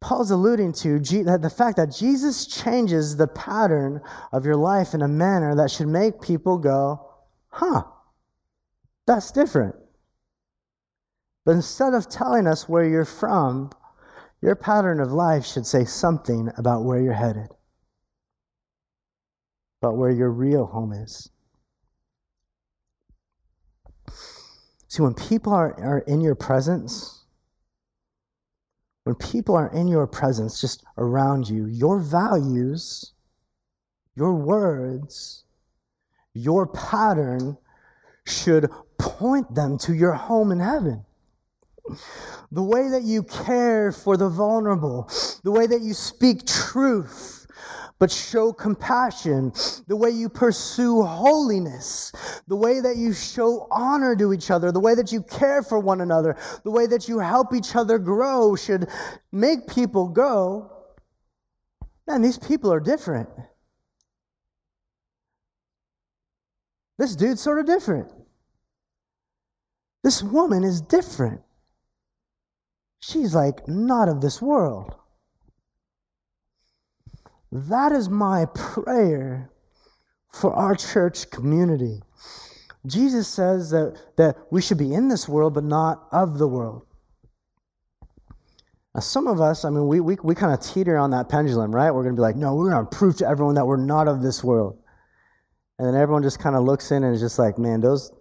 Paul's 0.00 0.30
alluding 0.30 0.72
to 0.74 0.98
the 1.00 1.52
fact 1.54 1.76
that 1.78 1.90
Jesus 1.90 2.46
changes 2.46 3.16
the 3.16 3.28
pattern 3.28 4.00
of 4.32 4.44
your 4.44 4.56
life 4.56 4.94
in 4.94 5.02
a 5.02 5.08
manner 5.08 5.54
that 5.54 5.70
should 5.70 5.88
make 5.88 6.20
people 6.20 6.58
go, 6.58 7.08
huh, 7.48 7.84
that's 9.12 9.30
different. 9.30 9.74
But 11.44 11.52
instead 11.52 11.92
of 11.92 12.08
telling 12.08 12.46
us 12.46 12.68
where 12.68 12.84
you're 12.84 13.04
from, 13.04 13.70
your 14.40 14.54
pattern 14.54 15.00
of 15.00 15.12
life 15.12 15.44
should 15.44 15.66
say 15.66 15.84
something 15.84 16.50
about 16.56 16.84
where 16.84 17.00
you're 17.00 17.12
headed, 17.12 17.48
about 19.82 19.96
where 19.96 20.10
your 20.10 20.30
real 20.30 20.64
home 20.64 20.92
is. 20.92 21.28
See, 24.88 25.02
when 25.02 25.14
people 25.14 25.52
are, 25.52 25.78
are 25.80 26.00
in 26.00 26.20
your 26.20 26.34
presence, 26.34 27.24
when 29.04 29.14
people 29.16 29.56
are 29.56 29.72
in 29.72 29.88
your 29.88 30.06
presence, 30.06 30.60
just 30.60 30.84
around 30.96 31.48
you, 31.48 31.66
your 31.66 31.98
values, 31.98 33.12
your 34.16 34.34
words, 34.34 35.44
your 36.34 36.66
pattern 36.66 37.58
should 38.26 38.70
point 39.02 39.52
them 39.52 39.76
to 39.78 39.94
your 39.94 40.12
home 40.12 40.52
in 40.52 40.60
heaven. 40.60 41.04
The 42.52 42.62
way 42.62 42.88
that 42.90 43.02
you 43.02 43.24
care 43.24 43.90
for 43.90 44.16
the 44.16 44.28
vulnerable, 44.28 45.10
the 45.42 45.50
way 45.50 45.66
that 45.66 45.80
you 45.80 45.92
speak 45.92 46.46
truth, 46.46 47.46
but 47.98 48.10
show 48.10 48.52
compassion, 48.52 49.52
the 49.88 49.96
way 49.96 50.10
you 50.10 50.28
pursue 50.28 51.02
holiness, 51.02 52.12
the 52.46 52.56
way 52.56 52.80
that 52.80 52.96
you 52.96 53.12
show 53.12 53.66
honor 53.70 54.14
to 54.16 54.32
each 54.32 54.50
other, 54.50 54.70
the 54.70 54.80
way 54.80 54.94
that 54.94 55.10
you 55.10 55.22
care 55.22 55.62
for 55.62 55.80
one 55.80 56.00
another, 56.00 56.36
the 56.62 56.70
way 56.70 56.86
that 56.86 57.08
you 57.08 57.18
help 57.18 57.52
each 57.54 57.74
other 57.74 57.98
grow 57.98 58.54
should 58.54 58.88
make 59.32 59.66
people 59.66 60.08
go, 60.08 60.70
man, 62.06 62.22
these 62.22 62.38
people 62.38 62.72
are 62.72 62.80
different. 62.80 63.28
This 66.98 67.16
dude's 67.16 67.40
sort 67.40 67.58
of 67.58 67.66
different. 67.66 68.12
This 70.02 70.22
woman 70.22 70.64
is 70.64 70.80
different. 70.80 71.40
She's 73.00 73.34
like 73.34 73.66
not 73.68 74.08
of 74.08 74.20
this 74.20 74.40
world. 74.40 74.94
That 77.50 77.92
is 77.92 78.08
my 78.08 78.46
prayer 78.54 79.50
for 80.32 80.52
our 80.54 80.74
church 80.74 81.30
community. 81.30 82.00
Jesus 82.86 83.28
says 83.28 83.70
that, 83.70 84.00
that 84.16 84.36
we 84.50 84.62
should 84.62 84.78
be 84.78 84.94
in 84.94 85.08
this 85.08 85.28
world, 85.28 85.54
but 85.54 85.64
not 85.64 86.08
of 86.10 86.38
the 86.38 86.48
world. 86.48 86.86
Now, 88.94 89.00
some 89.00 89.26
of 89.26 89.40
us, 89.40 89.64
I 89.64 89.70
mean, 89.70 89.86
we, 89.86 90.00
we, 90.00 90.16
we 90.22 90.34
kind 90.34 90.52
of 90.52 90.60
teeter 90.60 90.98
on 90.98 91.10
that 91.10 91.28
pendulum, 91.28 91.74
right? 91.74 91.90
We're 91.90 92.02
going 92.02 92.14
to 92.14 92.18
be 92.18 92.22
like, 92.22 92.36
no, 92.36 92.54
we're 92.54 92.70
going 92.70 92.86
to 92.86 92.96
prove 92.96 93.16
to 93.18 93.28
everyone 93.28 93.54
that 93.54 93.66
we're 93.66 93.76
not 93.76 94.08
of 94.08 94.22
this 94.22 94.42
world. 94.42 94.78
And 95.78 95.88
then 95.88 96.00
everyone 96.00 96.22
just 96.22 96.38
kind 96.38 96.56
of 96.56 96.64
looks 96.64 96.90
in 96.90 97.04
and 97.04 97.14
is 97.14 97.20
just 97.20 97.38
like, 97.38 97.58
man, 97.58 97.80
those, 97.80 98.12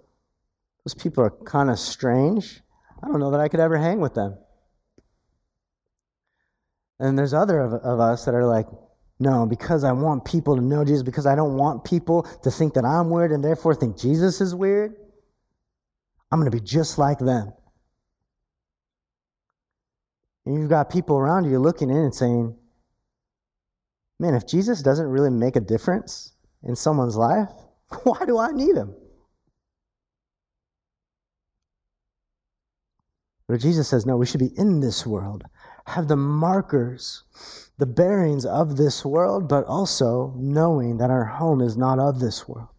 those 0.85 0.95
people 0.95 1.23
are 1.23 1.31
kind 1.45 1.69
of 1.69 1.77
strange. 1.79 2.61
I 3.03 3.07
don't 3.07 3.19
know 3.19 3.31
that 3.31 3.39
I 3.39 3.47
could 3.47 3.59
ever 3.59 3.77
hang 3.77 3.99
with 3.99 4.13
them. 4.13 4.37
And 6.99 7.17
there's 7.17 7.33
other 7.33 7.59
of, 7.59 7.73
of 7.73 7.99
us 7.99 8.25
that 8.25 8.35
are 8.35 8.45
like, 8.45 8.67
no, 9.19 9.45
because 9.45 9.83
I 9.83 9.91
want 9.91 10.25
people 10.25 10.55
to 10.55 10.61
know 10.61 10.83
Jesus, 10.83 11.03
because 11.03 11.25
I 11.25 11.35
don't 11.35 11.55
want 11.55 11.83
people 11.83 12.23
to 12.43 12.49
think 12.49 12.73
that 12.73 12.85
I'm 12.85 13.09
weird 13.09 13.31
and 13.31 13.43
therefore 13.43 13.75
think 13.75 13.97
Jesus 13.97 14.41
is 14.41 14.55
weird, 14.55 14.95
I'm 16.31 16.39
going 16.39 16.49
to 16.49 16.57
be 16.57 16.63
just 16.63 16.97
like 16.97 17.19
them. 17.19 17.51
And 20.45 20.55
you've 20.55 20.69
got 20.69 20.89
people 20.89 21.17
around 21.17 21.45
you 21.45 21.59
looking 21.59 21.89
in 21.89 21.97
and 21.97 22.15
saying, 22.15 22.55
man, 24.19 24.33
if 24.33 24.47
Jesus 24.47 24.81
doesn't 24.81 25.07
really 25.07 25.29
make 25.29 25.55
a 25.55 25.59
difference 25.59 26.33
in 26.63 26.75
someone's 26.75 27.15
life, 27.15 27.49
why 28.03 28.25
do 28.25 28.39
I 28.39 28.51
need 28.51 28.75
him? 28.75 28.95
But 33.51 33.59
Jesus 33.59 33.89
says, 33.89 34.05
no, 34.05 34.15
we 34.15 34.25
should 34.25 34.39
be 34.39 34.57
in 34.57 34.79
this 34.79 35.05
world, 35.05 35.43
have 35.85 36.07
the 36.07 36.15
markers 36.15 37.25
the 37.77 37.85
bearings 37.85 38.45
of 38.45 38.77
this 38.77 39.03
world, 39.03 39.49
but 39.49 39.65
also 39.65 40.33
knowing 40.37 40.95
that 40.99 41.09
our 41.09 41.25
home 41.25 41.59
is 41.59 41.75
not 41.75 41.99
of 41.99 42.21
this 42.21 42.47
world. 42.47 42.69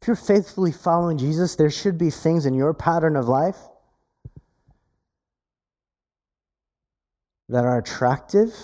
If 0.00 0.06
you're 0.06 0.14
faithfully 0.14 0.70
following 0.70 1.18
Jesus, 1.18 1.56
there 1.56 1.68
should 1.68 1.98
be 1.98 2.10
things 2.10 2.46
in 2.46 2.54
your 2.54 2.72
pattern 2.72 3.16
of 3.16 3.26
life 3.26 3.58
that 7.48 7.64
are 7.64 7.78
attractive 7.78 8.54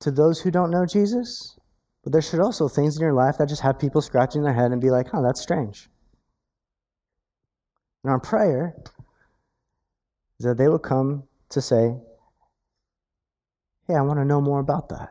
to 0.00 0.10
those 0.10 0.40
who 0.40 0.50
don't 0.50 0.72
know 0.72 0.84
Jesus. 0.84 1.56
But 2.02 2.12
there 2.12 2.22
should 2.22 2.40
also 2.40 2.66
things 2.66 2.96
in 2.96 3.02
your 3.02 3.12
life 3.12 3.38
that 3.38 3.48
just 3.48 3.62
have 3.62 3.78
people 3.78 4.02
scratching 4.02 4.42
their 4.42 4.52
head 4.52 4.72
and 4.72 4.80
be 4.80 4.90
like, 4.90 5.14
oh, 5.14 5.22
that's 5.22 5.40
strange. 5.40 5.88
And 8.06 8.12
our 8.12 8.20
prayer 8.20 8.72
is 10.38 10.46
that 10.46 10.56
they 10.56 10.68
will 10.68 10.78
come 10.78 11.24
to 11.48 11.60
say, 11.60 11.92
hey, 13.88 13.96
I 13.96 14.00
want 14.02 14.20
to 14.20 14.24
know 14.24 14.40
more 14.40 14.60
about 14.60 14.90
that. 14.90 15.08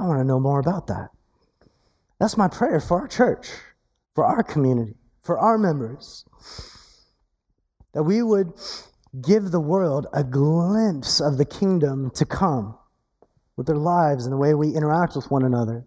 I 0.00 0.06
want 0.08 0.18
to 0.18 0.24
know 0.24 0.40
more 0.40 0.58
about 0.58 0.88
that. 0.88 1.10
That's 2.18 2.36
my 2.36 2.48
prayer 2.48 2.80
for 2.80 2.98
our 3.00 3.06
church, 3.06 3.48
for 4.16 4.24
our 4.24 4.42
community, 4.42 4.96
for 5.22 5.38
our 5.38 5.56
members. 5.56 6.24
That 7.94 8.02
we 8.02 8.20
would 8.20 8.54
give 9.22 9.52
the 9.52 9.60
world 9.60 10.08
a 10.12 10.24
glimpse 10.24 11.20
of 11.20 11.38
the 11.38 11.44
kingdom 11.44 12.10
to 12.16 12.26
come 12.26 12.76
with 13.56 13.68
their 13.68 13.76
lives 13.76 14.24
and 14.24 14.32
the 14.32 14.36
way 14.36 14.52
we 14.52 14.74
interact 14.74 15.14
with 15.14 15.30
one 15.30 15.44
another. 15.44 15.86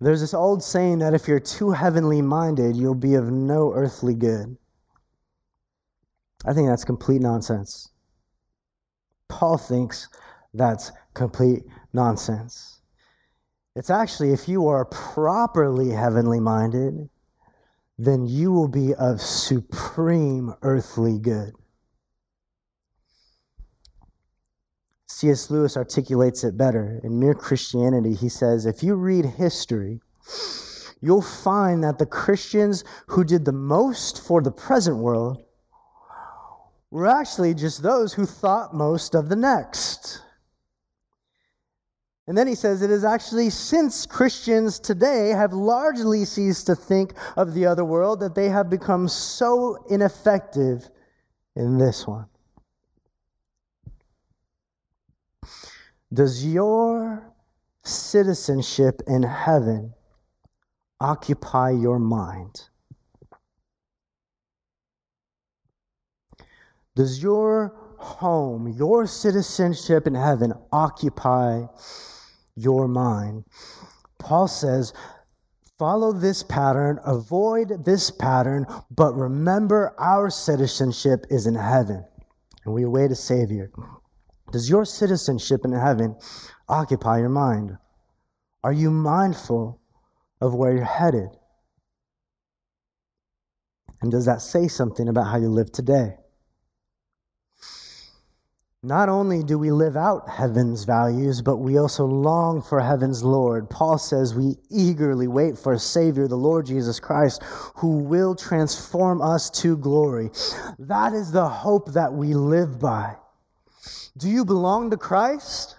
There's 0.00 0.20
this 0.20 0.34
old 0.34 0.62
saying 0.62 0.98
that 0.98 1.14
if 1.14 1.26
you're 1.26 1.40
too 1.40 1.70
heavenly 1.70 2.20
minded, 2.20 2.76
you'll 2.76 2.94
be 2.94 3.14
of 3.14 3.30
no 3.30 3.72
earthly 3.72 4.14
good. 4.14 4.56
I 6.44 6.52
think 6.52 6.68
that's 6.68 6.84
complete 6.84 7.22
nonsense. 7.22 7.88
Paul 9.28 9.56
thinks 9.56 10.08
that's 10.54 10.92
complete 11.14 11.64
nonsense. 11.92 12.80
It's 13.74 13.90
actually, 13.90 14.32
if 14.32 14.48
you 14.48 14.68
are 14.68 14.84
properly 14.86 15.90
heavenly 15.90 16.40
minded, 16.40 17.08
then 17.98 18.26
you 18.26 18.52
will 18.52 18.68
be 18.68 18.94
of 18.94 19.20
supreme 19.20 20.54
earthly 20.62 21.18
good. 21.18 21.54
C.S. 25.16 25.50
Lewis 25.50 25.78
articulates 25.78 26.44
it 26.44 26.58
better. 26.58 27.00
In 27.02 27.18
Mere 27.18 27.32
Christianity, 27.32 28.12
he 28.12 28.28
says 28.28 28.66
if 28.66 28.82
you 28.82 28.96
read 28.96 29.24
history, 29.24 29.98
you'll 31.00 31.22
find 31.22 31.82
that 31.84 31.96
the 31.96 32.04
Christians 32.04 32.84
who 33.06 33.24
did 33.24 33.46
the 33.46 33.50
most 33.50 34.26
for 34.26 34.42
the 34.42 34.50
present 34.50 34.98
world 34.98 35.42
were 36.90 37.06
actually 37.06 37.54
just 37.54 37.82
those 37.82 38.12
who 38.12 38.26
thought 38.26 38.74
most 38.74 39.14
of 39.14 39.30
the 39.30 39.36
next. 39.36 40.20
And 42.26 42.36
then 42.36 42.46
he 42.46 42.54
says 42.54 42.82
it 42.82 42.90
is 42.90 43.02
actually 43.02 43.48
since 43.48 44.04
Christians 44.04 44.78
today 44.78 45.30
have 45.30 45.54
largely 45.54 46.26
ceased 46.26 46.66
to 46.66 46.74
think 46.74 47.14
of 47.38 47.54
the 47.54 47.64
other 47.64 47.86
world 47.86 48.20
that 48.20 48.34
they 48.34 48.50
have 48.50 48.68
become 48.68 49.08
so 49.08 49.82
ineffective 49.88 50.90
in 51.54 51.78
this 51.78 52.06
one. 52.06 52.26
Does 56.12 56.46
your 56.46 57.32
citizenship 57.84 59.02
in 59.06 59.22
heaven 59.22 59.92
occupy 61.00 61.70
your 61.70 61.98
mind? 61.98 62.62
Does 66.94 67.22
your 67.22 67.74
home, 67.98 68.68
your 68.68 69.06
citizenship 69.06 70.06
in 70.06 70.14
heaven 70.14 70.52
occupy 70.72 71.64
your 72.56 72.88
mind. 72.88 73.44
Paul 74.18 74.48
says, 74.48 74.92
follow 75.78 76.12
this 76.12 76.42
pattern, 76.42 76.98
avoid 77.04 77.84
this 77.84 78.10
pattern, 78.10 78.66
but 78.90 79.14
remember 79.14 79.94
our 79.98 80.30
citizenship 80.30 81.26
is 81.30 81.46
in 81.46 81.54
heaven 81.54 82.04
and 82.64 82.74
we 82.74 82.82
await 82.82 83.10
a 83.10 83.14
Savior. 83.14 83.70
Does 84.52 84.70
your 84.70 84.84
citizenship 84.84 85.64
in 85.64 85.72
heaven 85.72 86.16
occupy 86.68 87.18
your 87.18 87.28
mind? 87.28 87.76
Are 88.62 88.72
you 88.72 88.90
mindful 88.90 89.80
of 90.40 90.54
where 90.54 90.72
you're 90.72 90.84
headed? 90.84 91.28
And 94.02 94.10
does 94.10 94.26
that 94.26 94.40
say 94.40 94.68
something 94.68 95.08
about 95.08 95.26
how 95.26 95.38
you 95.38 95.48
live 95.48 95.72
today? 95.72 96.16
Not 98.82 99.08
only 99.08 99.42
do 99.42 99.58
we 99.58 99.72
live 99.72 99.96
out 99.96 100.28
heaven's 100.28 100.84
values, 100.84 101.42
but 101.42 101.56
we 101.56 101.76
also 101.76 102.04
long 102.04 102.62
for 102.62 102.78
heaven's 102.78 103.24
Lord. 103.24 103.68
Paul 103.68 103.98
says 103.98 104.34
we 104.34 104.54
eagerly 104.70 105.26
wait 105.26 105.58
for 105.58 105.72
a 105.72 105.78
Savior, 105.78 106.28
the 106.28 106.36
Lord 106.36 106.66
Jesus 106.66 107.00
Christ, 107.00 107.42
who 107.74 107.98
will 107.98 108.36
transform 108.36 109.20
us 109.22 109.50
to 109.62 109.76
glory. 109.76 110.30
That 110.78 111.14
is 111.14 111.32
the 111.32 111.48
hope 111.48 111.94
that 111.94 112.12
we 112.12 112.34
live 112.34 112.78
by. 112.78 113.16
Do 114.16 114.28
you 114.28 114.44
belong 114.44 114.90
to 114.90 114.96
Christ? 114.96 115.76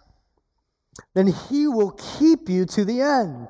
Then 1.16 1.28
He 1.28 1.68
will 1.68 1.92
keep 1.92 2.50
you 2.50 2.66
to 2.66 2.86
the 2.86 3.02
end. 3.02 3.50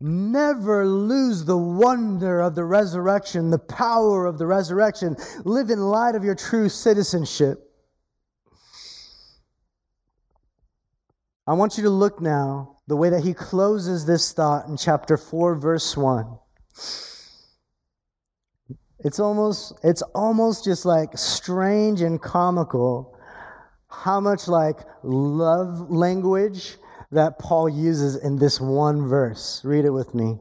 Never 0.00 0.86
lose 0.86 1.44
the 1.44 1.56
wonder 1.56 2.40
of 2.40 2.54
the 2.54 2.64
resurrection, 2.64 3.50
the 3.50 3.58
power 3.58 4.26
of 4.26 4.38
the 4.38 4.46
resurrection. 4.46 5.16
Live 5.44 5.70
in 5.70 5.80
light 5.80 6.14
of 6.14 6.22
your 6.22 6.36
true 6.36 6.68
citizenship. 6.68 7.64
I 11.48 11.54
want 11.54 11.78
you 11.78 11.82
to 11.84 11.90
look 11.90 12.20
now 12.20 12.76
the 12.86 12.96
way 12.96 13.10
that 13.10 13.24
he 13.24 13.34
closes 13.34 14.04
this 14.04 14.32
thought 14.32 14.66
in 14.66 14.76
chapter 14.76 15.16
4 15.16 15.56
verse 15.56 15.96
1. 15.96 16.38
It's 19.00 19.18
almost 19.18 19.72
it's 19.82 20.02
almost 20.14 20.64
just 20.64 20.84
like 20.84 21.16
strange 21.16 22.02
and 22.02 22.20
comical 22.20 23.17
how 23.90 24.20
much 24.20 24.48
like 24.48 24.78
love 25.02 25.90
language 25.90 26.76
that 27.10 27.38
Paul 27.38 27.68
uses 27.68 28.16
in 28.16 28.36
this 28.36 28.60
one 28.60 29.06
verse. 29.08 29.62
Read 29.64 29.84
it 29.84 29.90
with 29.90 30.14
me 30.14 30.38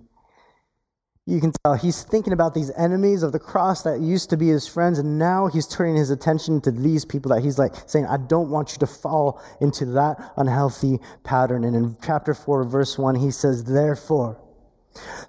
you 1.28 1.42
can 1.42 1.52
tell 1.52 1.74
he's 1.74 2.04
thinking 2.04 2.32
about 2.32 2.54
these 2.54 2.72
enemies 2.78 3.22
of 3.22 3.34
the 3.34 3.40
cross 3.40 3.84
that 3.84 4.00
used 4.00 4.30
to 4.30 4.38
be 4.38 4.48
his 4.48 4.66
friends, 4.66 4.98
and 4.98 5.20
now 5.20 5.48
he's 5.48 5.68
turning 5.68 5.98
his 5.98 6.10
attention 6.10 6.62
to 6.62 6.72
these 6.72 7.04
people 7.04 7.30
that 7.36 7.44
he's 7.44 7.60
like 7.60 7.76
saying, 7.86 8.06
I 8.06 8.16
don't 8.16 8.50
want 8.50 8.72
you 8.72 8.78
to 8.80 8.88
fall 8.88 9.42
into 9.60 9.86
that 9.88 10.34
unhealthy 10.38 11.00
pattern. 11.24 11.66
And 11.66 11.76
in 11.76 11.98
chapter 12.02 12.34
4, 12.34 12.64
verse 12.64 12.98
1, 12.98 13.16
he 13.16 13.30
says, 13.30 13.66
Therefore, 13.66 14.42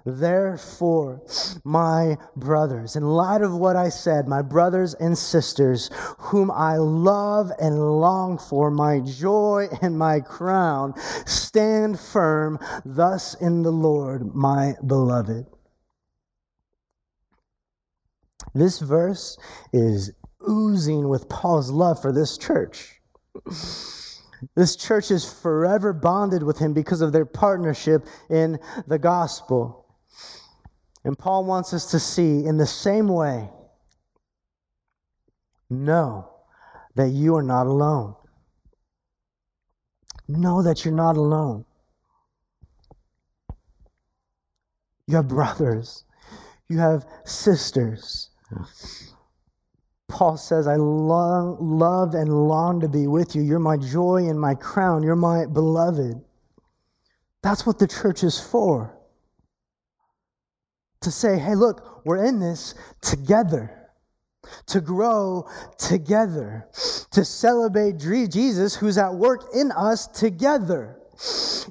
Therefore, 0.05 1.21
my 1.63 2.17
brothers, 2.35 2.95
in 2.95 3.03
light 3.03 3.41
of 3.41 3.55
what 3.55 3.75
I 3.75 3.89
said, 3.89 4.27
my 4.27 4.41
brothers 4.41 4.93
and 4.95 5.17
sisters, 5.17 5.89
whom 6.17 6.51
I 6.51 6.77
love 6.77 7.51
and 7.59 7.79
long 7.99 8.37
for, 8.37 8.71
my 8.71 8.99
joy 8.99 9.67
and 9.81 9.97
my 9.97 10.19
crown, 10.19 10.93
stand 11.25 11.99
firm 11.99 12.59
thus 12.85 13.33
in 13.35 13.63
the 13.63 13.71
Lord, 13.71 14.33
my 14.33 14.75
beloved. 14.85 15.45
This 18.53 18.79
verse 18.79 19.37
is 19.73 20.11
oozing 20.47 21.07
with 21.09 21.29
Paul's 21.29 21.69
love 21.69 22.01
for 22.01 22.11
this 22.11 22.37
church. 22.37 22.99
This 24.55 24.75
church 24.75 25.11
is 25.11 25.31
forever 25.31 25.93
bonded 25.93 26.43
with 26.43 26.57
him 26.57 26.73
because 26.73 27.01
of 27.01 27.11
their 27.11 27.25
partnership 27.25 28.05
in 28.29 28.59
the 28.87 28.99
gospel. 28.99 29.85
And 31.03 31.17
Paul 31.17 31.45
wants 31.45 31.73
us 31.73 31.91
to 31.91 31.99
see 31.99 32.45
in 32.45 32.57
the 32.57 32.65
same 32.65 33.07
way 33.07 33.49
know 35.69 36.29
that 36.95 37.09
you 37.09 37.35
are 37.35 37.43
not 37.43 37.67
alone. 37.67 38.15
Know 40.27 40.61
that 40.61 40.85
you're 40.85 40.93
not 40.93 41.17
alone. 41.17 41.65
You 45.07 45.15
have 45.15 45.27
brothers, 45.27 46.03
you 46.67 46.77
have 46.77 47.05
sisters, 47.25 48.29
Paul 50.09 50.35
says, 50.35 50.67
I 50.67 50.75
long, 50.75 51.57
love 51.59 52.15
and 52.15 52.47
long 52.47 52.81
to 52.81 52.89
be 52.89 53.07
with 53.07 53.35
you. 53.35 53.41
You're 53.43 53.59
my 53.59 53.77
joy 53.77 54.27
and 54.27 54.39
my 54.39 54.55
crown. 54.55 55.03
You're 55.03 55.15
my 55.15 55.45
beloved. 55.45 56.19
That's 57.41 57.65
what 57.65 57.79
the 57.79 57.87
church 57.87 58.23
is 58.23 58.39
for. 58.39 58.97
To 61.01 61.11
say, 61.11 61.37
hey, 61.37 61.55
look, 61.55 62.05
we're 62.05 62.25
in 62.25 62.39
this 62.39 62.75
together. 63.01 63.89
To 64.67 64.81
grow 64.81 65.47
together. 65.77 66.67
To 67.11 67.23
celebrate 67.23 67.97
Jesus 67.97 68.75
who's 68.75 68.97
at 68.97 69.13
work 69.13 69.45
in 69.55 69.71
us 69.71 70.07
together. 70.07 70.98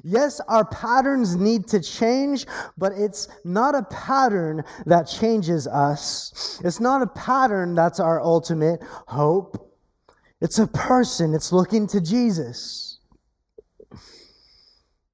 Yes, 0.03 0.39
our 0.47 0.65
patterns 0.65 1.35
need 1.35 1.67
to 1.69 1.81
change, 1.81 2.45
but 2.77 2.93
it's 2.93 3.27
not 3.43 3.73
a 3.73 3.83
pattern 3.83 4.63
that 4.85 5.03
changes 5.03 5.67
us. 5.67 6.61
It's 6.63 6.79
not 6.79 7.01
a 7.01 7.07
pattern 7.07 7.73
that's 7.73 7.99
our 7.99 8.21
ultimate 8.21 8.81
hope. 9.07 9.73
It's 10.41 10.59
a 10.59 10.67
person, 10.67 11.33
it's 11.33 11.51
looking 11.51 11.87
to 11.87 11.99
Jesus. 11.99 12.99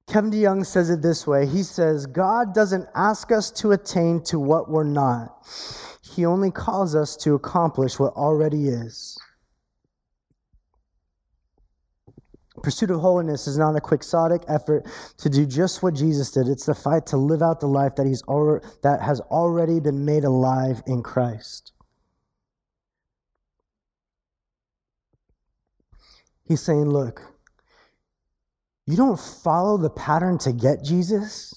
Kevin 0.06 0.30
DeYoung 0.30 0.64
says 0.64 0.88
it 0.90 1.02
this 1.02 1.26
way 1.26 1.46
He 1.46 1.62
says, 1.62 2.06
God 2.06 2.54
doesn't 2.54 2.86
ask 2.94 3.32
us 3.32 3.50
to 3.52 3.72
attain 3.72 4.22
to 4.24 4.38
what 4.38 4.70
we're 4.70 4.84
not, 4.84 5.46
He 6.14 6.26
only 6.26 6.50
calls 6.50 6.94
us 6.94 7.16
to 7.18 7.34
accomplish 7.34 7.98
what 7.98 8.12
already 8.14 8.68
is. 8.68 9.18
Pursuit 12.62 12.90
of 12.90 13.00
holiness 13.00 13.46
is 13.46 13.58
not 13.58 13.76
a 13.76 13.80
quixotic 13.80 14.42
effort 14.48 14.86
to 15.18 15.28
do 15.28 15.46
just 15.46 15.82
what 15.82 15.94
Jesus 15.94 16.30
did. 16.30 16.48
It's 16.48 16.66
the 16.66 16.74
fight 16.74 17.06
to 17.06 17.16
live 17.16 17.42
out 17.42 17.60
the 17.60 17.68
life 17.68 17.94
that 17.96 18.06
he's 18.06 18.22
that 18.82 19.00
has 19.02 19.20
already 19.20 19.80
been 19.80 20.04
made 20.04 20.24
alive 20.24 20.82
in 20.86 21.02
Christ. 21.02 21.72
He's 26.44 26.62
saying, 26.62 26.88
look, 26.88 27.20
you 28.86 28.96
don't 28.96 29.18
follow 29.18 29.76
the 29.78 29.90
pattern 29.90 30.38
to 30.38 30.52
get 30.52 30.84
Jesus. 30.84 31.52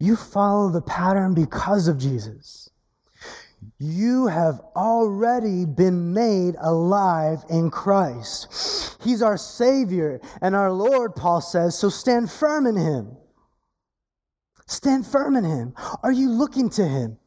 You 0.00 0.16
follow 0.16 0.70
the 0.70 0.82
pattern 0.82 1.34
because 1.34 1.86
of 1.86 1.98
Jesus. 1.98 2.68
You 3.78 4.26
have 4.26 4.60
already 4.76 5.64
been 5.64 6.12
made 6.12 6.54
alive 6.60 7.44
in 7.50 7.70
Christ. 7.70 8.96
He's 9.02 9.22
our 9.22 9.36
Savior 9.36 10.20
and 10.40 10.54
our 10.54 10.72
Lord, 10.72 11.14
Paul 11.14 11.40
says, 11.40 11.78
so 11.78 11.88
stand 11.88 12.30
firm 12.30 12.66
in 12.66 12.76
Him. 12.76 13.16
Stand 14.66 15.06
firm 15.06 15.36
in 15.36 15.44
Him. 15.44 15.74
Are 16.02 16.12
you 16.12 16.30
looking 16.30 16.70
to 16.70 16.86
Him? 16.86 17.18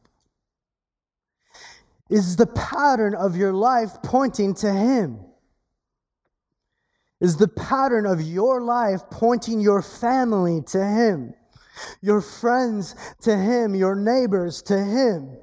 Is 2.10 2.36
the 2.36 2.46
pattern 2.46 3.14
of 3.14 3.36
your 3.36 3.52
life 3.52 3.90
pointing 4.02 4.54
to 4.56 4.72
Him? 4.72 5.20
Is 7.20 7.36
the 7.36 7.48
pattern 7.48 8.06
of 8.06 8.20
your 8.22 8.62
life 8.62 9.02
pointing 9.10 9.60
your 9.60 9.82
family 9.82 10.62
to 10.68 10.84
Him, 10.84 11.34
your 12.00 12.20
friends 12.20 12.94
to 13.22 13.36
Him, 13.36 13.74
your 13.74 13.94
neighbors 13.94 14.62
to 14.62 14.78
Him? 14.78 15.36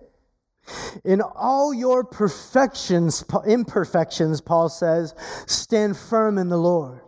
In 1.04 1.22
all 1.22 1.74
your 1.74 2.04
perfections, 2.04 3.24
imperfections, 3.46 4.42
Paul 4.42 4.70
says, 4.70 5.14
stand 5.46 5.98
firm 5.98 6.38
in 6.38 6.50
the 6.50 6.58
Lord. 6.58 7.02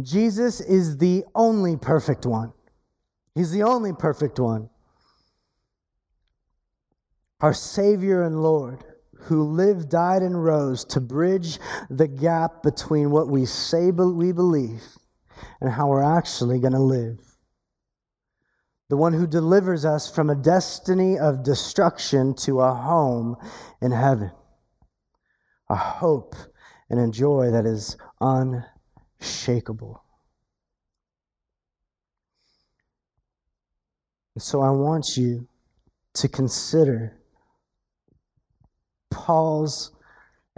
Jesus 0.00 0.60
is 0.60 0.96
the 0.96 1.24
only 1.34 1.76
perfect 1.76 2.24
one. 2.24 2.52
He's 3.34 3.50
the 3.50 3.62
only 3.62 3.92
perfect 3.92 4.38
one. 4.38 4.70
Our 7.40 7.54
Savior 7.54 8.22
and 8.22 8.42
Lord, 8.42 8.84
who 9.14 9.44
lived, 9.44 9.90
died, 9.90 10.22
and 10.22 10.42
rose 10.42 10.84
to 10.86 11.00
bridge 11.00 11.58
the 11.90 12.08
gap 12.08 12.62
between 12.62 13.10
what 13.10 13.28
we 13.28 13.44
say 13.46 13.90
we 13.90 14.32
believe 14.32 14.82
and 15.60 15.70
how 15.70 15.88
we're 15.88 16.02
actually 16.02 16.58
going 16.60 16.72
to 16.72 16.80
live 16.80 17.29
the 18.90 18.96
one 18.96 19.12
who 19.12 19.24
delivers 19.24 19.84
us 19.84 20.10
from 20.10 20.30
a 20.30 20.34
destiny 20.34 21.16
of 21.16 21.44
destruction 21.44 22.34
to 22.34 22.60
a 22.60 22.74
home 22.74 23.36
in 23.80 23.92
heaven, 23.92 24.32
a 25.68 25.76
hope 25.76 26.34
and 26.90 26.98
a 26.98 27.08
joy 27.08 27.52
that 27.52 27.64
is 27.64 27.96
unshakable. 28.20 30.02
And 34.34 34.42
so 34.42 34.60
I 34.60 34.70
want 34.70 35.16
you 35.16 35.46
to 36.14 36.28
consider 36.28 37.16
Paul's 39.12 39.92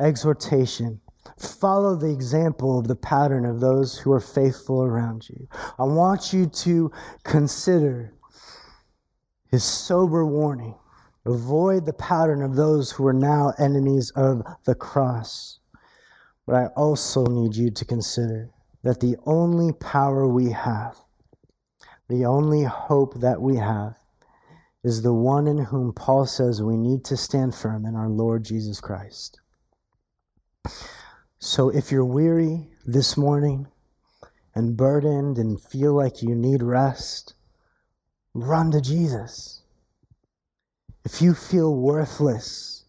exhortation. 0.01 1.03
Follow 1.39 1.97
the 1.97 2.11
example 2.11 2.79
of 2.79 2.89
the 2.89 2.97
pattern 2.97 3.45
of 3.45 3.61
those 3.61 3.99
who 3.99 4.11
are 4.11 4.21
faithful 4.21 4.83
around 4.83 5.29
you. 5.29 5.47
I 5.79 5.85
want 5.85 6.33
you 6.33 6.47
to 6.47 6.91
consider 7.25 8.15
his 9.53 9.63
sober 9.63 10.25
warning 10.25 10.75
avoid 11.27 11.85
the 11.85 11.93
pattern 11.93 12.43
of 12.43 12.57
those 12.57 12.91
who 12.91 13.07
are 13.07 13.13
now 13.13 13.53
enemies 13.59 14.11
of 14.17 14.43
the 14.65 14.75
cross. 14.75 15.61
But 16.47 16.57
I 16.57 16.67
also 16.69 17.27
need 17.27 17.55
you 17.55 17.71
to 17.71 17.85
consider 17.85 18.51
that 18.83 19.01
the 19.01 19.17
only 19.27 19.73
power 19.75 20.27
we 20.27 20.51
have, 20.51 20.97
the 22.09 22.25
only 22.25 22.65
hope 22.65 23.21
that 23.21 23.41
we 23.41 23.57
have, 23.57 23.95
is 24.83 25.03
the 25.03 25.13
one 25.13 25.47
in 25.47 25.59
whom 25.59 25.93
Paul 25.93 26.27
says 26.27 26.63
we 26.63 26.77
need 26.77 27.05
to 27.05 27.17
stand 27.17 27.55
firm 27.55 27.85
in 27.85 27.95
our 27.95 28.09
Lord 28.09 28.45
Jesus 28.45 28.81
Christ. 28.81 29.39
So 31.39 31.69
if 31.69 31.93
you're 31.93 32.05
weary 32.05 32.71
this 32.87 33.17
morning 33.17 33.69
and 34.55 34.77
burdened 34.77 35.39
and 35.39 35.61
feel 35.61 35.93
like 35.93 36.23
you 36.23 36.35
need 36.35 36.63
rest, 36.63 37.35
run 38.35 38.71
to 38.73 38.81
Jesus. 38.81 39.63
If 41.05 41.21
you 41.21 41.35
feel 41.35 41.75
worthless 41.75 42.85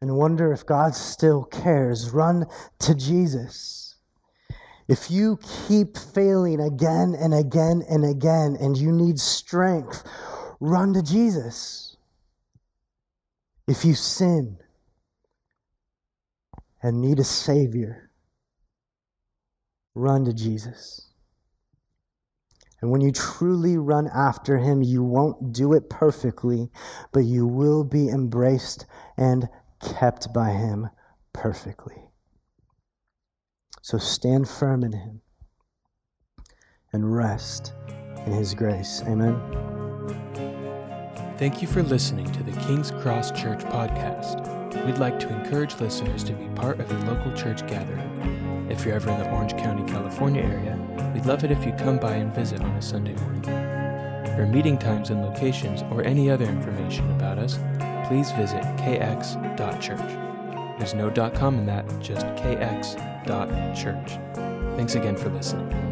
and 0.00 0.16
wonder 0.16 0.52
if 0.52 0.64
God 0.64 0.94
still 0.94 1.44
cares, 1.44 2.10
run 2.10 2.46
to 2.80 2.94
Jesus. 2.94 3.96
If 4.88 5.10
you 5.10 5.38
keep 5.66 5.98
failing 5.98 6.60
again 6.60 7.14
and 7.18 7.34
again 7.34 7.82
and 7.90 8.04
again 8.04 8.56
and 8.60 8.76
you 8.76 8.92
need 8.92 9.18
strength, 9.18 10.02
run 10.60 10.94
to 10.94 11.02
Jesus. 11.02 11.96
If 13.66 13.84
you 13.84 13.94
sin 13.94 14.56
and 16.82 17.02
need 17.02 17.18
a 17.18 17.24
Savior, 17.24 18.10
run 19.94 20.24
to 20.24 20.32
Jesus. 20.32 21.07
And 22.80 22.90
when 22.90 23.00
you 23.00 23.10
truly 23.10 23.76
run 23.76 24.08
after 24.14 24.58
him, 24.58 24.82
you 24.82 25.02
won't 25.02 25.52
do 25.52 25.72
it 25.72 25.90
perfectly, 25.90 26.70
but 27.12 27.24
you 27.24 27.46
will 27.46 27.82
be 27.82 28.08
embraced 28.08 28.86
and 29.16 29.48
kept 29.80 30.32
by 30.32 30.50
him 30.50 30.88
perfectly. 31.32 31.96
So 33.82 33.98
stand 33.98 34.48
firm 34.48 34.84
in 34.84 34.92
him 34.92 35.22
and 36.92 37.14
rest 37.14 37.72
in 38.26 38.32
his 38.32 38.54
grace. 38.54 39.02
Amen. 39.06 39.40
Thank 41.38 41.62
you 41.62 41.68
for 41.68 41.82
listening 41.82 42.30
to 42.32 42.42
the 42.42 42.52
King's 42.60 42.90
Cross 42.90 43.30
Church 43.30 43.60
podcast. 43.60 44.58
We'd 44.84 44.98
like 44.98 45.18
to 45.20 45.28
encourage 45.28 45.78
listeners 45.80 46.22
to 46.24 46.32
be 46.32 46.48
part 46.56 46.80
of 46.80 46.90
a 46.90 47.12
local 47.12 47.32
church 47.32 47.66
gathering. 47.66 48.66
If 48.70 48.84
you're 48.84 48.94
ever 48.94 49.10
in 49.10 49.18
the 49.18 49.30
Orange 49.30 49.52
County, 49.52 49.90
California 49.90 50.42
area, 50.42 50.77
we'd 51.18 51.26
love 51.26 51.42
it 51.42 51.50
if 51.50 51.66
you 51.66 51.72
come 51.72 51.98
by 51.98 52.14
and 52.14 52.32
visit 52.32 52.60
on 52.60 52.70
a 52.76 52.82
Sunday 52.82 53.12
morning. 53.14 53.42
For 54.36 54.46
meeting 54.46 54.78
times 54.78 55.10
and 55.10 55.20
locations 55.20 55.82
or 55.90 56.04
any 56.04 56.30
other 56.30 56.44
information 56.44 57.10
about 57.10 57.40
us, 57.40 57.58
please 58.06 58.30
visit 58.32 58.62
kx.church. 58.76 59.98
There's 60.78 60.94
no 60.94 61.10
.com 61.30 61.58
in 61.58 61.66
that, 61.66 61.86
just 62.00 62.24
kx.church. 62.36 64.10
Thanks 64.76 64.94
again 64.94 65.16
for 65.16 65.28
listening. 65.30 65.87